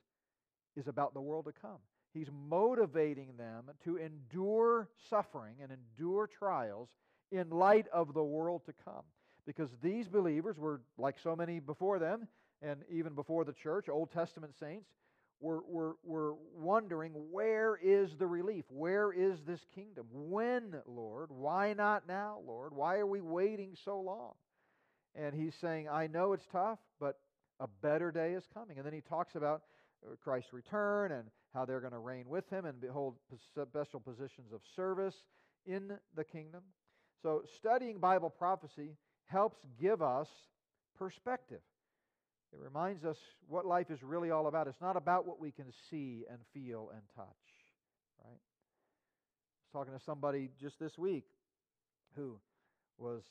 is 0.77 0.87
about 0.87 1.13
the 1.13 1.21
world 1.21 1.47
to 1.47 1.53
come. 1.61 1.81
He's 2.15 2.29
motivating 2.49 3.37
them 3.37 3.71
to 3.85 3.97
endure 3.97 4.89
suffering 5.11 5.57
and 5.63 5.71
endure 5.71 6.27
trials 6.27 6.89
in 7.31 7.51
light 7.51 7.87
of 7.93 8.15
the 8.15 8.23
world 8.23 8.63
to 8.67 8.73
come. 8.85 9.05
Because 9.47 9.71
these 9.83 10.09
believers 10.09 10.59
were, 10.59 10.81
like 10.99 11.17
so 11.23 11.35
many 11.35 11.59
before 11.59 11.99
them, 11.99 12.29
and 12.61 12.81
even 12.91 13.15
before 13.15 13.45
the 13.45 13.53
church, 13.53 13.89
Old 13.89 14.11
Testament 14.11 14.55
saints, 14.59 14.89
were, 15.41 15.63
were, 15.67 15.97
were 16.03 16.35
wondering 16.57 17.13
where 17.31 17.79
is 17.81 18.17
the 18.19 18.27
relief? 18.27 18.65
Where 18.69 19.13
is 19.13 19.39
this 19.47 19.61
kingdom? 19.75 20.07
When, 20.11 20.75
Lord? 20.87 21.31
Why 21.31 21.73
not 21.75 22.09
now, 22.09 22.41
Lord? 22.47 22.75
Why 22.75 22.97
are 22.97 23.07
we 23.07 23.21
waiting 23.21 23.77
so 23.85 24.01
long? 24.01 24.33
And 25.15 25.35
he's 25.35 25.55
saying, 25.61 25.89
I 25.89 26.09
know 26.09 26.33
it's 26.33 26.47
tough, 26.51 26.79
but 27.01 27.19
a 27.61 27.69
better 27.83 28.11
day 28.11 28.33
is 28.33 28.45
coming. 28.53 28.79
And 28.79 28.87
then 28.87 28.93
he 28.93 29.01
talks 29.01 29.35
about 29.35 29.63
uh, 30.05 30.17
Christ's 30.23 30.53
return 30.53 31.13
and 31.13 31.29
how 31.55 31.65
they're 31.65 31.81
going 31.81 31.93
to 31.93 31.99
reign 31.99 32.29
with 32.29 32.49
him 32.51 32.65
and 32.65 32.77
hold 32.91 33.17
special 33.51 34.01
positions 34.01 34.53
of 34.53 34.61
service 34.77 35.15
in 35.67 35.93
the 36.15 36.25
kingdom. 36.25 36.63
So, 37.23 37.43
studying 37.57 37.99
Bible 37.99 38.31
prophecy 38.31 38.97
helps 39.27 39.59
give 39.81 40.03
us 40.03 40.29
perspective. 40.97 41.61
It 42.53 42.59
reminds 42.59 43.05
us 43.05 43.19
what 43.47 43.67
life 43.67 43.91
is 43.91 44.03
really 44.03 44.31
all 44.31 44.47
about. 44.47 44.69
It's 44.69 44.81
not 44.81 44.97
about 44.97 45.27
what 45.27 45.39
we 45.39 45.51
can 45.51 45.67
see 45.91 46.25
and 46.31 46.39
feel 46.55 46.91
and 46.93 47.03
touch, 47.15 47.27
right? 48.25 48.31
I 48.31 49.61
was 49.65 49.71
talking 49.73 49.93
to 49.93 50.05
somebody 50.05 50.51
just 50.61 50.79
this 50.79 50.97
week 50.97 51.25
who 52.17 52.39
was 52.97 53.23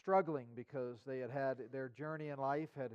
struggling 0.00 0.46
because 0.54 0.96
they 1.06 1.20
had 1.20 1.30
had 1.30 1.58
their 1.72 1.88
journey 1.88 2.28
in 2.28 2.38
life 2.38 2.68
had 2.76 2.92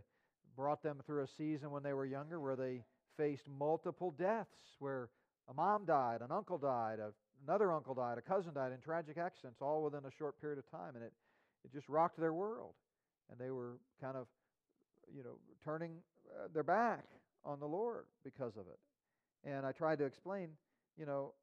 brought 0.55 0.83
them 0.83 0.99
through 1.05 1.23
a 1.23 1.27
season 1.27 1.71
when 1.71 1.83
they 1.83 1.93
were 1.93 2.05
younger 2.05 2.39
where 2.39 2.55
they 2.55 2.83
faced 3.21 3.47
multiple 3.59 4.15
deaths 4.17 4.57
where 4.79 5.09
a 5.47 5.53
mom 5.53 5.85
died, 5.85 6.21
an 6.21 6.31
uncle 6.31 6.57
died, 6.57 6.97
a, 6.99 7.11
another 7.47 7.71
uncle 7.71 7.93
died, 7.93 8.17
a 8.17 8.21
cousin 8.21 8.51
died 8.53 8.71
in 8.71 8.79
tragic 8.79 9.17
accidents, 9.17 9.61
all 9.61 9.83
within 9.83 10.01
a 10.05 10.11
short 10.17 10.41
period 10.41 10.57
of 10.57 10.69
time. 10.71 10.95
And 10.95 11.03
it, 11.03 11.13
it 11.63 11.71
just 11.71 11.87
rocked 11.87 12.19
their 12.19 12.33
world. 12.33 12.73
And 13.29 13.39
they 13.39 13.51
were 13.51 13.77
kind 14.01 14.17
of, 14.17 14.25
you 15.15 15.23
know, 15.23 15.35
turning 15.63 15.91
uh, 16.35 16.47
their 16.51 16.63
back 16.63 17.05
on 17.45 17.59
the 17.59 17.67
Lord 17.67 18.05
because 18.23 18.57
of 18.57 18.65
it. 18.67 18.79
And 19.47 19.67
I 19.67 19.71
tried 19.71 19.99
to 19.99 20.05
explain, 20.05 20.49
you 20.97 21.05
know, 21.05 21.33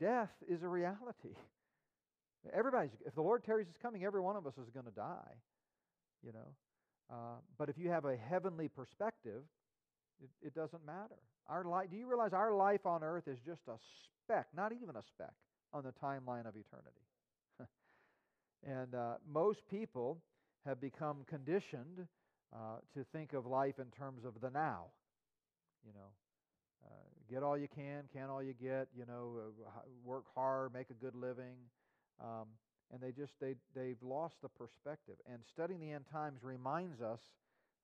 death 0.00 0.32
is 0.48 0.62
a 0.62 0.68
reality. 0.68 1.36
Everybody's, 2.54 2.90
if 3.04 3.14
the 3.14 3.22
Lord 3.22 3.44
tarries 3.44 3.68
is 3.68 3.76
coming, 3.82 4.04
every 4.04 4.20
one 4.20 4.36
of 4.36 4.46
us 4.46 4.54
is 4.56 4.70
going 4.70 4.86
to 4.86 4.92
die, 4.92 5.34
you 6.24 6.32
know. 6.32 6.54
Uh, 7.10 7.38
but 7.58 7.68
if 7.68 7.76
you 7.76 7.90
have 7.90 8.04
a 8.04 8.16
heavenly 8.16 8.68
perspective, 8.68 9.42
it, 10.22 10.48
it 10.48 10.54
doesn't 10.54 10.84
matter. 10.84 11.18
Our 11.48 11.64
life, 11.64 11.90
do 11.90 11.96
you 11.96 12.08
realize 12.08 12.32
our 12.32 12.54
life 12.54 12.86
on 12.86 13.02
earth 13.02 13.28
is 13.28 13.38
just 13.46 13.62
a 13.68 13.76
speck, 14.24 14.48
not 14.56 14.72
even 14.72 14.96
a 14.96 15.02
speck, 15.02 15.34
on 15.72 15.84
the 15.84 15.92
timeline 15.92 16.46
of 16.46 16.54
eternity? 16.56 17.04
and 18.66 18.94
uh, 18.94 19.14
most 19.32 19.60
people 19.70 20.18
have 20.64 20.80
become 20.80 21.18
conditioned 21.28 22.06
uh, 22.52 22.78
to 22.94 23.04
think 23.12 23.32
of 23.32 23.46
life 23.46 23.78
in 23.78 23.86
terms 23.96 24.24
of 24.24 24.40
the 24.40 24.50
now. 24.50 24.86
You 25.86 25.92
know, 25.94 26.08
uh, 26.84 26.88
get 27.30 27.42
all 27.42 27.56
you 27.56 27.68
can, 27.68 28.04
can 28.12 28.28
all 28.28 28.42
you 28.42 28.54
get. 28.54 28.88
You 28.96 29.06
know, 29.06 29.34
uh, 29.66 29.70
work 30.04 30.24
hard, 30.34 30.72
make 30.72 30.90
a 30.90 30.94
good 30.94 31.14
living, 31.14 31.56
um, 32.20 32.46
and 32.92 33.00
they 33.00 33.12
just 33.12 33.32
they 33.40 33.54
they've 33.74 34.02
lost 34.02 34.34
the 34.42 34.48
perspective. 34.48 35.14
And 35.30 35.38
studying 35.52 35.80
the 35.80 35.92
end 35.92 36.04
times 36.10 36.40
reminds 36.42 37.00
us 37.00 37.20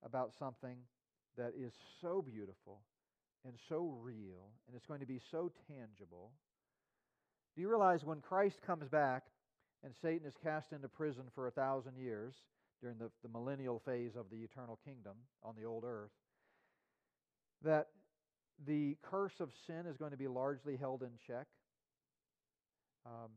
about 0.04 0.32
something 0.36 0.76
that 1.36 1.52
is 1.58 1.72
so 2.00 2.22
beautiful 2.22 2.80
and 3.44 3.54
so 3.68 3.94
real, 4.02 4.50
and 4.66 4.76
it's 4.76 4.86
going 4.86 5.00
to 5.00 5.06
be 5.06 5.20
so 5.30 5.50
tangible. 5.68 6.30
Do 7.54 7.62
you 7.62 7.68
realize 7.68 8.04
when 8.04 8.20
Christ 8.20 8.60
comes 8.64 8.88
back 8.88 9.24
and 9.84 9.92
Satan 10.00 10.26
is 10.26 10.34
cast 10.42 10.72
into 10.72 10.88
prison 10.88 11.24
for 11.34 11.46
a 11.46 11.50
thousand 11.50 11.96
years 11.96 12.34
during 12.80 12.98
the, 12.98 13.10
the 13.22 13.28
millennial 13.28 13.80
phase 13.84 14.12
of 14.16 14.26
the 14.30 14.38
eternal 14.38 14.78
kingdom 14.84 15.16
on 15.42 15.54
the 15.56 15.64
old 15.64 15.84
earth, 15.84 16.12
that 17.62 17.88
the 18.64 18.96
curse 19.02 19.40
of 19.40 19.50
sin 19.66 19.86
is 19.88 19.96
going 19.96 20.12
to 20.12 20.16
be 20.16 20.28
largely 20.28 20.76
held 20.76 21.02
in 21.02 21.10
check? 21.26 21.46
Um, 23.04 23.30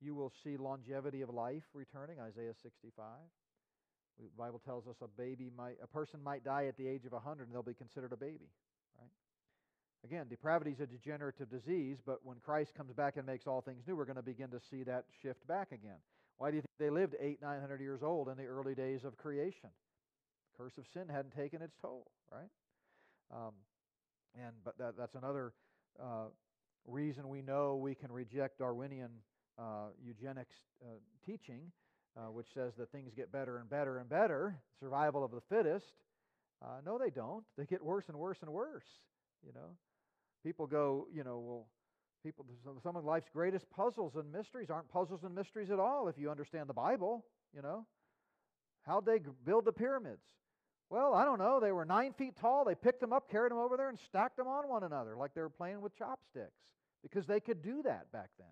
you 0.00 0.14
will 0.14 0.32
see 0.42 0.56
longevity 0.56 1.22
of 1.22 1.30
life 1.30 1.62
returning, 1.74 2.18
Isaiah 2.18 2.54
65. 2.62 3.04
The 4.22 4.42
Bible 4.42 4.60
tells 4.64 4.86
us 4.86 4.96
a 5.02 5.08
baby 5.20 5.50
might, 5.56 5.76
a 5.82 5.86
person 5.86 6.22
might 6.22 6.44
die 6.44 6.66
at 6.66 6.76
the 6.76 6.86
age 6.86 7.04
of 7.04 7.12
100 7.12 7.44
and 7.44 7.54
they'll 7.54 7.62
be 7.62 7.74
considered 7.74 8.12
a 8.12 8.16
baby, 8.16 8.50
right? 8.98 9.10
Again, 10.04 10.26
depravity 10.28 10.70
is 10.70 10.80
a 10.80 10.86
degenerative 10.86 11.50
disease, 11.50 11.98
but 12.04 12.18
when 12.24 12.36
Christ 12.38 12.74
comes 12.74 12.92
back 12.92 13.16
and 13.16 13.26
makes 13.26 13.46
all 13.46 13.60
things 13.60 13.82
new, 13.86 13.96
we're 13.96 14.04
going 14.04 14.16
to 14.16 14.22
begin 14.22 14.50
to 14.50 14.60
see 14.70 14.84
that 14.84 15.04
shift 15.22 15.46
back 15.48 15.72
again. 15.72 15.98
Why 16.38 16.50
do 16.50 16.56
you 16.56 16.62
think 16.62 16.78
they 16.78 16.90
lived 16.90 17.14
eight, 17.20 17.40
nine 17.42 17.60
hundred 17.60 17.80
years 17.80 18.02
old 18.02 18.28
in 18.28 18.36
the 18.36 18.44
early 18.44 18.74
days 18.74 19.04
of 19.04 19.16
creation? 19.16 19.70
The 20.52 20.64
curse 20.64 20.78
of 20.78 20.86
sin 20.92 21.08
hadn't 21.08 21.36
taken 21.36 21.62
its 21.62 21.76
toll, 21.80 22.10
right? 22.30 22.48
Um, 23.32 23.52
and 24.34 24.52
but 24.64 24.78
that, 24.78 24.94
that's 24.96 25.14
another 25.14 25.52
uh, 26.00 26.26
reason 26.86 27.28
we 27.28 27.42
know 27.42 27.76
we 27.76 27.94
can 27.94 28.10
reject 28.10 28.58
Darwinian 28.58 29.10
uh, 29.58 29.88
eugenics 30.02 30.56
uh, 30.82 30.94
teaching 31.24 31.70
uh, 32.16 32.30
which 32.30 32.46
says 32.52 32.74
that 32.78 32.90
things 32.92 33.12
get 33.14 33.32
better 33.32 33.58
and 33.58 33.68
better 33.68 33.98
and 33.98 34.08
better, 34.08 34.56
survival 34.80 35.24
of 35.24 35.30
the 35.30 35.40
fittest. 35.48 35.92
Uh, 36.62 36.80
no, 36.84 36.98
they 36.98 37.10
don't. 37.10 37.44
They 37.56 37.64
get 37.64 37.82
worse 37.82 38.04
and 38.08 38.16
worse 38.16 38.38
and 38.42 38.52
worse. 38.52 38.86
You 39.44 39.52
know, 39.52 39.76
people 40.44 40.66
go, 40.66 41.08
you 41.12 41.24
know, 41.24 41.38
well, 41.38 41.66
people, 42.22 42.44
some 42.82 42.96
of 42.96 43.04
life's 43.04 43.28
greatest 43.32 43.68
puzzles 43.70 44.14
and 44.14 44.30
mysteries 44.30 44.70
aren't 44.70 44.88
puzzles 44.88 45.24
and 45.24 45.34
mysteries 45.34 45.70
at 45.70 45.80
all 45.80 46.08
if 46.08 46.18
you 46.18 46.30
understand 46.30 46.68
the 46.68 46.74
Bible. 46.74 47.24
You 47.54 47.62
know, 47.62 47.86
how'd 48.86 49.06
they 49.06 49.20
build 49.44 49.64
the 49.64 49.72
pyramids? 49.72 50.22
Well, 50.90 51.14
I 51.14 51.24
don't 51.24 51.38
know. 51.38 51.58
They 51.58 51.72
were 51.72 51.86
nine 51.86 52.12
feet 52.12 52.36
tall. 52.38 52.64
They 52.64 52.74
picked 52.74 53.00
them 53.00 53.12
up, 53.12 53.30
carried 53.30 53.50
them 53.50 53.58
over 53.58 53.76
there, 53.76 53.88
and 53.88 53.98
stacked 53.98 54.36
them 54.36 54.46
on 54.46 54.68
one 54.68 54.84
another 54.84 55.16
like 55.16 55.34
they 55.34 55.40
were 55.40 55.48
playing 55.48 55.80
with 55.80 55.96
chopsticks 55.96 56.52
because 57.02 57.26
they 57.26 57.40
could 57.40 57.62
do 57.62 57.82
that 57.82 58.12
back 58.12 58.28
then. 58.38 58.46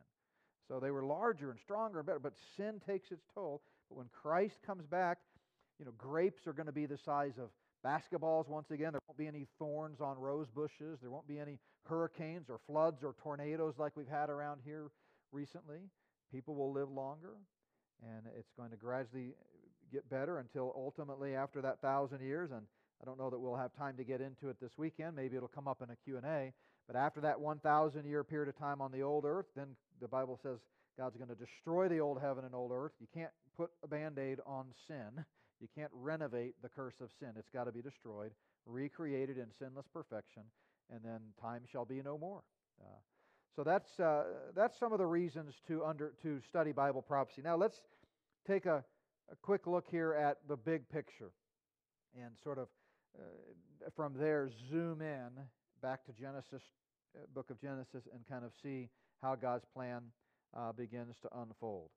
So 0.71 0.79
they 0.79 0.93
were 0.93 1.03
larger 1.05 1.51
and 1.51 1.59
stronger 1.59 1.99
and 1.99 2.07
better, 2.07 2.21
but 2.21 2.35
sin 2.57 2.81
takes 2.87 3.11
its 3.11 3.25
toll. 3.35 3.61
But 3.89 3.99
when 3.99 4.07
Christ 4.13 4.55
comes 4.65 4.87
back, 4.87 5.19
you 5.81 5.85
know, 5.85 5.91
grapes 5.99 6.47
are 6.47 6.53
going 6.53 6.67
to 6.67 6.73
be 6.73 6.87
the 6.87 6.97
size 6.97 7.33
of 7.43 7.49
basketballs 7.85 8.47
once 8.47 8.71
again. 8.71 8.93
There 8.93 9.01
won't 9.09 9.19
be 9.19 9.27
any 9.27 9.49
thorns 9.59 10.01
on 10.01 10.17
rose 10.17 10.47
bushes. 10.55 11.01
There 11.01 11.11
won't 11.11 11.27
be 11.27 11.41
any 11.41 11.59
hurricanes 11.87 12.49
or 12.49 12.61
floods 12.69 13.03
or 13.03 13.17
tornadoes 13.21 13.75
like 13.79 13.97
we've 13.97 14.07
had 14.07 14.31
around 14.31 14.61
here 14.65 14.91
recently. 15.33 15.81
People 16.31 16.55
will 16.55 16.73
live 16.73 16.89
longer, 16.89 17.35
and 18.01 18.27
it's 18.39 18.53
going 18.57 18.71
to 18.71 18.77
gradually 18.77 19.35
get 19.93 20.09
better 20.09 20.39
until 20.39 20.73
ultimately 20.77 21.35
after 21.35 21.61
that 21.63 21.81
thousand 21.81 22.21
years. 22.21 22.53
And 22.53 22.63
I 23.03 23.05
don't 23.05 23.19
know 23.19 23.31
that 23.31 23.41
we'll 23.41 23.57
have 23.57 23.73
time 23.75 23.97
to 23.97 24.05
get 24.05 24.21
into 24.21 24.51
it 24.51 24.61
this 24.61 24.79
weekend. 24.79 25.17
Maybe 25.17 25.37
it'll 25.37 25.49
come 25.49 25.67
up 25.67 25.83
in 25.83 25.91
a 25.91 25.97
Q&A. 25.97 26.53
But 26.91 26.99
after 26.99 27.21
that 27.21 27.41
1,000 27.41 28.05
year 28.05 28.25
period 28.25 28.49
of 28.49 28.59
time 28.59 28.81
on 28.81 28.91
the 28.91 29.03
old 29.03 29.25
earth, 29.25 29.47
then 29.55 29.77
the 30.01 30.09
Bible 30.09 30.37
says 30.43 30.59
God's 30.99 31.17
going 31.17 31.29
to 31.29 31.37
destroy 31.37 31.87
the 31.87 32.01
old 32.01 32.21
heaven 32.21 32.45
and 32.45 32.53
old 32.53 32.73
earth. 32.75 32.91
You 33.01 33.07
can't 33.15 33.31
put 33.57 33.71
a 33.85 33.87
band 33.87 34.19
aid 34.19 34.41
on 34.45 34.67
sin, 34.89 35.25
you 35.61 35.69
can't 35.73 35.93
renovate 35.95 36.55
the 36.63 36.69
curse 36.69 36.97
of 37.01 37.11
sin. 37.21 37.29
It's 37.39 37.49
got 37.49 37.65
to 37.65 37.73
be 37.73 37.81
destroyed, 37.81 38.33
recreated 38.67 39.39
in 39.39 39.47
sinless 39.57 39.87
perfection, 39.93 40.43
and 40.93 40.99
then 41.05 41.21
time 41.41 41.63
shall 41.71 41.85
be 41.85 42.03
no 42.03 42.19
more. 42.19 42.43
Uh, 42.81 42.99
so 43.55 43.63
that's, 43.63 44.01
uh, 44.01 44.25
that's 44.57 44.77
some 44.77 44.93
of 44.93 44.99
the 44.99 45.07
reasons 45.07 45.55
to, 45.69 45.85
under, 45.85 46.13
to 46.23 46.41
study 46.49 46.73
Bible 46.73 47.03
prophecy. 47.03 47.41
Now 47.41 47.55
let's 47.55 47.83
take 48.49 48.67
a, 48.67 48.83
a 49.31 49.37
quick 49.43 49.69
look 49.69 49.87
here 49.89 50.15
at 50.15 50.39
the 50.49 50.57
big 50.57 50.89
picture 50.89 51.31
and 52.21 52.33
sort 52.43 52.59
of 52.59 52.67
uh, 53.17 53.91
from 53.95 54.15
there 54.19 54.51
zoom 54.69 55.03
in 55.03 55.29
back 55.81 56.05
to 56.05 56.13
Genesis 56.13 56.63
uh, 57.17 57.27
book 57.35 57.51
of 57.51 57.61
Genesis 57.61 58.05
and 58.15 58.25
kind 58.29 58.45
of 58.45 58.53
see 58.63 58.89
how 59.21 59.35
God's 59.35 59.65
plan 59.75 60.03
uh, 60.57 60.71
begins 60.73 61.17
to 61.23 61.29
unfold. 61.41 61.91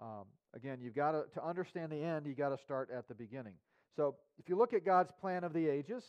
Um, 0.00 0.24
again, 0.54 0.78
you've 0.80 0.96
got 0.96 1.12
to, 1.12 1.24
to 1.34 1.46
understand 1.46 1.92
the 1.92 2.02
end, 2.02 2.26
you've 2.26 2.36
got 2.36 2.48
to 2.48 2.58
start 2.58 2.90
at 2.90 3.06
the 3.06 3.14
beginning. 3.14 3.54
So 3.94 4.16
if 4.38 4.48
you 4.48 4.56
look 4.56 4.74
at 4.74 4.84
God's 4.84 5.12
plan 5.20 5.44
of 5.44 5.52
the 5.52 5.68
ages, 5.68 6.02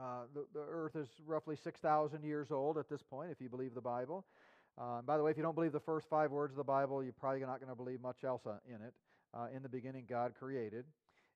uh, 0.00 0.22
the, 0.34 0.46
the 0.54 0.64
earth 0.66 0.94
is 0.94 1.08
roughly 1.26 1.56
6,000 1.56 2.22
years 2.22 2.52
old 2.52 2.78
at 2.78 2.88
this 2.88 3.02
point, 3.02 3.30
if 3.30 3.40
you 3.40 3.48
believe 3.48 3.74
the 3.74 3.80
Bible. 3.80 4.24
Uh, 4.80 5.02
by 5.02 5.16
the 5.16 5.22
way, 5.22 5.32
if 5.32 5.36
you 5.36 5.42
don't 5.42 5.54
believe 5.54 5.72
the 5.72 5.80
first 5.80 6.08
five 6.08 6.30
words 6.30 6.52
of 6.52 6.56
the 6.56 6.64
Bible, 6.64 7.02
you're 7.02 7.12
probably 7.12 7.40
not 7.40 7.58
going 7.58 7.70
to 7.70 7.76
believe 7.76 8.00
much 8.00 8.24
else 8.24 8.42
uh, 8.46 8.54
in 8.68 8.76
it. 8.76 8.94
Uh, 9.36 9.46
in 9.54 9.62
the 9.62 9.68
beginning, 9.68 10.04
God 10.08 10.32
created. 10.38 10.84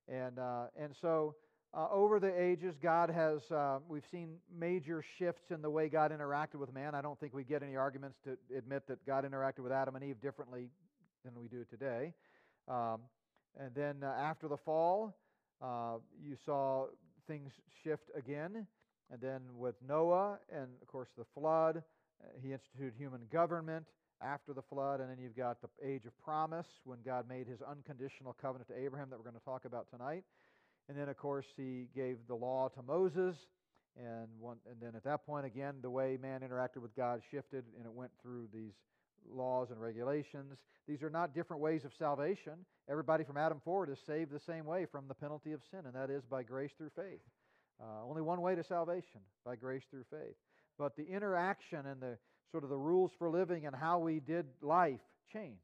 And, 0.07 0.39
and 0.77 0.95
so 1.01 1.35
uh, 1.73 1.87
over 1.91 2.19
the 2.19 2.33
ages, 2.41 2.75
God 2.81 3.11
has, 3.11 3.51
uh, 3.51 3.77
we've 3.87 4.05
seen 4.11 4.37
major 4.57 5.03
shifts 5.17 5.51
in 5.51 5.61
the 5.61 5.69
way 5.69 5.87
God 5.87 6.11
interacted 6.11 6.55
with 6.55 6.73
man. 6.73 6.95
I 6.95 7.01
don't 7.01 7.19
think 7.19 7.33
we 7.33 7.43
get 7.43 7.61
any 7.61 7.75
arguments 7.75 8.17
to 8.23 8.37
admit 8.57 8.87
that 8.87 9.05
God 9.05 9.23
interacted 9.23 9.59
with 9.59 9.71
Adam 9.71 9.95
and 9.95 10.03
Eve 10.03 10.19
differently 10.19 10.69
than 11.23 11.33
we 11.39 11.47
do 11.47 11.63
today. 11.69 12.13
Um, 12.67 13.01
and 13.59 13.73
then 13.75 14.03
uh, 14.03 14.07
after 14.07 14.47
the 14.47 14.57
fall, 14.57 15.15
uh, 15.61 15.97
you 16.19 16.35
saw 16.43 16.87
things 17.27 17.51
shift 17.83 18.09
again. 18.15 18.65
And 19.11 19.21
then 19.21 19.41
with 19.55 19.75
Noah 19.87 20.39
and, 20.51 20.67
of 20.81 20.87
course, 20.87 21.09
the 21.17 21.25
flood, 21.35 21.77
uh, 21.77 22.27
he 22.41 22.51
instituted 22.51 22.93
human 22.97 23.21
government 23.31 23.85
after 24.21 24.53
the 24.53 24.61
flood. 24.61 25.01
And 25.01 25.09
then 25.09 25.17
you've 25.19 25.37
got 25.37 25.57
the 25.61 25.69
age 25.87 26.05
of 26.05 26.17
promise 26.19 26.67
when 26.83 26.99
God 27.05 27.29
made 27.29 27.47
his 27.47 27.59
unconditional 27.61 28.35
covenant 28.41 28.69
to 28.69 28.77
Abraham 28.77 29.09
that 29.11 29.17
we're 29.17 29.29
going 29.29 29.39
to 29.39 29.45
talk 29.45 29.65
about 29.65 29.87
tonight. 29.91 30.23
And 30.89 30.97
then, 30.97 31.07
of 31.07 31.17
course, 31.17 31.45
he 31.55 31.87
gave 31.95 32.17
the 32.27 32.33
law 32.33 32.67
to 32.69 32.81
Moses. 32.81 33.35
And, 33.95 34.27
one, 34.39 34.57
and 34.67 34.77
then 34.81 34.95
at 34.95 35.03
that 35.03 35.23
point, 35.23 35.45
again, 35.45 35.75
the 35.83 35.89
way 35.89 36.17
man 36.19 36.41
interacted 36.41 36.81
with 36.81 36.95
God 36.95 37.21
shifted, 37.29 37.63
and 37.77 37.85
it 37.85 37.93
went 37.93 38.11
through 38.21 38.47
these 38.51 38.73
laws 39.31 39.69
and 39.69 39.79
regulations. 39.79 40.57
These 40.87 41.03
are 41.03 41.09
not 41.09 41.35
different 41.35 41.61
ways 41.61 41.85
of 41.85 41.91
salvation. 41.93 42.53
Everybody 42.89 43.23
from 43.23 43.37
Adam 43.37 43.61
forward 43.63 43.91
is 43.91 43.99
saved 44.07 44.31
the 44.31 44.39
same 44.39 44.65
way 44.65 44.87
from 44.91 45.07
the 45.07 45.13
penalty 45.13 45.51
of 45.51 45.61
sin, 45.69 45.81
and 45.85 45.93
that 45.93 46.09
is 46.09 46.23
by 46.25 46.41
grace 46.41 46.71
through 46.75 46.89
faith. 46.95 47.21
Uh, 47.79 48.03
only 48.07 48.23
one 48.23 48.41
way 48.41 48.55
to 48.55 48.63
salvation, 48.63 49.21
by 49.45 49.55
grace 49.55 49.83
through 49.91 50.05
faith. 50.09 50.35
But 50.79 50.95
the 50.95 51.05
interaction 51.05 51.85
and 51.85 52.01
the 52.01 52.17
sort 52.51 52.63
of 52.63 52.69
the 52.71 52.77
rules 52.77 53.11
for 53.19 53.29
living 53.29 53.67
and 53.67 53.75
how 53.75 53.99
we 53.99 54.19
did 54.19 54.47
life 54.61 55.01
changed. 55.31 55.59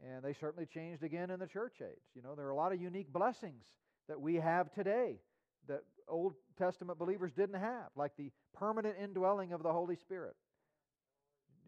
And 0.00 0.22
they 0.22 0.34
certainly 0.38 0.66
changed 0.66 1.02
again 1.02 1.30
in 1.30 1.40
the 1.40 1.46
church 1.46 1.74
age. 1.82 2.04
You 2.14 2.22
know, 2.22 2.36
there 2.36 2.46
are 2.46 2.50
a 2.50 2.56
lot 2.56 2.72
of 2.72 2.80
unique 2.80 3.12
blessings 3.12 3.64
that 4.08 4.20
we 4.20 4.36
have 4.36 4.72
today 4.72 5.20
that 5.68 5.82
Old 6.08 6.34
Testament 6.58 6.98
believers 6.98 7.32
didn't 7.32 7.60
have, 7.60 7.90
like 7.94 8.12
the 8.16 8.30
permanent 8.54 8.96
indwelling 9.02 9.52
of 9.52 9.62
the 9.62 9.72
Holy 9.72 9.96
Spirit. 9.96 10.34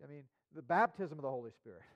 I 0.03 0.07
mean, 0.07 0.23
the 0.55 0.63
baptism 0.63 1.19
of 1.19 1.23
the 1.23 1.31
Holy 1.31 1.53
Spirit. 1.53 1.83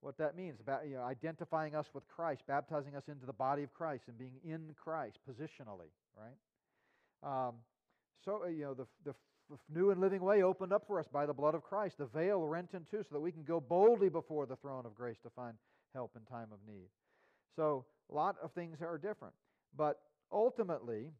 What 0.00 0.18
that 0.18 0.36
means, 0.36 0.58
about 0.58 0.84
you 0.88 0.96
know, 0.96 1.04
identifying 1.04 1.76
us 1.76 1.86
with 1.94 2.02
Christ, 2.08 2.42
baptizing 2.48 2.96
us 2.96 3.04
into 3.06 3.24
the 3.24 3.32
body 3.32 3.62
of 3.62 3.72
Christ, 3.72 4.08
and 4.08 4.18
being 4.18 4.32
in 4.42 4.74
Christ 4.74 5.20
positionally, 5.30 5.92
right? 6.18 6.34
Um, 7.22 7.54
so 8.24 8.42
uh, 8.44 8.48
you 8.48 8.64
know, 8.64 8.74
the 8.74 8.86
the 9.04 9.14
new 9.72 9.92
and 9.92 10.00
living 10.00 10.20
way 10.20 10.42
opened 10.42 10.72
up 10.72 10.88
for 10.88 10.98
us 10.98 11.06
by 11.06 11.24
the 11.24 11.32
blood 11.32 11.54
of 11.54 11.62
Christ, 11.62 11.98
the 11.98 12.06
veil 12.06 12.44
rent 12.44 12.70
in 12.74 12.84
two, 12.90 13.04
so 13.04 13.10
that 13.12 13.20
we 13.20 13.30
can 13.30 13.44
go 13.44 13.60
boldly 13.60 14.08
before 14.08 14.44
the 14.44 14.56
throne 14.56 14.86
of 14.86 14.94
grace 14.96 15.18
to 15.22 15.30
find 15.30 15.54
help 15.94 16.16
in 16.16 16.22
time 16.22 16.48
of 16.52 16.58
need. 16.66 16.88
So 17.54 17.84
a 18.10 18.14
lot 18.14 18.34
of 18.42 18.50
things 18.52 18.78
are 18.82 18.98
different. 18.98 19.34
But 19.76 20.00
ultimately, 20.30 21.12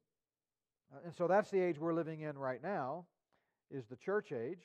uh, 0.93 0.99
and 1.05 1.15
so 1.15 1.27
that's 1.27 1.51
the 1.51 1.61
age 1.61 1.79
we're 1.79 1.95
living 1.95 2.21
in 2.21 2.37
right 2.37 2.63
now, 2.63 3.07
is 3.71 3.85
the 3.87 3.97
church 3.97 4.33
age. 4.33 4.63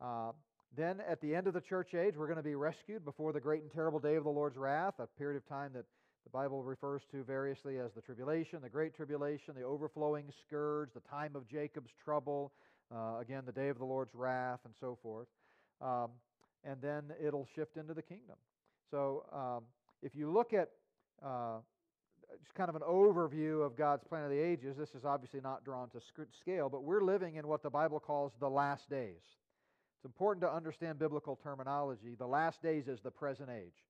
Uh, 0.00 0.32
then 0.76 1.00
at 1.08 1.20
the 1.20 1.34
end 1.34 1.46
of 1.46 1.54
the 1.54 1.60
church 1.60 1.94
age, 1.94 2.14
we're 2.16 2.26
going 2.26 2.36
to 2.38 2.42
be 2.42 2.54
rescued 2.54 3.04
before 3.04 3.32
the 3.32 3.40
great 3.40 3.62
and 3.62 3.70
terrible 3.70 3.98
day 3.98 4.16
of 4.16 4.24
the 4.24 4.30
Lord's 4.30 4.56
wrath, 4.56 4.94
a 4.98 5.06
period 5.06 5.36
of 5.36 5.46
time 5.46 5.72
that 5.74 5.84
the 6.24 6.30
Bible 6.30 6.62
refers 6.62 7.02
to 7.10 7.24
variously 7.24 7.78
as 7.78 7.92
the 7.94 8.00
tribulation, 8.00 8.60
the 8.62 8.68
great 8.68 8.94
tribulation, 8.94 9.54
the 9.54 9.62
overflowing 9.62 10.30
scourge, 10.46 10.90
the 10.94 11.00
time 11.00 11.34
of 11.34 11.48
Jacob's 11.48 11.90
trouble, 12.02 12.52
uh, 12.94 13.18
again, 13.20 13.42
the 13.44 13.52
day 13.52 13.68
of 13.68 13.78
the 13.78 13.84
Lord's 13.84 14.14
wrath, 14.14 14.60
and 14.64 14.74
so 14.80 14.98
forth. 15.02 15.26
Um, 15.80 16.10
and 16.64 16.80
then 16.80 17.04
it'll 17.24 17.48
shift 17.54 17.76
into 17.76 17.92
the 17.92 18.02
kingdom. 18.02 18.36
So 18.90 19.24
um, 19.32 19.64
if 20.02 20.14
you 20.14 20.30
look 20.30 20.52
at 20.52 20.70
uh, 21.24 21.58
just 22.40 22.54
kind 22.54 22.68
of 22.68 22.76
an 22.76 22.82
overview 22.82 23.64
of 23.64 23.76
God's 23.76 24.04
plan 24.04 24.24
of 24.24 24.30
the 24.30 24.38
ages, 24.38 24.76
this 24.76 24.90
is 24.90 25.04
obviously 25.04 25.40
not 25.40 25.64
drawn 25.64 25.88
to 25.90 26.00
scale, 26.40 26.68
but 26.68 26.84
we're 26.84 27.02
living 27.02 27.36
in 27.36 27.46
what 27.46 27.62
the 27.62 27.70
Bible 27.70 28.00
calls 28.00 28.32
the 28.40 28.48
last 28.48 28.88
days. 28.88 29.22
It's 29.96 30.04
important 30.04 30.42
to 30.42 30.52
understand 30.52 30.98
biblical 30.98 31.38
terminology. 31.42 32.16
The 32.18 32.26
last 32.26 32.62
days 32.62 32.88
is 32.88 33.00
the 33.00 33.10
present 33.10 33.50
age. 33.50 33.84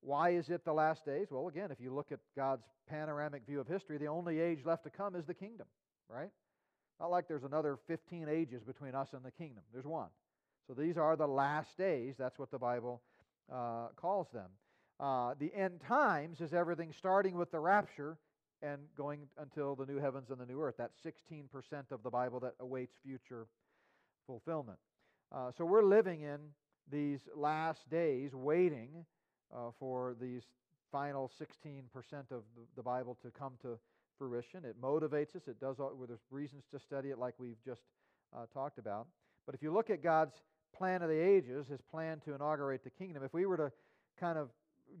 Why 0.00 0.30
is 0.30 0.48
it 0.48 0.64
the 0.64 0.72
last 0.72 1.04
days? 1.04 1.28
Well, 1.30 1.48
again, 1.48 1.70
if 1.72 1.80
you 1.80 1.92
look 1.92 2.12
at 2.12 2.20
God's 2.36 2.62
panoramic 2.88 3.44
view 3.46 3.60
of 3.60 3.66
history, 3.66 3.98
the 3.98 4.06
only 4.06 4.38
age 4.38 4.60
left 4.64 4.84
to 4.84 4.90
come 4.90 5.16
is 5.16 5.24
the 5.24 5.34
kingdom, 5.34 5.66
right? 6.08 6.30
Not 7.00 7.10
like 7.10 7.26
there's 7.28 7.42
another 7.42 7.78
15 7.88 8.28
ages 8.28 8.62
between 8.62 8.94
us 8.94 9.08
and 9.12 9.24
the 9.24 9.30
kingdom. 9.30 9.64
There's 9.72 9.86
one. 9.86 10.08
So 10.66 10.74
these 10.74 10.96
are 10.96 11.16
the 11.16 11.26
last 11.26 11.76
days. 11.76 12.14
That's 12.18 12.38
what 12.38 12.50
the 12.50 12.58
Bible 12.58 13.02
uh, 13.52 13.88
calls 13.96 14.28
them. 14.32 14.50
Uh, 14.98 15.34
the 15.38 15.52
end 15.54 15.80
times 15.86 16.40
is 16.40 16.54
everything 16.54 16.92
starting 16.96 17.36
with 17.36 17.50
the 17.50 17.60
rapture 17.60 18.16
and 18.62 18.80
going 18.96 19.20
until 19.38 19.74
the 19.74 19.84
new 19.84 19.98
heavens 19.98 20.30
and 20.30 20.38
the 20.38 20.46
new 20.46 20.60
earth. 20.60 20.76
That's 20.78 20.96
16% 21.04 21.44
of 21.90 22.02
the 22.02 22.10
Bible 22.10 22.40
that 22.40 22.54
awaits 22.60 22.94
future 23.04 23.46
fulfillment. 24.26 24.78
Uh, 25.34 25.50
so 25.56 25.64
we're 25.64 25.82
living 25.82 26.22
in 26.22 26.38
these 26.90 27.20
last 27.34 27.88
days 27.90 28.34
waiting 28.34 29.04
uh, 29.54 29.70
for 29.78 30.16
these 30.20 30.42
final 30.90 31.30
16% 31.40 31.82
of 32.30 32.42
the, 32.76 32.82
Bible 32.82 33.18
to 33.22 33.30
come 33.30 33.54
to 33.62 33.78
fruition. 34.18 34.64
It 34.64 34.80
motivates 34.80 35.36
us. 35.36 35.42
It 35.46 35.60
does. 35.60 35.78
All, 35.78 35.92
well, 35.96 36.06
there's 36.06 36.20
reasons 36.30 36.64
to 36.70 36.78
study 36.78 37.10
it, 37.10 37.18
like 37.18 37.34
we've 37.38 37.62
just 37.64 37.82
uh, 38.34 38.46
talked 38.54 38.78
about. 38.78 39.06
But 39.44 39.54
if 39.54 39.62
you 39.62 39.72
look 39.72 39.90
at 39.90 40.02
God's 40.02 40.34
plan 40.76 41.02
of 41.02 41.08
the 41.08 41.20
ages, 41.20 41.66
His 41.68 41.80
plan 41.82 42.20
to 42.24 42.34
inaugurate 42.34 42.84
the 42.84 42.90
kingdom, 42.90 43.22
if 43.24 43.34
we 43.34 43.46
were 43.46 43.56
to 43.56 43.72
kind 44.18 44.38
of 44.38 44.48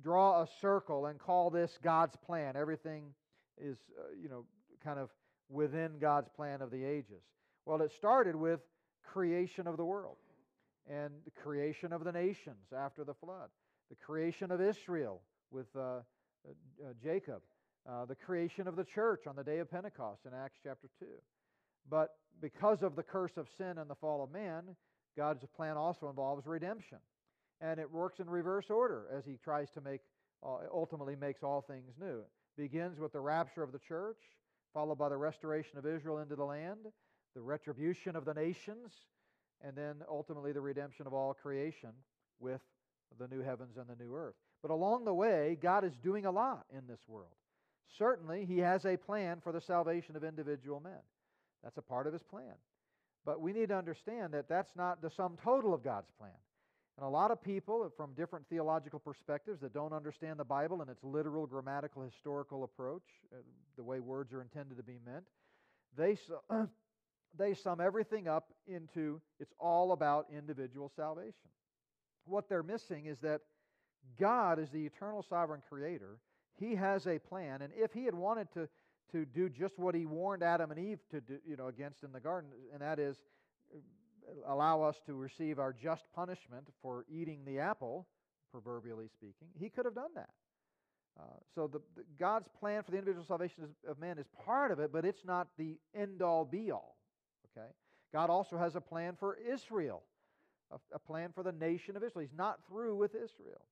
draw 0.02 0.42
a 0.42 0.48
circle 0.60 1.06
and 1.06 1.18
call 1.18 1.50
this 1.50 1.78
God's 1.82 2.16
plan, 2.16 2.56
everything 2.56 3.14
is, 3.58 3.76
uh, 3.98 4.14
you 4.20 4.28
know, 4.28 4.44
kind 4.84 4.98
of 4.98 5.10
within 5.48 5.98
God's 6.00 6.28
plan 6.28 6.62
of 6.62 6.70
the 6.70 6.84
ages. 6.84 7.22
Well, 7.64 7.80
it 7.82 7.92
started 7.92 8.36
with 8.36 8.60
creation 9.04 9.66
of 9.66 9.76
the 9.76 9.84
world 9.84 10.16
and 10.88 11.10
the 11.24 11.30
creation 11.30 11.92
of 11.92 12.04
the 12.04 12.12
nations 12.12 12.72
after 12.76 13.04
the 13.04 13.14
flood, 13.14 13.48
the 13.88 13.96
creation 13.96 14.50
of 14.50 14.60
Israel 14.60 15.20
with 15.50 15.66
uh, 15.76 15.80
uh, 15.80 16.00
uh, 16.82 16.92
Jacob, 17.02 17.42
uh, 17.88 18.04
the 18.04 18.14
creation 18.14 18.68
of 18.68 18.76
the 18.76 18.84
church 18.84 19.26
on 19.26 19.36
the 19.36 19.44
day 19.44 19.58
of 19.58 19.70
Pentecost 19.70 20.22
in 20.26 20.32
Acts 20.34 20.58
chapter 20.62 20.88
2. 21.00 21.06
But 21.88 22.16
because 22.40 22.82
of 22.82 22.96
the 22.96 23.02
curse 23.02 23.36
of 23.36 23.48
sin 23.56 23.78
and 23.78 23.88
the 23.88 23.94
fall 23.94 24.22
of 24.22 24.30
man, 24.30 24.76
God's 25.16 25.44
plan 25.56 25.76
also 25.76 26.08
involves 26.08 26.46
redemption. 26.46 26.98
And 27.60 27.80
it 27.80 27.90
works 27.90 28.20
in 28.20 28.28
reverse 28.28 28.70
order 28.70 29.06
as 29.16 29.24
he 29.24 29.38
tries 29.42 29.70
to 29.70 29.80
make, 29.80 30.00
uh, 30.42 30.58
ultimately 30.72 31.16
makes 31.16 31.42
all 31.42 31.62
things 31.62 31.92
new. 31.98 32.18
It 32.18 32.62
begins 32.62 32.98
with 32.98 33.12
the 33.12 33.20
rapture 33.20 33.62
of 33.62 33.72
the 33.72 33.78
church, 33.78 34.18
followed 34.74 34.98
by 34.98 35.08
the 35.08 35.16
restoration 35.16 35.78
of 35.78 35.86
Israel 35.86 36.18
into 36.18 36.36
the 36.36 36.44
land, 36.44 36.86
the 37.34 37.40
retribution 37.40 38.14
of 38.14 38.24
the 38.24 38.34
nations, 38.34 38.92
and 39.62 39.76
then 39.76 39.96
ultimately 40.08 40.52
the 40.52 40.60
redemption 40.60 41.06
of 41.06 41.14
all 41.14 41.32
creation 41.32 41.90
with 42.38 42.60
the 43.18 43.28
new 43.28 43.40
heavens 43.40 43.76
and 43.76 43.86
the 43.88 44.02
new 44.02 44.14
earth. 44.14 44.34
But 44.62 44.70
along 44.70 45.04
the 45.04 45.14
way, 45.14 45.56
God 45.60 45.84
is 45.84 45.96
doing 45.96 46.26
a 46.26 46.30
lot 46.30 46.66
in 46.70 46.86
this 46.86 47.00
world. 47.08 47.36
Certainly, 47.96 48.46
He 48.46 48.58
has 48.58 48.84
a 48.84 48.96
plan 48.96 49.40
for 49.42 49.52
the 49.52 49.60
salvation 49.60 50.16
of 50.16 50.24
individual 50.24 50.80
men. 50.80 51.00
That's 51.62 51.78
a 51.78 51.82
part 51.82 52.06
of 52.06 52.12
His 52.12 52.22
plan. 52.22 52.54
But 53.24 53.40
we 53.40 53.52
need 53.52 53.68
to 53.68 53.76
understand 53.76 54.34
that 54.34 54.48
that's 54.48 54.74
not 54.76 55.02
the 55.02 55.10
sum 55.10 55.36
total 55.42 55.72
of 55.72 55.82
God's 55.82 56.10
plan. 56.18 56.32
And 56.96 57.04
a 57.04 57.08
lot 57.08 57.30
of 57.30 57.42
people 57.42 57.92
from 57.94 58.14
different 58.14 58.48
theological 58.48 58.98
perspectives 58.98 59.60
that 59.60 59.74
don't 59.74 59.92
understand 59.92 60.38
the 60.38 60.44
Bible 60.44 60.80
and 60.80 60.90
its 60.90 61.04
literal, 61.04 61.46
grammatical, 61.46 62.02
historical 62.02 62.64
approach, 62.64 63.02
uh, 63.32 63.36
the 63.76 63.84
way 63.84 64.00
words 64.00 64.32
are 64.32 64.40
intended 64.40 64.78
to 64.78 64.82
be 64.82 64.98
meant, 65.04 65.24
they, 65.96 66.16
they 67.38 67.52
sum 67.52 67.80
everything 67.80 68.28
up 68.28 68.52
into 68.66 69.20
it's 69.38 69.52
all 69.58 69.92
about 69.92 70.26
individual 70.34 70.90
salvation. 70.96 71.50
What 72.24 72.48
they're 72.48 72.62
missing 72.62 73.06
is 73.06 73.18
that 73.20 73.42
God 74.18 74.58
is 74.58 74.70
the 74.70 74.86
eternal 74.86 75.22
sovereign 75.22 75.62
creator. 75.68 76.18
He 76.58 76.76
has 76.76 77.06
a 77.06 77.18
plan, 77.18 77.60
and 77.60 77.72
if 77.76 77.92
he 77.92 78.04
had 78.04 78.14
wanted 78.14 78.50
to, 78.54 78.68
to 79.12 79.26
do 79.26 79.50
just 79.50 79.78
what 79.78 79.94
he 79.94 80.06
warned 80.06 80.42
Adam 80.42 80.70
and 80.70 80.80
Eve 80.80 81.00
to 81.10 81.20
do, 81.20 81.38
you 81.46 81.56
know, 81.56 81.66
against 81.66 82.02
in 82.02 82.12
the 82.12 82.20
garden, 82.20 82.50
and 82.72 82.80
that 82.80 82.98
is 82.98 83.18
allow 84.46 84.82
us 84.82 84.96
to 85.06 85.14
receive 85.14 85.58
our 85.58 85.72
just 85.72 86.04
punishment 86.14 86.66
for 86.82 87.04
eating 87.08 87.44
the 87.44 87.58
apple, 87.58 88.06
proverbially 88.50 89.08
speaking, 89.12 89.48
he 89.58 89.68
could 89.68 89.84
have 89.84 89.94
done 89.94 90.14
that. 90.14 90.30
Uh, 91.18 91.22
so 91.54 91.66
the, 91.66 91.80
the, 91.96 92.04
God's 92.18 92.48
plan 92.60 92.82
for 92.82 92.90
the 92.90 92.98
individual 92.98 93.24
salvation 93.26 93.64
of 93.88 93.98
man 93.98 94.18
is 94.18 94.26
part 94.44 94.70
of 94.70 94.80
it, 94.80 94.92
but 94.92 95.04
it's 95.04 95.24
not 95.24 95.48
the 95.56 95.78
end 95.94 96.20
all 96.20 96.44
be 96.44 96.70
all. 96.70 96.96
Okay? 97.56 97.68
God 98.12 98.28
also 98.28 98.58
has 98.58 98.76
a 98.76 98.80
plan 98.80 99.16
for 99.18 99.36
Israel, 99.36 100.02
a, 100.70 100.76
a 100.94 100.98
plan 100.98 101.30
for 101.34 101.42
the 101.42 101.52
nation 101.52 101.96
of 101.96 102.02
Israel. 102.02 102.26
He's 102.28 102.36
not 102.36 102.58
through 102.68 102.96
with 102.96 103.14
Israel. 103.14 103.64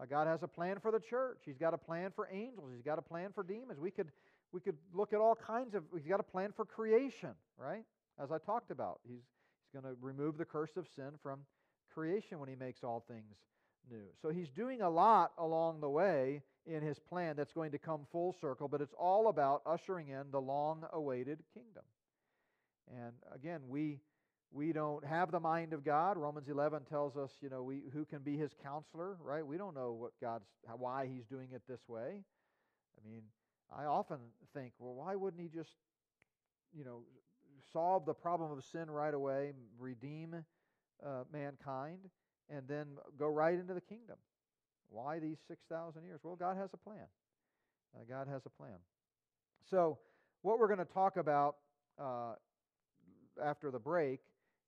Uh, 0.00 0.04
God 0.04 0.26
has 0.26 0.42
a 0.42 0.48
plan 0.48 0.78
for 0.80 0.90
the 0.90 1.00
church. 1.00 1.38
He's 1.44 1.58
got 1.58 1.74
a 1.74 1.78
plan 1.78 2.12
for 2.14 2.28
angels. 2.30 2.70
He's 2.74 2.84
got 2.84 2.98
a 2.98 3.02
plan 3.02 3.30
for 3.34 3.42
demons. 3.42 3.78
We 3.78 3.90
could 3.90 4.10
we 4.52 4.60
could 4.60 4.76
look 4.94 5.12
at 5.12 5.20
all 5.20 5.34
kinds 5.34 5.74
of. 5.74 5.84
He's 5.94 6.06
got 6.06 6.20
a 6.20 6.24
plan 6.24 6.52
for 6.54 6.64
creation, 6.64 7.30
right? 7.58 7.84
As 8.22 8.30
I 8.30 8.38
talked 8.38 8.70
about, 8.70 9.00
he's 9.06 9.22
he's 9.22 9.35
going 9.80 9.94
to 9.94 9.98
remove 10.00 10.38
the 10.38 10.44
curse 10.44 10.76
of 10.76 10.86
sin 10.94 11.10
from 11.22 11.40
creation 11.92 12.38
when 12.38 12.48
he 12.48 12.54
makes 12.54 12.82
all 12.82 13.04
things 13.06 13.34
new. 13.90 14.04
So 14.22 14.30
he's 14.30 14.48
doing 14.48 14.82
a 14.82 14.90
lot 14.90 15.32
along 15.38 15.80
the 15.80 15.88
way 15.88 16.42
in 16.66 16.82
his 16.82 16.98
plan 16.98 17.36
that's 17.36 17.52
going 17.52 17.72
to 17.72 17.78
come 17.78 18.00
full 18.10 18.34
circle, 18.40 18.68
but 18.68 18.80
it's 18.80 18.94
all 18.98 19.28
about 19.28 19.62
ushering 19.66 20.08
in 20.08 20.24
the 20.30 20.40
long-awaited 20.40 21.38
kingdom. 21.54 21.84
And 22.88 23.12
again, 23.34 23.60
we 23.68 24.00
we 24.52 24.72
don't 24.72 25.04
have 25.04 25.32
the 25.32 25.40
mind 25.40 25.72
of 25.72 25.84
God. 25.84 26.16
Romans 26.16 26.48
11 26.48 26.84
tells 26.84 27.16
us, 27.16 27.30
you 27.40 27.50
know, 27.50 27.64
we, 27.64 27.82
who 27.92 28.04
can 28.04 28.20
be 28.20 28.36
his 28.36 28.52
counselor, 28.62 29.16
right? 29.22 29.44
We 29.44 29.58
don't 29.58 29.74
know 29.74 29.92
what 29.92 30.12
God's 30.20 30.46
why 30.78 31.08
he's 31.12 31.24
doing 31.26 31.48
it 31.52 31.62
this 31.68 31.80
way. 31.88 32.22
I 32.96 33.08
mean, 33.08 33.22
I 33.76 33.84
often 33.84 34.18
think, 34.54 34.72
well, 34.78 34.94
why 34.94 35.16
wouldn't 35.16 35.42
he 35.42 35.48
just, 35.48 35.72
you 36.72 36.84
know, 36.84 37.00
solve 37.76 38.06
the 38.06 38.14
problem 38.14 38.50
of 38.52 38.64
sin 38.64 38.90
right 38.90 39.12
away, 39.12 39.52
redeem 39.78 40.34
uh, 41.04 41.08
mankind, 41.30 41.98
and 42.48 42.66
then 42.66 42.86
go 43.18 43.26
right 43.26 43.52
into 43.52 43.74
the 43.74 43.82
kingdom? 43.82 44.16
Why 44.88 45.18
these 45.18 45.36
6,000 45.46 46.02
years? 46.02 46.20
Well, 46.22 46.36
God 46.36 46.56
has 46.56 46.70
a 46.72 46.78
plan. 46.78 47.06
Uh, 47.94 48.04
God 48.08 48.28
has 48.28 48.46
a 48.46 48.48
plan. 48.48 48.78
So, 49.68 49.98
what 50.40 50.58
we're 50.58 50.68
going 50.68 50.78
to 50.78 50.86
talk 50.86 51.18
about 51.18 51.56
uh, 52.00 52.34
after 53.44 53.70
the 53.70 53.78
break 53.78 54.20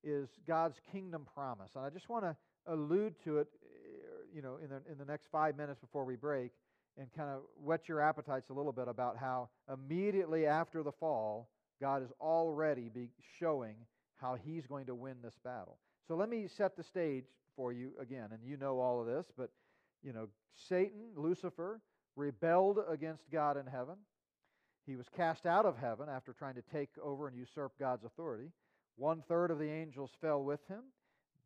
is 0.05 0.29
God's 0.47 0.79
kingdom 0.93 1.27
promise. 1.33 1.71
And 1.77 1.87
I 1.87 1.89
just 1.89 2.11
want 2.11 2.25
to 2.25 2.37
allude 2.67 3.15
to 3.25 3.39
it, 3.39 3.49
eh, 3.63 4.37
you 4.37 4.43
know, 4.43 4.59
in 4.63 4.69
the, 4.69 4.83
in 4.91 4.99
the 4.99 5.07
next 5.07 5.29
five 5.33 5.57
minutes 5.57 5.81
before 5.81 6.05
we 6.05 6.17
break 6.17 6.51
and 6.99 7.11
kind 7.17 7.31
of 7.31 7.41
whet 7.63 7.89
your 7.89 8.03
appetites 8.03 8.51
a 8.51 8.53
little 8.53 8.73
bit 8.73 8.87
about 8.87 9.17
how 9.17 9.49
immediately 9.73 10.47
after 10.47 10.83
the 10.83 10.93
fall, 10.93 11.49
God 11.81 12.03
is 12.03 12.11
already 12.21 12.91
showing 13.39 13.77
how 14.17 14.37
he's 14.45 14.67
going 14.67 14.87
to 14.87 14.95
win 14.95 15.17
this 15.23 15.39
battle. 15.45 15.79
So 16.07 16.17
let 16.17 16.29
me 16.29 16.47
set 16.49 16.77
the 16.77 16.83
stage 16.83 17.25
for 17.55 17.73
you 17.73 17.93
again. 18.01 18.29
And 18.33 18.41
you 18.45 18.57
know 18.57 18.81
all 18.81 19.01
of 19.01 19.07
this, 19.07 19.27
but, 19.37 19.51
you 20.03 20.13
know, 20.13 20.29
Satan, 20.69 21.11
Lucifer, 21.17 21.81
rebelled 22.17 22.79
against 22.89 23.31
God 23.31 23.57
in 23.57 23.67
heaven. 23.67 23.97
He 24.87 24.97
was 24.97 25.07
cast 25.15 25.47
out 25.47 25.67
of 25.67 25.77
heaven 25.77 26.09
after 26.09 26.33
trying 26.33 26.55
to 26.55 26.63
take 26.73 26.91
over 27.03 27.29
and 27.29 27.37
usurp 27.37 27.73
God's 27.79 28.05
authority. 28.05 28.51
One 28.97 29.23
third 29.29 29.51
of 29.51 29.59
the 29.59 29.71
angels 29.71 30.11
fell 30.21 30.43
with 30.43 30.67
him. 30.67 30.81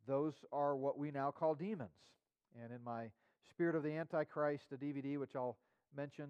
Those 0.06 0.34
are 0.52 0.76
what 0.76 0.98
we 0.98 1.10
now 1.10 1.30
call 1.30 1.54
demons. 1.54 1.90
And 2.62 2.72
in 2.72 2.82
my 2.84 3.10
Spirit 3.50 3.76
of 3.76 3.82
the 3.82 3.92
Antichrist, 3.96 4.64
the 4.70 4.76
DVD, 4.76 5.18
which 5.18 5.34
I'll 5.36 5.56
mention, 5.94 6.28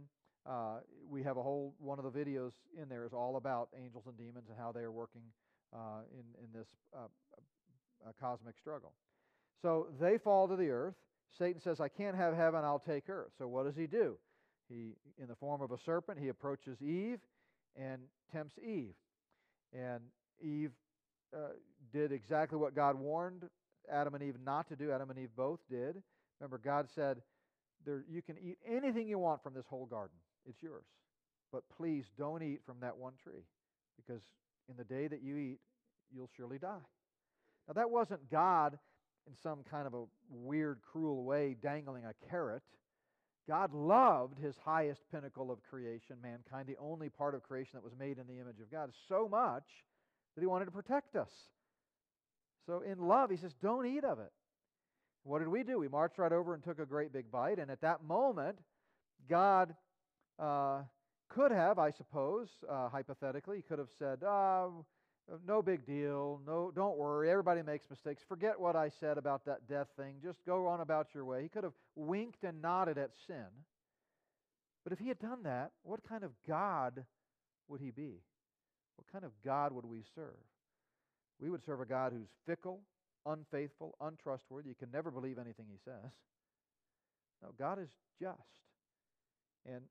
uh, 0.48 0.78
we 1.08 1.22
have 1.22 1.36
a 1.36 1.42
whole 1.42 1.74
one 1.78 1.98
of 1.98 2.04
the 2.04 2.18
videos 2.18 2.52
in 2.80 2.88
there 2.88 3.04
is 3.04 3.12
all 3.12 3.36
about 3.36 3.68
angels 3.80 4.04
and 4.06 4.16
demons 4.16 4.48
and 4.48 4.58
how 4.58 4.72
they 4.72 4.80
are 4.80 4.90
working 4.90 5.22
uh, 5.72 6.02
in, 6.12 6.44
in 6.44 6.52
this 6.52 6.68
uh, 6.96 7.06
cosmic 8.20 8.58
struggle. 8.58 8.92
So 9.60 9.86
they 10.00 10.18
fall 10.18 10.48
to 10.48 10.56
the 10.56 10.70
earth. 10.70 10.94
Satan 11.38 11.60
says, 11.60 11.80
I 11.80 11.88
can't 11.88 12.16
have 12.16 12.34
heaven, 12.34 12.64
I'll 12.64 12.82
take 12.84 13.08
earth. 13.08 13.30
So 13.38 13.46
what 13.48 13.64
does 13.64 13.76
he 13.76 13.86
do? 13.86 14.18
He, 14.68 14.96
in 15.18 15.28
the 15.28 15.34
form 15.34 15.62
of 15.62 15.70
a 15.70 15.78
serpent, 15.78 16.18
he 16.18 16.28
approaches 16.28 16.82
Eve 16.82 17.20
and 17.76 18.02
tempts 18.32 18.56
Eve. 18.58 18.94
And 19.72 20.00
Eve 20.40 20.72
uh, 21.34 21.52
did 21.92 22.12
exactly 22.12 22.58
what 22.58 22.74
God 22.74 22.98
warned 22.98 23.44
Adam 23.90 24.14
and 24.14 24.22
Eve 24.22 24.36
not 24.44 24.68
to 24.68 24.76
do. 24.76 24.90
Adam 24.90 25.10
and 25.10 25.18
Eve 25.18 25.30
both 25.36 25.60
did. 25.70 26.02
Remember, 26.40 26.58
God 26.62 26.88
said, 26.94 27.22
there, 27.84 28.04
You 28.10 28.22
can 28.22 28.36
eat 28.38 28.58
anything 28.66 29.08
you 29.08 29.18
want 29.18 29.42
from 29.42 29.54
this 29.54 29.66
whole 29.68 29.86
garden, 29.86 30.16
it's 30.48 30.62
yours. 30.62 30.84
But 31.52 31.64
please 31.76 32.06
don't 32.16 32.42
eat 32.42 32.60
from 32.64 32.80
that 32.80 32.96
one 32.96 33.14
tree, 33.22 33.44
because 33.96 34.22
in 34.68 34.76
the 34.76 34.84
day 34.84 35.06
that 35.06 35.22
you 35.22 35.36
eat, 35.36 35.58
you'll 36.14 36.30
surely 36.36 36.58
die. 36.58 36.86
Now, 37.68 37.74
that 37.74 37.90
wasn't 37.90 38.30
God 38.30 38.78
in 39.26 39.34
some 39.42 39.60
kind 39.70 39.86
of 39.86 39.94
a 39.94 40.04
weird, 40.30 40.80
cruel 40.90 41.24
way 41.24 41.56
dangling 41.60 42.04
a 42.04 42.14
carrot. 42.28 42.62
God 43.48 43.72
loved 43.72 44.38
his 44.38 44.56
highest 44.64 45.02
pinnacle 45.12 45.50
of 45.50 45.62
creation, 45.62 46.16
mankind, 46.22 46.66
the 46.66 46.76
only 46.80 47.08
part 47.08 47.34
of 47.34 47.42
creation 47.42 47.72
that 47.74 47.84
was 47.84 47.98
made 47.98 48.18
in 48.18 48.26
the 48.26 48.40
image 48.40 48.60
of 48.60 48.70
God, 48.70 48.90
so 49.08 49.28
much 49.28 49.64
that 50.34 50.40
he 50.40 50.46
wanted 50.46 50.66
to 50.66 50.70
protect 50.70 51.16
us. 51.16 51.30
So, 52.66 52.80
in 52.80 52.98
love, 52.98 53.30
he 53.30 53.36
says, 53.36 53.54
Don't 53.60 53.86
eat 53.86 54.04
of 54.04 54.20
it. 54.20 54.32
What 55.24 55.38
did 55.38 55.48
we 55.48 55.62
do? 55.62 55.78
We 55.78 55.88
marched 55.88 56.18
right 56.18 56.32
over 56.32 56.54
and 56.54 56.62
took 56.62 56.78
a 56.78 56.86
great 56.86 57.12
big 57.12 57.30
bite. 57.30 57.58
And 57.58 57.70
at 57.70 57.80
that 57.82 58.02
moment, 58.02 58.58
God 59.28 59.74
uh, 60.38 60.82
could 61.28 61.50
have, 61.50 61.78
I 61.78 61.90
suppose, 61.90 62.48
uh, 62.70 62.88
hypothetically, 62.88 63.56
he 63.56 63.62
could 63.62 63.78
have 63.78 63.90
said, 63.98 64.22
oh, 64.22 64.84
no 65.46 65.62
big 65.62 65.86
deal. 65.86 66.40
No, 66.46 66.72
don't 66.74 66.98
worry. 66.98 67.30
Everybody 67.30 67.62
makes 67.62 67.88
mistakes. 67.88 68.22
Forget 68.28 68.60
what 68.60 68.76
I 68.76 68.90
said 69.00 69.18
about 69.18 69.44
that 69.46 69.68
death 69.68 69.88
thing. 69.96 70.16
Just 70.22 70.44
go 70.44 70.66
on 70.66 70.80
about 70.80 71.08
your 71.14 71.24
way. 71.24 71.42
He 71.42 71.48
could 71.48 71.64
have 71.64 71.72
winked 71.96 72.44
and 72.44 72.60
nodded 72.60 72.98
at 72.98 73.10
sin. 73.26 73.46
But 74.84 74.92
if 74.92 74.98
he 74.98 75.08
had 75.08 75.18
done 75.20 75.44
that, 75.44 75.70
what 75.84 76.00
kind 76.06 76.24
of 76.24 76.32
God 76.46 77.04
would 77.68 77.80
he 77.80 77.90
be? 77.90 78.20
What 78.96 79.06
kind 79.10 79.24
of 79.24 79.30
God 79.44 79.72
would 79.72 79.86
we 79.86 80.02
serve? 80.14 80.34
We 81.40 81.50
would 81.50 81.64
serve 81.64 81.80
a 81.80 81.86
God 81.86 82.12
who's 82.12 82.28
fickle, 82.46 82.80
unfaithful, 83.24 83.94
untrustworthy. 84.00 84.68
You 84.68 84.74
can 84.74 84.90
never 84.92 85.10
believe 85.10 85.38
anything 85.38 85.66
he 85.70 85.78
says. 85.84 86.10
No, 87.42 87.48
God 87.58 87.80
is 87.80 87.88
just. 88.20 88.38
And 89.66 89.82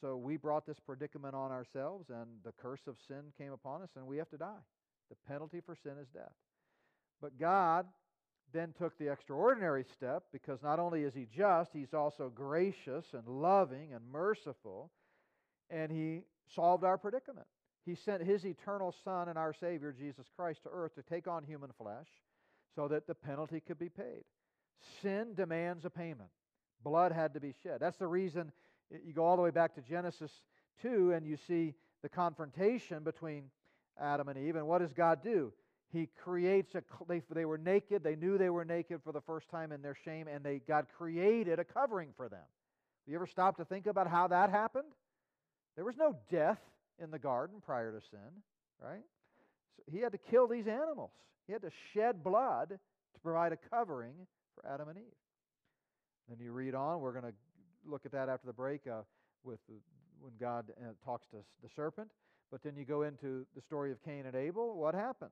so 0.00 0.16
we 0.16 0.36
brought 0.36 0.66
this 0.66 0.78
predicament 0.84 1.34
on 1.34 1.50
ourselves, 1.50 2.08
and 2.08 2.28
the 2.44 2.52
curse 2.52 2.80
of 2.86 2.96
sin 3.06 3.32
came 3.38 3.52
upon 3.52 3.82
us, 3.82 3.90
and 3.96 4.06
we 4.06 4.16
have 4.16 4.30
to 4.30 4.38
die. 4.38 4.62
The 5.10 5.16
penalty 5.28 5.60
for 5.64 5.76
sin 5.82 5.94
is 6.00 6.08
death. 6.08 6.32
But 7.20 7.38
God 7.38 7.86
then 8.52 8.74
took 8.78 8.96
the 8.98 9.12
extraordinary 9.12 9.84
step 9.94 10.24
because 10.32 10.62
not 10.62 10.78
only 10.78 11.02
is 11.02 11.14
He 11.14 11.26
just, 11.36 11.70
He's 11.72 11.94
also 11.94 12.30
gracious 12.34 13.04
and 13.12 13.26
loving 13.26 13.92
and 13.92 14.10
merciful, 14.10 14.90
and 15.68 15.90
He 15.92 16.22
solved 16.54 16.84
our 16.84 16.98
predicament. 16.98 17.46
He 17.84 17.94
sent 17.94 18.22
His 18.22 18.44
eternal 18.44 18.94
Son 19.04 19.28
and 19.28 19.38
our 19.38 19.54
Savior, 19.60 19.92
Jesus 19.92 20.26
Christ, 20.36 20.62
to 20.64 20.70
earth 20.72 20.94
to 20.94 21.02
take 21.02 21.28
on 21.28 21.44
human 21.44 21.70
flesh 21.78 22.08
so 22.74 22.88
that 22.88 23.06
the 23.06 23.14
penalty 23.14 23.60
could 23.60 23.78
be 23.78 23.88
paid. 23.88 24.24
Sin 25.02 25.34
demands 25.34 25.84
a 25.84 25.90
payment. 25.90 26.30
Blood 26.82 27.12
had 27.12 27.34
to 27.34 27.40
be 27.40 27.54
shed. 27.62 27.78
That's 27.80 27.98
the 27.98 28.06
reason 28.06 28.52
you 28.90 29.12
go 29.12 29.24
all 29.24 29.36
the 29.36 29.42
way 29.42 29.50
back 29.50 29.74
to 29.74 29.80
Genesis 29.80 30.30
2 30.82 31.12
and 31.12 31.26
you 31.26 31.36
see 31.36 31.74
the 32.02 32.08
confrontation 32.08 33.02
between 33.02 33.44
Adam 34.00 34.28
and 34.28 34.38
Eve. 34.38 34.56
And 34.56 34.66
what 34.66 34.78
does 34.78 34.92
God 34.92 35.22
do? 35.22 35.52
He 35.92 36.08
creates 36.22 36.74
a, 36.74 36.82
they, 37.32 37.44
were 37.44 37.58
naked. 37.58 38.04
They 38.04 38.14
knew 38.14 38.38
they 38.38 38.50
were 38.50 38.64
naked 38.64 39.00
for 39.02 39.12
the 39.12 39.20
first 39.20 39.48
time 39.48 39.72
in 39.72 39.82
their 39.82 39.96
shame, 40.04 40.28
and 40.28 40.44
they, 40.44 40.60
God 40.60 40.86
created 40.96 41.58
a 41.58 41.64
covering 41.64 42.10
for 42.16 42.28
them. 42.28 42.38
Have 42.38 43.12
you 43.12 43.16
ever 43.16 43.26
stopped 43.26 43.58
to 43.58 43.64
think 43.64 43.86
about 43.86 44.06
how 44.06 44.28
that 44.28 44.50
happened? 44.50 44.92
There 45.74 45.84
was 45.84 45.96
no 45.96 46.16
death 46.30 46.60
in 47.02 47.10
the 47.10 47.18
garden 47.18 47.56
prior 47.64 47.92
to 47.92 48.00
sin, 48.08 48.20
right? 48.80 49.02
So 49.76 49.82
he 49.90 49.98
had 49.98 50.12
to 50.12 50.18
kill 50.18 50.46
these 50.46 50.68
animals. 50.68 51.10
He 51.46 51.52
had 51.52 51.62
to 51.62 51.70
shed 51.92 52.22
blood 52.22 52.68
to 52.68 53.20
provide 53.20 53.52
a 53.52 53.56
covering 53.56 54.14
for 54.54 54.68
Adam 54.68 54.88
and 54.88 54.98
Eve. 54.98 55.04
Then 56.28 56.38
you 56.38 56.52
read 56.52 56.76
on, 56.76 57.00
we're 57.00 57.12
going 57.12 57.24
to 57.24 57.34
look 57.86 58.06
at 58.06 58.12
that 58.12 58.28
after 58.28 58.46
the 58.46 58.52
break 58.52 58.82
uh, 58.86 59.02
with 59.44 59.58
the, 59.68 59.74
when 60.20 60.32
God 60.38 60.66
uh, 60.80 60.92
talks 61.04 61.26
to 61.28 61.38
the 61.62 61.68
serpent. 61.74 62.08
But 62.50 62.62
then 62.62 62.74
you 62.76 62.84
go 62.84 63.02
into 63.02 63.46
the 63.54 63.62
story 63.62 63.92
of 63.92 64.02
Cain 64.04 64.26
and 64.26 64.34
Abel. 64.34 64.76
What 64.76 64.94
happens? 64.94 65.30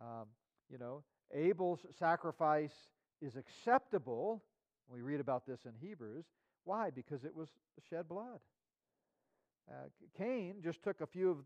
Um, 0.00 0.26
you 0.70 0.78
know, 0.78 1.02
Abel's 1.32 1.80
sacrifice 1.98 2.74
is 3.22 3.36
acceptable. 3.36 4.42
We 4.88 5.00
read 5.00 5.20
about 5.20 5.46
this 5.46 5.60
in 5.64 5.72
Hebrews. 5.80 6.24
Why? 6.64 6.90
Because 6.90 7.24
it 7.24 7.34
was 7.34 7.48
shed 7.88 8.08
blood. 8.08 8.40
Uh, 9.70 9.88
Cain 10.18 10.56
just 10.62 10.82
took 10.82 11.00
a 11.00 11.06
few 11.06 11.30
of 11.30 11.38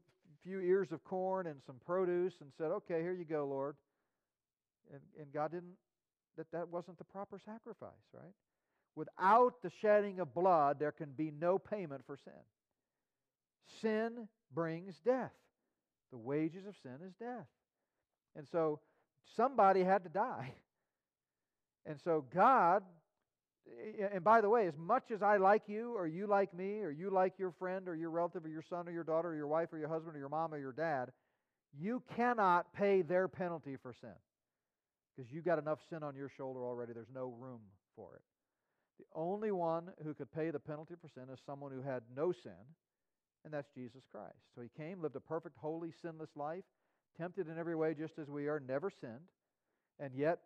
few 0.44 0.60
ears 0.60 0.92
of 0.92 1.02
corn 1.04 1.46
and 1.46 1.60
some 1.66 1.76
produce 1.84 2.34
and 2.40 2.50
said, 2.56 2.70
"Okay, 2.70 3.00
here 3.00 3.12
you 3.12 3.24
go, 3.24 3.46
Lord." 3.46 3.76
And, 4.92 5.00
and 5.20 5.32
God 5.32 5.52
didn't, 5.52 5.76
that, 6.36 6.50
that 6.52 6.68
wasn't 6.68 6.98
the 6.98 7.04
proper 7.04 7.38
sacrifice, 7.38 7.90
right? 8.12 8.32
Without 8.94 9.62
the 9.62 9.70
shedding 9.80 10.20
of 10.20 10.34
blood, 10.34 10.78
there 10.78 10.92
can 10.92 11.10
be 11.10 11.30
no 11.30 11.58
payment 11.58 12.02
for 12.06 12.16
sin. 12.16 12.32
Sin 13.80 14.28
brings 14.54 14.94
death. 15.04 15.32
The 16.10 16.18
wages 16.18 16.66
of 16.66 16.74
sin 16.82 17.06
is 17.06 17.12
death. 17.20 17.46
And 18.34 18.46
so 18.50 18.80
somebody 19.36 19.84
had 19.84 20.04
to 20.04 20.10
die. 20.10 20.54
And 21.86 21.98
so 22.04 22.22
God, 22.34 22.82
and 24.12 24.22
by 24.22 24.42
the 24.42 24.50
way, 24.50 24.66
as 24.66 24.74
much 24.76 25.10
as 25.10 25.22
I 25.22 25.38
like 25.38 25.62
you, 25.68 25.94
or 25.96 26.06
you 26.06 26.26
like 26.26 26.52
me, 26.52 26.82
or 26.82 26.90
you 26.90 27.08
like 27.08 27.38
your 27.38 27.50
friend, 27.52 27.88
or 27.88 27.94
your 27.94 28.10
relative, 28.10 28.44
or 28.44 28.48
your 28.48 28.64
son, 28.68 28.86
or 28.86 28.90
your 28.90 29.04
daughter, 29.04 29.30
or 29.30 29.34
your 29.34 29.46
wife, 29.46 29.72
or 29.72 29.78
your 29.78 29.88
husband, 29.88 30.14
or 30.14 30.18
your 30.18 30.28
mom, 30.28 30.52
or 30.52 30.58
your 30.58 30.72
dad, 30.72 31.12
you 31.80 32.02
cannot 32.14 32.74
pay 32.74 33.00
their 33.00 33.26
penalty 33.26 33.76
for 33.82 33.94
sin 33.98 34.12
because 35.16 35.32
you 35.32 35.40
got 35.40 35.58
enough 35.58 35.78
sin 35.90 36.02
on 36.02 36.14
your 36.14 36.28
shoulder 36.28 36.64
already. 36.64 36.92
There's 36.92 37.06
no 37.14 37.34
room 37.38 37.60
for 37.96 38.14
it. 38.16 38.22
The 38.98 39.04
only 39.14 39.52
one 39.52 39.90
who 40.02 40.14
could 40.14 40.32
pay 40.32 40.50
the 40.50 40.58
penalty 40.58 40.94
for 41.00 41.08
sin 41.08 41.32
is 41.32 41.38
someone 41.46 41.72
who 41.72 41.82
had 41.82 42.02
no 42.14 42.32
sin, 42.32 42.52
and 43.44 43.52
that's 43.52 43.70
Jesus 43.74 44.02
Christ. 44.10 44.38
So 44.54 44.62
he 44.62 44.68
came, 44.76 45.00
lived 45.00 45.16
a 45.16 45.20
perfect, 45.20 45.56
holy, 45.58 45.92
sinless 46.02 46.30
life, 46.36 46.64
tempted 47.16 47.48
in 47.48 47.58
every 47.58 47.76
way 47.76 47.94
just 47.94 48.18
as 48.18 48.28
we 48.28 48.48
are, 48.48 48.60
never 48.60 48.90
sinned, 48.90 49.30
and 50.00 50.14
yet 50.14 50.38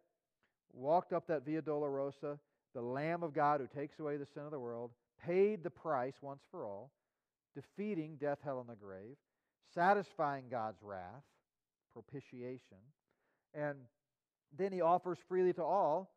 walked 0.73 1.13
up 1.13 1.27
that 1.29 1.45
Via 1.45 1.63
Dolorosa, 1.63 2.39
the 2.75 2.83
Lamb 2.83 3.23
of 3.23 3.35
God 3.35 3.61
who 3.61 3.67
takes 3.67 3.99
away 3.99 4.17
the 4.17 4.27
sin 4.27 4.45
of 4.45 4.51
the 4.51 4.59
world, 4.59 4.91
paid 5.25 5.63
the 5.63 5.71
price 5.71 6.15
once 6.21 6.43
for 6.51 6.65
all, 6.65 6.91
defeating 7.55 8.17
death, 8.21 8.39
hell, 8.45 8.61
and 8.61 8.69
the 8.69 8.75
grave, 8.75 9.17
satisfying 9.75 10.45
God's 10.51 10.83
wrath, 10.83 11.23
propitiation, 11.93 12.79
and 13.55 13.77
then 14.57 14.73
he 14.73 14.81
offers 14.81 15.19
freely 15.29 15.53
to 15.55 15.63
all 15.63 16.11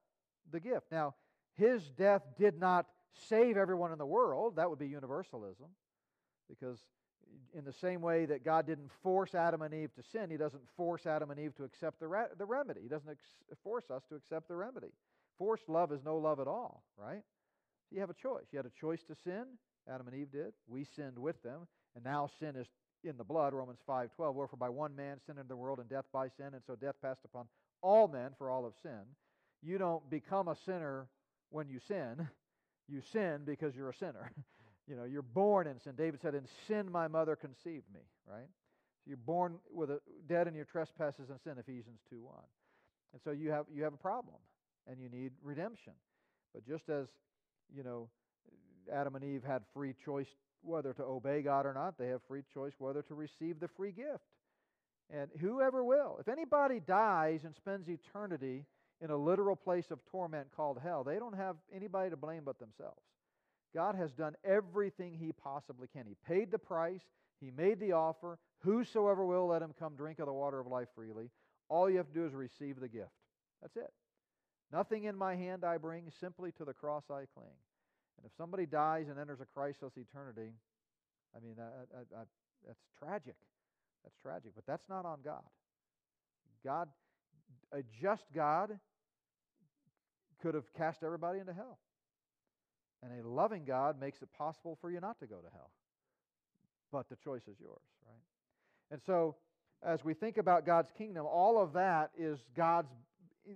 the 0.52 0.60
gift. 0.60 0.86
Now, 0.92 1.16
his 1.56 1.90
death 1.92 2.22
did 2.38 2.60
not 2.60 2.86
save 3.28 3.58
everyone 3.58 3.92
in 3.92 3.98
the 3.98 4.06
world. 4.06 4.58
That 4.58 4.70
would 4.70 4.80
be 4.80 4.88
universalism. 4.88 5.68
Because 6.50 6.80
in 7.54 7.66
the 7.66 7.74
same 7.74 8.02
way 8.02 8.26
that 8.26 8.44
God 8.44 8.68
didn't 8.68 8.92
force 9.02 9.34
Adam 9.34 9.62
and 9.62 9.74
Eve 9.74 9.94
to 9.96 10.04
sin, 10.04 10.30
he 10.30 10.38
doesn't 10.38 10.62
force 10.76 11.06
Adam 11.06 11.32
and 11.32 11.40
Eve 11.40 11.56
to 11.56 11.64
accept 11.64 12.00
the, 12.00 12.28
the 12.38 12.46
remedy. 12.46 12.82
He 12.82 12.90
doesn't 12.90 13.10
ex- 13.10 13.58
force 13.64 13.90
us 13.90 14.04
to 14.10 14.16
accept 14.16 14.48
the 14.48 14.56
remedy. 14.56 14.92
Forced 15.38 15.68
love 15.68 15.92
is 15.92 16.02
no 16.04 16.18
love 16.18 16.40
at 16.40 16.48
all, 16.48 16.84
right? 16.98 17.24
So 17.90 17.96
you 17.96 18.00
have 18.02 18.10
a 18.10 18.16
choice. 18.16 18.46
You 18.52 18.58
had 18.58 18.66
a 18.66 18.80
choice 18.80 19.04
to 19.08 19.16
sin. 19.24 19.46
Adam 19.90 20.08
and 20.08 20.16
Eve 20.16 20.32
did. 20.32 20.54
We 20.68 20.86
sinned 20.96 21.18
with 21.18 21.42
them. 21.44 21.68
And 21.96 22.04
now 22.04 22.30
sin 22.40 22.56
is 22.56 22.68
in 23.04 23.18
the 23.18 23.24
blood, 23.24 23.54
Romans 23.54 23.80
5.12. 23.88 24.34
Wherefore 24.34 24.58
by 24.58 24.70
one 24.70 24.96
man 24.96 25.18
sin 25.26 25.36
entered 25.38 25.50
the 25.50 25.56
world, 25.56 25.80
and 25.80 25.90
death 25.90 26.06
by 26.12 26.28
sin, 26.30 26.48
and 26.54 26.62
so 26.66 26.76
death 26.76 26.96
passed 27.02 27.22
upon 27.26 27.46
all 27.82 28.08
men, 28.08 28.32
for 28.38 28.50
all 28.50 28.66
of 28.66 28.74
sin. 28.82 29.02
You 29.62 29.78
don't 29.78 30.10
become 30.10 30.48
a 30.48 30.56
sinner 30.66 31.08
when 31.56 31.70
you 31.70 31.80
sin. 31.88 32.28
You 32.90 33.02
sin 33.14 33.44
because 33.46 33.76
you're 33.76 33.90
a 33.90 33.96
sinner. 33.96 34.32
you 34.88 34.96
know, 34.96 35.06
you're 35.06 35.22
born 35.22 35.68
in 35.68 35.80
sin. 35.80 35.94
David 35.98 36.20
said, 36.22 36.36
In 36.36 36.46
sin 36.68 36.92
my 36.92 37.08
mother 37.08 37.36
conceived 37.36 37.86
me, 37.94 38.02
right? 38.30 38.50
So 39.00 39.08
you're 39.08 39.18
born 39.18 39.56
with 39.74 39.90
a 39.90 40.02
dead 40.28 40.48
in 40.48 40.54
your 40.54 40.66
trespasses 40.66 41.30
and 41.30 41.40
sin, 41.42 41.54
Ephesians 41.58 42.02
2 42.10 42.22
1. 42.22 42.36
And 43.14 43.22
so 43.24 43.32
you 43.32 43.52
have 43.52 43.66
you 43.74 43.84
have 43.84 43.94
a 43.94 43.98
problem 43.98 44.36
and 44.86 45.00
you 45.00 45.10
need 45.10 45.32
redemption. 45.42 45.94
But 46.54 46.68
just 46.68 46.90
as, 46.90 47.08
you 47.74 47.84
know, 47.84 48.10
Adam 48.94 49.16
and 49.16 49.24
Eve 49.24 49.44
had 49.44 49.64
free 49.74 49.96
choice 50.04 50.28
whether 50.62 50.94
to 50.94 51.04
obey 51.04 51.42
God 51.42 51.66
or 51.66 51.74
not, 51.74 51.98
they 51.98 52.08
have 52.08 52.22
free 52.28 52.44
choice 52.54 52.74
whether 52.80 53.02
to 53.04 53.16
receive 53.16 53.60
the 53.60 53.70
free 53.70 53.92
gift. 53.92 54.26
And 55.10 55.30
whoever 55.40 55.84
will, 55.84 56.18
if 56.20 56.28
anybody 56.28 56.80
dies 56.86 57.42
and 57.46 57.56
spends 57.56 57.88
eternity 57.88 58.66
in 59.02 59.10
a 59.10 59.18
literal 59.18 59.56
place 59.56 59.92
of 59.92 60.00
torment 60.10 60.48
called 60.56 60.80
hell, 60.82 61.04
they 61.04 61.18
don't 61.18 61.36
have 61.36 61.58
anybody 61.74 62.10
to 62.10 62.18
blame 62.18 62.44
but 62.46 62.60
themselves. 62.60 63.02
God 63.74 63.96
has 63.96 64.14
done 64.14 64.36
everything 64.44 65.14
He 65.14 65.32
possibly 65.32 65.88
can. 65.88 66.06
He 66.08 66.16
paid 66.26 66.52
the 66.52 66.60
price, 66.60 67.02
He 67.42 67.52
made 67.52 67.80
the 67.80 67.92
offer. 67.92 68.38
Whosoever 68.60 69.26
will, 69.26 69.48
let 69.48 69.62
him 69.62 69.74
come 69.78 69.96
drink 69.96 70.20
of 70.20 70.26
the 70.26 70.34
water 70.34 70.60
of 70.60 70.68
life 70.68 70.88
freely. 70.96 71.30
All 71.70 71.90
you 71.90 71.98
have 71.98 72.08
to 72.08 72.14
do 72.14 72.26
is 72.26 72.34
receive 72.34 72.80
the 72.80 72.88
gift. 72.88 73.12
That's 73.62 73.76
it. 73.76 73.92
Nothing 74.72 75.04
in 75.04 75.16
my 75.16 75.36
hand 75.36 75.64
I 75.64 75.78
bring, 75.78 76.12
simply 76.20 76.52
to 76.54 76.66
the 76.66 76.74
cross 76.74 77.04
I 77.10 77.26
cling. 77.34 77.58
And 78.18 78.26
if 78.26 78.32
somebody 78.38 78.66
dies 78.66 79.08
and 79.10 79.20
enters 79.20 79.42
a 79.42 79.46
Christless 79.46 79.94
eternity, 79.98 80.54
I 81.36 81.46
mean, 81.46 81.56
I, 81.60 81.64
I, 81.64 82.22
I, 82.22 82.24
that's 82.66 82.80
tragic. 82.98 83.36
That's 84.04 84.16
tragic, 84.22 84.52
but 84.56 84.66
that's 84.66 84.88
not 84.90 85.06
on 85.06 85.20
God. 85.24 85.44
God, 86.64 86.90
a 87.76 87.84
just 88.02 88.26
God, 88.34 88.80
could 90.42 90.56
have 90.56 90.72
cast 90.74 91.04
everybody 91.04 91.40
into 91.40 91.54
hell. 91.54 91.80
And 93.04 93.20
a 93.20 93.28
loving 93.28 93.66
God 93.66 94.00
makes 94.00 94.22
it 94.22 94.30
possible 94.38 94.78
for 94.80 94.90
you 94.90 95.00
not 95.00 95.20
to 95.20 95.28
go 95.28 95.38
to 95.38 95.50
hell. 95.54 95.72
But 96.92 97.10
the 97.10 97.16
choice 97.16 97.44
is 97.44 97.60
yours, 97.60 97.82
right? 98.08 98.22
And 98.92 99.02
so, 99.06 99.36
as 99.84 100.04
we 100.04 100.14
think 100.14 100.38
about 100.38 100.66
God's 100.66 100.92
kingdom, 100.98 101.26
all 101.26 101.62
of 101.62 101.74
that 101.74 102.12
is 102.18 102.40
God's, 102.56 102.90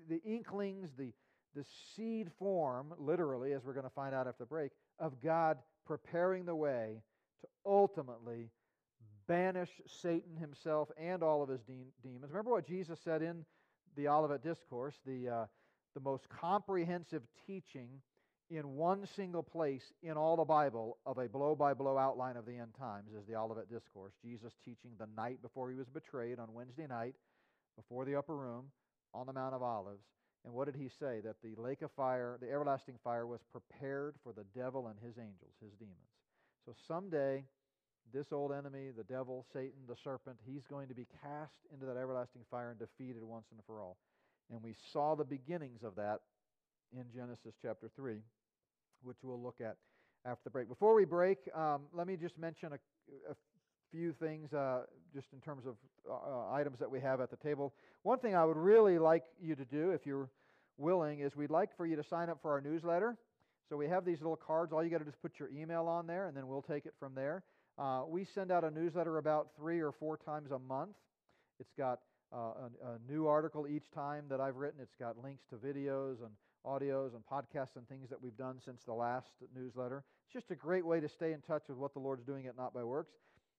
the 0.09 0.21
inklings, 0.23 0.89
the, 0.97 1.13
the 1.55 1.65
seed 1.95 2.29
form, 2.37 2.93
literally, 2.97 3.53
as 3.53 3.63
we're 3.63 3.73
going 3.73 3.85
to 3.85 3.89
find 3.89 4.13
out 4.13 4.27
after 4.27 4.43
the 4.43 4.47
break, 4.47 4.71
of 4.99 5.21
God 5.21 5.57
preparing 5.85 6.45
the 6.45 6.55
way 6.55 7.01
to 7.41 7.47
ultimately 7.65 8.49
banish 9.27 9.69
Satan 9.85 10.35
himself 10.35 10.89
and 10.97 11.23
all 11.23 11.41
of 11.41 11.49
his 11.49 11.61
de- 11.61 11.93
demons. 12.03 12.31
Remember 12.31 12.51
what 12.51 12.67
Jesus 12.67 12.99
said 12.99 13.21
in 13.21 13.45
the 13.95 14.07
Olivet 14.07 14.43
Discourse, 14.43 14.95
the, 15.05 15.29
uh, 15.29 15.45
the 15.93 15.99
most 16.01 16.27
comprehensive 16.29 17.23
teaching 17.45 17.89
in 18.49 18.75
one 18.75 19.05
single 19.15 19.43
place 19.43 19.93
in 20.01 20.13
all 20.13 20.35
the 20.35 20.43
Bible 20.43 20.97
of 21.05 21.17
a 21.19 21.27
blow 21.27 21.55
by 21.55 21.73
blow 21.73 21.97
outline 21.97 22.35
of 22.35 22.45
the 22.45 22.57
end 22.57 22.73
times 22.79 23.09
is 23.13 23.25
the 23.27 23.35
Olivet 23.35 23.69
Discourse. 23.69 24.13
Jesus 24.23 24.53
teaching 24.65 24.91
the 24.97 25.07
night 25.15 25.41
before 25.41 25.69
he 25.69 25.75
was 25.75 25.87
betrayed 25.87 26.39
on 26.39 26.53
Wednesday 26.53 26.87
night 26.87 27.15
before 27.75 28.05
the 28.05 28.15
upper 28.15 28.35
room 28.35 28.65
on 29.13 29.27
the 29.27 29.33
Mount 29.33 29.53
of 29.53 29.61
Olives. 29.61 30.03
And 30.45 30.53
what 30.53 30.65
did 30.65 30.75
he 30.75 30.89
say? 30.99 31.19
That 31.23 31.35
the 31.43 31.61
lake 31.61 31.81
of 31.81 31.91
fire, 31.91 32.37
the 32.41 32.49
everlasting 32.49 32.95
fire, 33.03 33.27
was 33.27 33.41
prepared 33.51 34.15
for 34.23 34.33
the 34.33 34.45
devil 34.55 34.87
and 34.87 34.97
his 34.99 35.17
angels, 35.17 35.53
his 35.61 35.73
demons. 35.73 35.97
So 36.65 36.73
someday, 36.87 37.43
this 38.13 38.27
old 38.31 38.51
enemy, 38.51 38.89
the 38.95 39.03
devil, 39.03 39.45
Satan, 39.53 39.79
the 39.87 39.95
serpent, 40.03 40.37
he's 40.45 40.65
going 40.69 40.87
to 40.87 40.95
be 40.95 41.07
cast 41.21 41.53
into 41.73 41.85
that 41.85 41.97
everlasting 41.97 42.41
fire 42.49 42.71
and 42.71 42.79
defeated 42.79 43.23
once 43.23 43.45
and 43.51 43.59
for 43.65 43.79
all. 43.79 43.97
And 44.51 44.61
we 44.63 44.73
saw 44.91 45.15
the 45.15 45.23
beginnings 45.23 45.83
of 45.83 45.95
that 45.95 46.19
in 46.91 47.05
Genesis 47.13 47.53
chapter 47.61 47.89
3 47.95 48.21
which 49.03 49.17
we'll 49.23 49.41
look 49.41 49.61
at 49.61 49.77
after 50.25 50.41
the 50.45 50.49
break. 50.49 50.67
Before 50.67 50.95
we 50.95 51.05
break, 51.05 51.37
um, 51.55 51.83
let 51.93 52.07
me 52.07 52.17
just 52.17 52.37
mention 52.37 52.73
a, 52.73 53.31
a 53.31 53.35
few 53.91 54.13
things 54.13 54.53
uh, 54.53 54.81
just 55.13 55.27
in 55.33 55.39
terms 55.39 55.65
of 55.65 55.75
uh, 56.09 56.13
uh, 56.13 56.53
items 56.53 56.79
that 56.79 56.89
we 56.89 56.99
have 56.99 57.21
at 57.21 57.29
the 57.29 57.37
table. 57.37 57.73
One 58.03 58.19
thing 58.19 58.35
I 58.35 58.45
would 58.45 58.57
really 58.57 58.99
like 58.99 59.23
you 59.41 59.55
to 59.55 59.65
do, 59.65 59.91
if 59.91 60.05
you're 60.05 60.29
willing, 60.77 61.21
is 61.21 61.35
we'd 61.35 61.49
like 61.49 61.75
for 61.75 61.85
you 61.85 61.95
to 61.95 62.03
sign 62.03 62.29
up 62.29 62.39
for 62.41 62.51
our 62.51 62.61
newsletter. 62.61 63.17
So 63.69 63.77
we 63.77 63.87
have 63.87 64.03
these 64.03 64.19
little 64.19 64.35
cards. 64.35 64.73
All 64.73 64.83
you 64.83 64.89
got 64.89 64.99
to 64.99 65.03
do 65.03 65.09
is 65.09 65.15
put 65.21 65.39
your 65.39 65.49
email 65.49 65.87
on 65.87 66.07
there, 66.07 66.27
and 66.27 66.35
then 66.35 66.47
we'll 66.47 66.61
take 66.61 66.85
it 66.85 66.93
from 66.99 67.13
there. 67.15 67.43
Uh, 67.79 68.01
we 68.05 68.25
send 68.25 68.51
out 68.51 68.65
a 68.65 68.71
newsletter 68.71 69.19
about 69.19 69.47
three 69.55 69.79
or 69.79 69.93
four 69.93 70.17
times 70.17 70.51
a 70.51 70.59
month. 70.59 70.97
It's 71.61 71.71
got 71.77 71.99
uh, 72.33 72.37
a, 72.37 72.89
a, 72.89 73.11
new 73.11 73.27
article 73.27 73.67
each 73.67 73.89
time 73.91 74.25
that 74.29 74.41
I've 74.41 74.57
written. 74.57 74.81
It's 74.81 74.95
got 74.99 75.15
links 75.23 75.43
to 75.49 75.55
videos 75.55 76.17
and 76.21 76.31
audios 76.67 77.11
and 77.15 77.23
podcasts 77.31 77.77
and 77.77 77.87
things 77.87 78.09
that 78.09 78.21
we've 78.21 78.35
done 78.35 78.57
since 78.63 78.83
the 78.83 78.93
last 78.93 79.27
newsletter. 79.55 80.03
It's 80.25 80.33
just 80.33 80.51
a 80.51 80.55
great 80.55 80.85
way 80.85 80.99
to 80.99 81.07
stay 81.07 81.31
in 81.31 81.39
touch 81.39 81.63
with 81.69 81.77
what 81.77 81.93
the 81.93 81.99
Lord's 81.99 82.25
doing 82.25 82.47
at 82.47 82.57
Not 82.57 82.73
by 82.73 82.83
Works. 82.83 83.13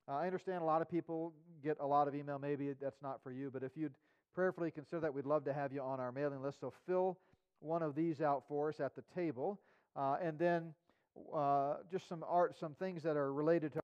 Uh, 0.07 0.17
I 0.17 0.27
understand 0.27 0.61
a 0.61 0.67
lot 0.67 0.83
of 0.83 0.91
people 0.91 1.33
get 1.65 1.79
a 1.81 1.87
lot 1.87 2.07
of 2.07 2.15
email. 2.15 2.39
Maybe 2.39 2.75
that's 2.79 3.01
not 3.03 3.23
for 3.23 3.33
you, 3.33 3.51
but 3.51 3.63
if 3.63 3.73
you'd 3.75 3.95
prayerfully 4.35 4.71
consider 4.71 5.01
that, 5.01 5.15
we'd 5.15 5.25
love 5.25 5.47
to 5.47 5.55
have 5.55 5.73
you 5.73 5.81
on 5.81 5.99
our 5.99 6.13
mailing 6.13 6.43
list. 6.43 6.61
So 6.61 6.75
fill 6.87 7.19
one 7.61 7.83
of 7.83 7.95
these 7.95 8.21
out 8.21 8.45
for 8.49 8.69
us 8.69 8.81
at 8.81 8.95
the 8.95 9.03
table, 9.15 9.59
uh, 9.97 10.17
and 10.23 10.39
then 10.39 10.75
uh, 11.35 11.77
just 11.91 12.07
some 12.07 12.23
art, 12.29 12.55
some 12.61 12.75
things 12.75 13.03
that 13.03 13.17
are 13.17 13.33
related 13.33 13.73
to 13.73 13.81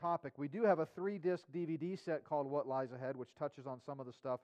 topic. 0.00 0.34
We 0.36 0.48
do 0.48 0.64
have 0.64 0.78
a 0.78 0.86
three-disc 0.94 1.44
DVD 1.54 1.98
set 2.02 2.24
called 2.24 2.50
"What 2.50 2.66
Lies 2.66 2.92
Ahead," 2.92 3.16
which 3.16 3.28
touches 3.38 3.66
on 3.66 3.80
some 3.84 4.00
of 4.00 4.06
the 4.06 4.12
stuff 4.12 4.40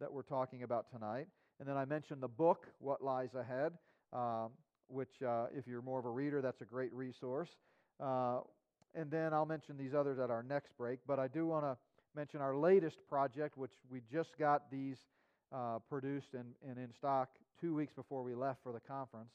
that 0.00 0.12
we're 0.12 0.22
talking 0.22 0.62
about 0.62 0.90
tonight. 0.90 1.26
And 1.60 1.68
then 1.68 1.76
I 1.76 1.84
mentioned 1.84 2.20
the 2.20 2.28
book, 2.28 2.66
What 2.78 3.02
Lies 3.02 3.34
Ahead, 3.34 3.72
uh, 4.12 4.48
which, 4.88 5.22
uh, 5.26 5.46
if 5.54 5.66
you're 5.66 5.82
more 5.82 5.98
of 5.98 6.04
a 6.04 6.10
reader, 6.10 6.40
that's 6.40 6.60
a 6.60 6.64
great 6.64 6.92
resource. 6.92 7.48
Uh, 8.00 8.40
and 8.94 9.10
then 9.10 9.32
I'll 9.32 9.46
mention 9.46 9.76
these 9.76 9.94
others 9.94 10.18
at 10.18 10.30
our 10.30 10.42
next 10.42 10.76
break. 10.76 11.00
But 11.06 11.18
I 11.18 11.28
do 11.28 11.46
want 11.46 11.64
to 11.64 11.76
mention 12.14 12.40
our 12.40 12.56
latest 12.56 12.98
project, 13.08 13.56
which 13.56 13.72
we 13.90 14.00
just 14.12 14.36
got 14.38 14.70
these 14.70 14.98
uh, 15.52 15.78
produced 15.88 16.34
and, 16.34 16.46
and 16.68 16.78
in 16.78 16.92
stock 16.92 17.28
two 17.60 17.74
weeks 17.74 17.92
before 17.94 18.22
we 18.22 18.34
left 18.34 18.62
for 18.62 18.72
the 18.72 18.80
conference 18.80 19.30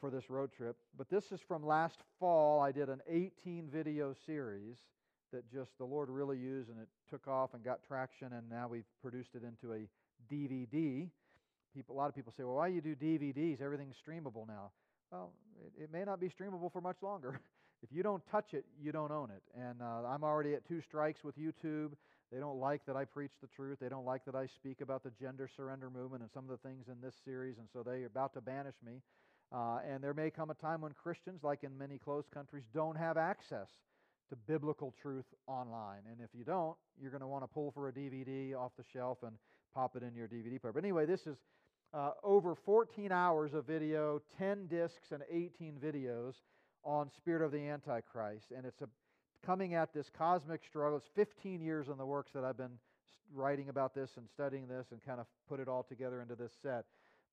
for 0.00 0.10
this 0.10 0.30
road 0.30 0.50
trip. 0.52 0.76
But 0.96 1.08
this 1.10 1.32
is 1.32 1.40
from 1.46 1.64
last 1.64 1.98
fall. 2.18 2.60
I 2.60 2.72
did 2.72 2.88
an 2.88 3.00
18 3.08 3.68
video 3.72 4.14
series 4.26 4.76
that 5.32 5.50
just 5.50 5.70
the 5.78 5.84
Lord 5.84 6.08
really 6.10 6.38
used, 6.38 6.68
and 6.68 6.78
it 6.78 6.88
took 7.10 7.26
off 7.26 7.54
and 7.54 7.64
got 7.64 7.82
traction, 7.86 8.32
and 8.32 8.48
now 8.48 8.68
we've 8.68 8.84
produced 9.00 9.30
it 9.34 9.42
into 9.42 9.74
a 9.74 9.88
DVD. 10.32 11.08
People, 11.74 11.96
a 11.96 11.98
lot 11.98 12.08
of 12.08 12.14
people 12.14 12.32
say, 12.36 12.44
well, 12.44 12.56
why 12.56 12.68
do 12.68 12.74
you 12.74 12.80
do 12.80 12.94
DVDs? 12.94 13.60
Everything's 13.60 13.96
streamable 13.96 14.46
now. 14.46 14.70
Well, 15.10 15.32
it, 15.64 15.84
it, 15.84 15.92
may 15.92 16.04
not 16.04 16.20
be 16.20 16.28
streamable 16.28 16.70
for 16.70 16.80
much 16.80 16.96
longer. 17.02 17.40
if 17.82 17.90
you 17.90 18.02
don't 18.02 18.22
touch 18.30 18.52
it, 18.52 18.64
you 18.80 18.92
don't 18.92 19.10
own 19.10 19.30
it. 19.30 19.42
And 19.58 19.80
uh, 19.80 20.06
I'm 20.06 20.22
already 20.22 20.54
at 20.54 20.66
two 20.66 20.80
strikes 20.80 21.24
with 21.24 21.38
YouTube. 21.38 21.92
They 22.30 22.38
don't 22.38 22.58
like 22.58 22.84
that 22.86 22.96
I 22.96 23.04
preach 23.04 23.32
the 23.40 23.46
truth. 23.46 23.78
They 23.80 23.88
don't 23.88 24.06
like 24.06 24.24
that 24.24 24.34
I 24.34 24.46
speak 24.46 24.80
about 24.80 25.02
the 25.02 25.12
gender 25.20 25.48
surrender 25.54 25.90
movement 25.90 26.22
and 26.22 26.30
some 26.32 26.44
of 26.44 26.50
the 26.50 26.68
things 26.68 26.86
in 26.88 27.00
this 27.02 27.14
series, 27.24 27.58
and 27.58 27.68
so 27.72 27.82
they're 27.82 28.06
about 28.06 28.34
to 28.34 28.40
banish 28.40 28.76
me. 28.84 29.00
Uh, 29.52 29.80
and 29.86 30.02
there 30.02 30.14
may 30.14 30.30
come 30.30 30.50
a 30.50 30.54
time 30.54 30.80
when 30.80 30.92
Christians, 30.92 31.40
like 31.42 31.62
in 31.62 31.76
many 31.76 31.98
closed 31.98 32.30
countries, 32.30 32.64
don't 32.72 32.96
have 32.96 33.16
access 33.16 33.68
to 34.30 34.36
biblical 34.36 34.94
truth 35.00 35.26
online. 35.46 36.00
And 36.10 36.20
if 36.20 36.30
you 36.32 36.44
don't, 36.44 36.76
you're 37.00 37.10
going 37.10 37.20
to 37.20 37.26
want 37.26 37.44
to 37.44 37.48
pull 37.48 37.70
for 37.70 37.88
a 37.88 37.92
DVD 37.92 38.54
off 38.54 38.72
the 38.78 38.84
shelf 38.92 39.18
and 39.22 39.36
pop 39.74 39.94
it 39.94 40.02
in 40.02 40.14
your 40.14 40.26
DVD 40.26 40.58
player. 40.58 40.72
But 40.72 40.84
anyway, 40.84 41.04
this 41.04 41.26
is 41.26 41.36
uh, 41.92 42.12
over 42.22 42.54
14 42.54 43.12
hours 43.12 43.52
of 43.52 43.66
video, 43.66 44.22
10 44.38 44.68
discs, 44.68 45.12
and 45.12 45.22
18 45.30 45.76
videos 45.84 46.34
on 46.82 47.10
Spirit 47.14 47.44
of 47.44 47.52
the 47.52 47.68
Antichrist. 47.68 48.46
And 48.56 48.64
it's 48.64 48.80
a, 48.80 48.88
coming 49.44 49.74
at 49.74 49.92
this 49.92 50.10
cosmic 50.16 50.62
struggle. 50.64 50.96
It's 50.96 51.10
15 51.14 51.60
years 51.60 51.88
in 51.88 51.98
the 51.98 52.06
works 52.06 52.32
that 52.32 52.44
I've 52.44 52.56
been 52.56 52.78
writing 53.34 53.68
about 53.68 53.94
this 53.94 54.12
and 54.16 54.26
studying 54.28 54.66
this 54.66 54.86
and 54.92 55.04
kind 55.04 55.20
of 55.20 55.26
put 55.48 55.60
it 55.60 55.68
all 55.68 55.82
together 55.82 56.22
into 56.22 56.34
this 56.34 56.52
set. 56.62 56.84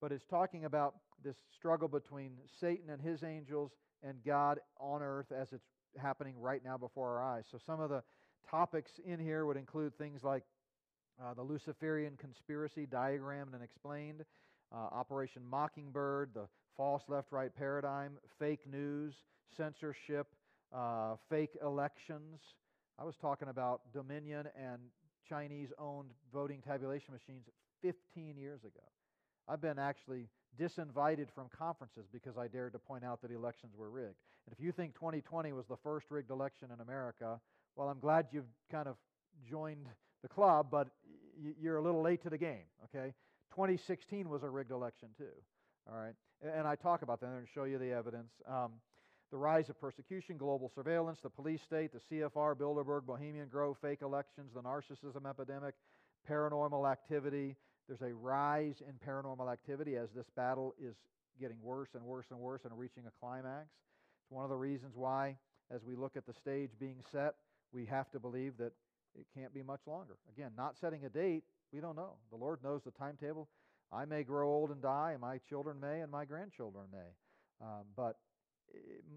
But 0.01 0.11
it's 0.11 0.25
talking 0.25 0.65
about 0.65 0.95
this 1.23 1.35
struggle 1.53 1.87
between 1.87 2.33
Satan 2.59 2.89
and 2.89 3.01
his 3.01 3.23
angels 3.23 3.71
and 4.03 4.23
God 4.25 4.59
on 4.79 5.01
earth 5.01 5.31
as 5.31 5.51
it's 5.51 5.65
happening 5.97 6.35
right 6.39 6.63
now 6.63 6.77
before 6.77 7.17
our 7.17 7.23
eyes. 7.23 7.43
So 7.51 7.57
some 7.65 7.81
of 7.81 7.89
the 7.89 8.03
topics 8.49 8.91
in 9.05 9.19
here 9.19 9.45
would 9.45 9.57
include 9.57 9.97
things 9.97 10.23
like 10.23 10.43
uh, 11.21 11.33
the 11.33 11.41
Luciferian 11.41 12.15
conspiracy 12.17 12.85
diagrammed 12.85 13.53
and 13.53 13.63
explained, 13.63 14.23
uh, 14.73 14.77
Operation 14.77 15.41
Mockingbird, 15.49 16.29
the 16.33 16.47
false 16.77 17.03
left 17.09 17.31
right 17.31 17.53
paradigm, 17.53 18.17
fake 18.37 18.61
news, 18.71 19.13
censorship, 19.57 20.27
uh, 20.73 21.15
fake 21.29 21.57
elections. 21.61 22.39
I 22.97 23.03
was 23.03 23.15
talking 23.17 23.49
about 23.49 23.81
Dominion 23.93 24.47
and 24.55 24.79
Chinese 25.27 25.69
owned 25.77 26.11
voting 26.33 26.61
tabulation 26.65 27.13
machines 27.13 27.45
15 27.81 28.37
years 28.37 28.61
ago. 28.61 28.83
I've 29.49 29.61
been 29.61 29.79
actually 29.79 30.27
disinvited 30.59 31.27
from 31.33 31.47
conferences 31.57 32.05
because 32.11 32.37
I 32.37 32.47
dared 32.47 32.73
to 32.73 32.79
point 32.79 33.03
out 33.03 33.21
that 33.21 33.31
elections 33.31 33.73
were 33.75 33.89
rigged. 33.89 34.19
And 34.45 34.53
if 34.57 34.63
you 34.63 34.71
think 34.71 34.93
2020 34.93 35.53
was 35.53 35.65
the 35.67 35.77
first 35.77 36.07
rigged 36.09 36.29
election 36.29 36.69
in 36.73 36.79
America, 36.81 37.39
well, 37.75 37.89
I'm 37.89 37.99
glad 37.99 38.27
you've 38.31 38.45
kind 38.71 38.87
of 38.87 38.95
joined 39.49 39.87
the 40.21 40.27
club, 40.27 40.67
but 40.69 40.89
you're 41.59 41.77
a 41.77 41.81
little 41.81 42.01
late 42.01 42.21
to 42.23 42.29
the 42.29 42.37
game, 42.37 42.67
okay? 42.85 43.13
2016 43.51 44.29
was 44.29 44.43
a 44.43 44.49
rigged 44.49 44.71
election, 44.71 45.09
too, 45.17 45.25
all 45.89 45.97
right? 45.97 46.13
And 46.41 46.67
I 46.67 46.75
talk 46.75 47.01
about 47.01 47.21
that 47.21 47.27
and 47.27 47.47
show 47.53 47.63
you 47.63 47.77
the 47.77 47.91
evidence. 47.91 48.31
Um, 48.47 48.73
the 49.31 49.37
rise 49.37 49.69
of 49.69 49.79
persecution, 49.79 50.37
global 50.37 50.71
surveillance, 50.73 51.19
the 51.21 51.29
police 51.29 51.61
state, 51.61 51.91
the 51.93 52.15
CFR, 52.15 52.55
Bilderberg, 52.55 53.05
Bohemian 53.05 53.47
Grove, 53.47 53.77
fake 53.81 54.01
elections, 54.01 54.51
the 54.53 54.61
narcissism 54.61 55.29
epidemic, 55.29 55.75
paranormal 56.29 56.89
activity. 56.91 57.55
There's 57.89 58.01
a 58.03 58.13
rise 58.13 58.83
in 58.87 58.93
paranormal 59.05 59.51
activity 59.51 59.97
as 59.97 60.09
this 60.15 60.27
battle 60.35 60.75
is 60.79 60.95
getting 61.41 61.57
worse 61.61 61.89
and 61.95 62.03
worse 62.03 62.27
and 62.29 62.39
worse 62.39 62.61
and 62.63 62.77
reaching 62.77 63.03
a 63.07 63.11
climax. 63.19 63.65
It's 64.23 64.31
one 64.31 64.43
of 64.43 64.51
the 64.51 64.55
reasons 64.55 64.93
why, 64.95 65.37
as 65.71 65.83
we 65.83 65.95
look 65.95 66.15
at 66.15 66.27
the 66.27 66.33
stage 66.33 66.69
being 66.79 66.97
set, 67.11 67.33
we 67.73 67.85
have 67.85 68.11
to 68.11 68.19
believe 68.19 68.53
that 68.59 68.73
it 69.19 69.25
can't 69.35 69.53
be 69.55 69.63
much 69.63 69.81
longer. 69.87 70.17
Again, 70.31 70.51
not 70.55 70.77
setting 70.79 71.03
a 71.05 71.09
date, 71.09 71.43
we 71.73 71.79
don't 71.79 71.95
know. 71.95 72.13
The 72.29 72.37
Lord 72.37 72.63
knows 72.63 72.81
the 72.85 72.91
timetable. 72.91 73.49
I 73.91 74.05
may 74.05 74.21
grow 74.21 74.47
old 74.47 74.69
and 74.69 74.83
die, 74.83 75.11
and 75.13 75.21
my 75.21 75.39
children 75.49 75.79
may, 75.79 76.01
and 76.01 76.11
my 76.11 76.25
grandchildren 76.25 76.85
may. 76.91 77.65
Um, 77.65 77.85
but 77.95 78.17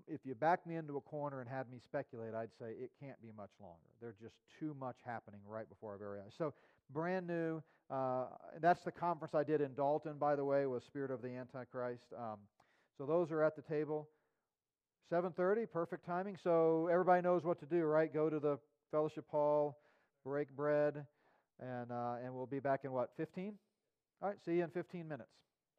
if 0.08 0.20
you 0.24 0.34
back 0.34 0.66
me 0.66 0.76
into 0.76 0.96
a 0.96 1.00
corner 1.00 1.40
and 1.40 1.48
had 1.48 1.70
me 1.70 1.78
speculate, 1.84 2.34
I'd 2.34 2.54
say 2.58 2.70
it 2.70 2.90
can't 3.00 3.20
be 3.20 3.28
much 3.36 3.50
longer. 3.60 3.84
There's 4.00 4.16
just 4.16 4.34
too 4.58 4.74
much 4.80 4.96
happening 5.04 5.40
right 5.46 5.68
before 5.68 5.92
our 5.92 5.98
very 5.98 6.20
eyes. 6.20 6.32
So, 6.38 6.54
brand 6.92 7.26
new. 7.26 7.62
Uh, 7.90 8.24
and 8.54 8.62
that's 8.62 8.82
the 8.82 8.92
conference 8.92 9.34
I 9.34 9.44
did 9.44 9.60
in 9.60 9.74
Dalton, 9.74 10.16
by 10.18 10.36
the 10.36 10.44
way, 10.44 10.66
was 10.66 10.82
Spirit 10.84 11.10
of 11.10 11.20
the 11.20 11.28
Antichrist. 11.28 12.04
Um, 12.16 12.38
so 12.96 13.04
those 13.04 13.30
are 13.30 13.42
at 13.42 13.56
the 13.56 13.62
table. 13.62 14.08
7:30, 15.10 15.66
perfect 15.66 16.06
timing. 16.06 16.36
So 16.42 16.88
everybody 16.90 17.22
knows 17.22 17.44
what 17.44 17.58
to 17.60 17.66
do, 17.66 17.82
right? 17.84 18.12
Go 18.12 18.30
to 18.30 18.40
the 18.40 18.58
fellowship 18.90 19.28
hall, 19.28 19.78
break 20.24 20.48
bread. 20.56 21.06
And, 21.60 21.92
uh, 21.92 22.16
and 22.24 22.34
we'll 22.34 22.46
be 22.46 22.60
back 22.60 22.84
in 22.84 22.92
what, 22.92 23.10
15? 23.16 23.54
All 24.20 24.28
right, 24.28 24.38
see 24.44 24.54
you 24.54 24.64
in 24.64 24.70
15 24.70 25.06
minutes. 25.06 25.30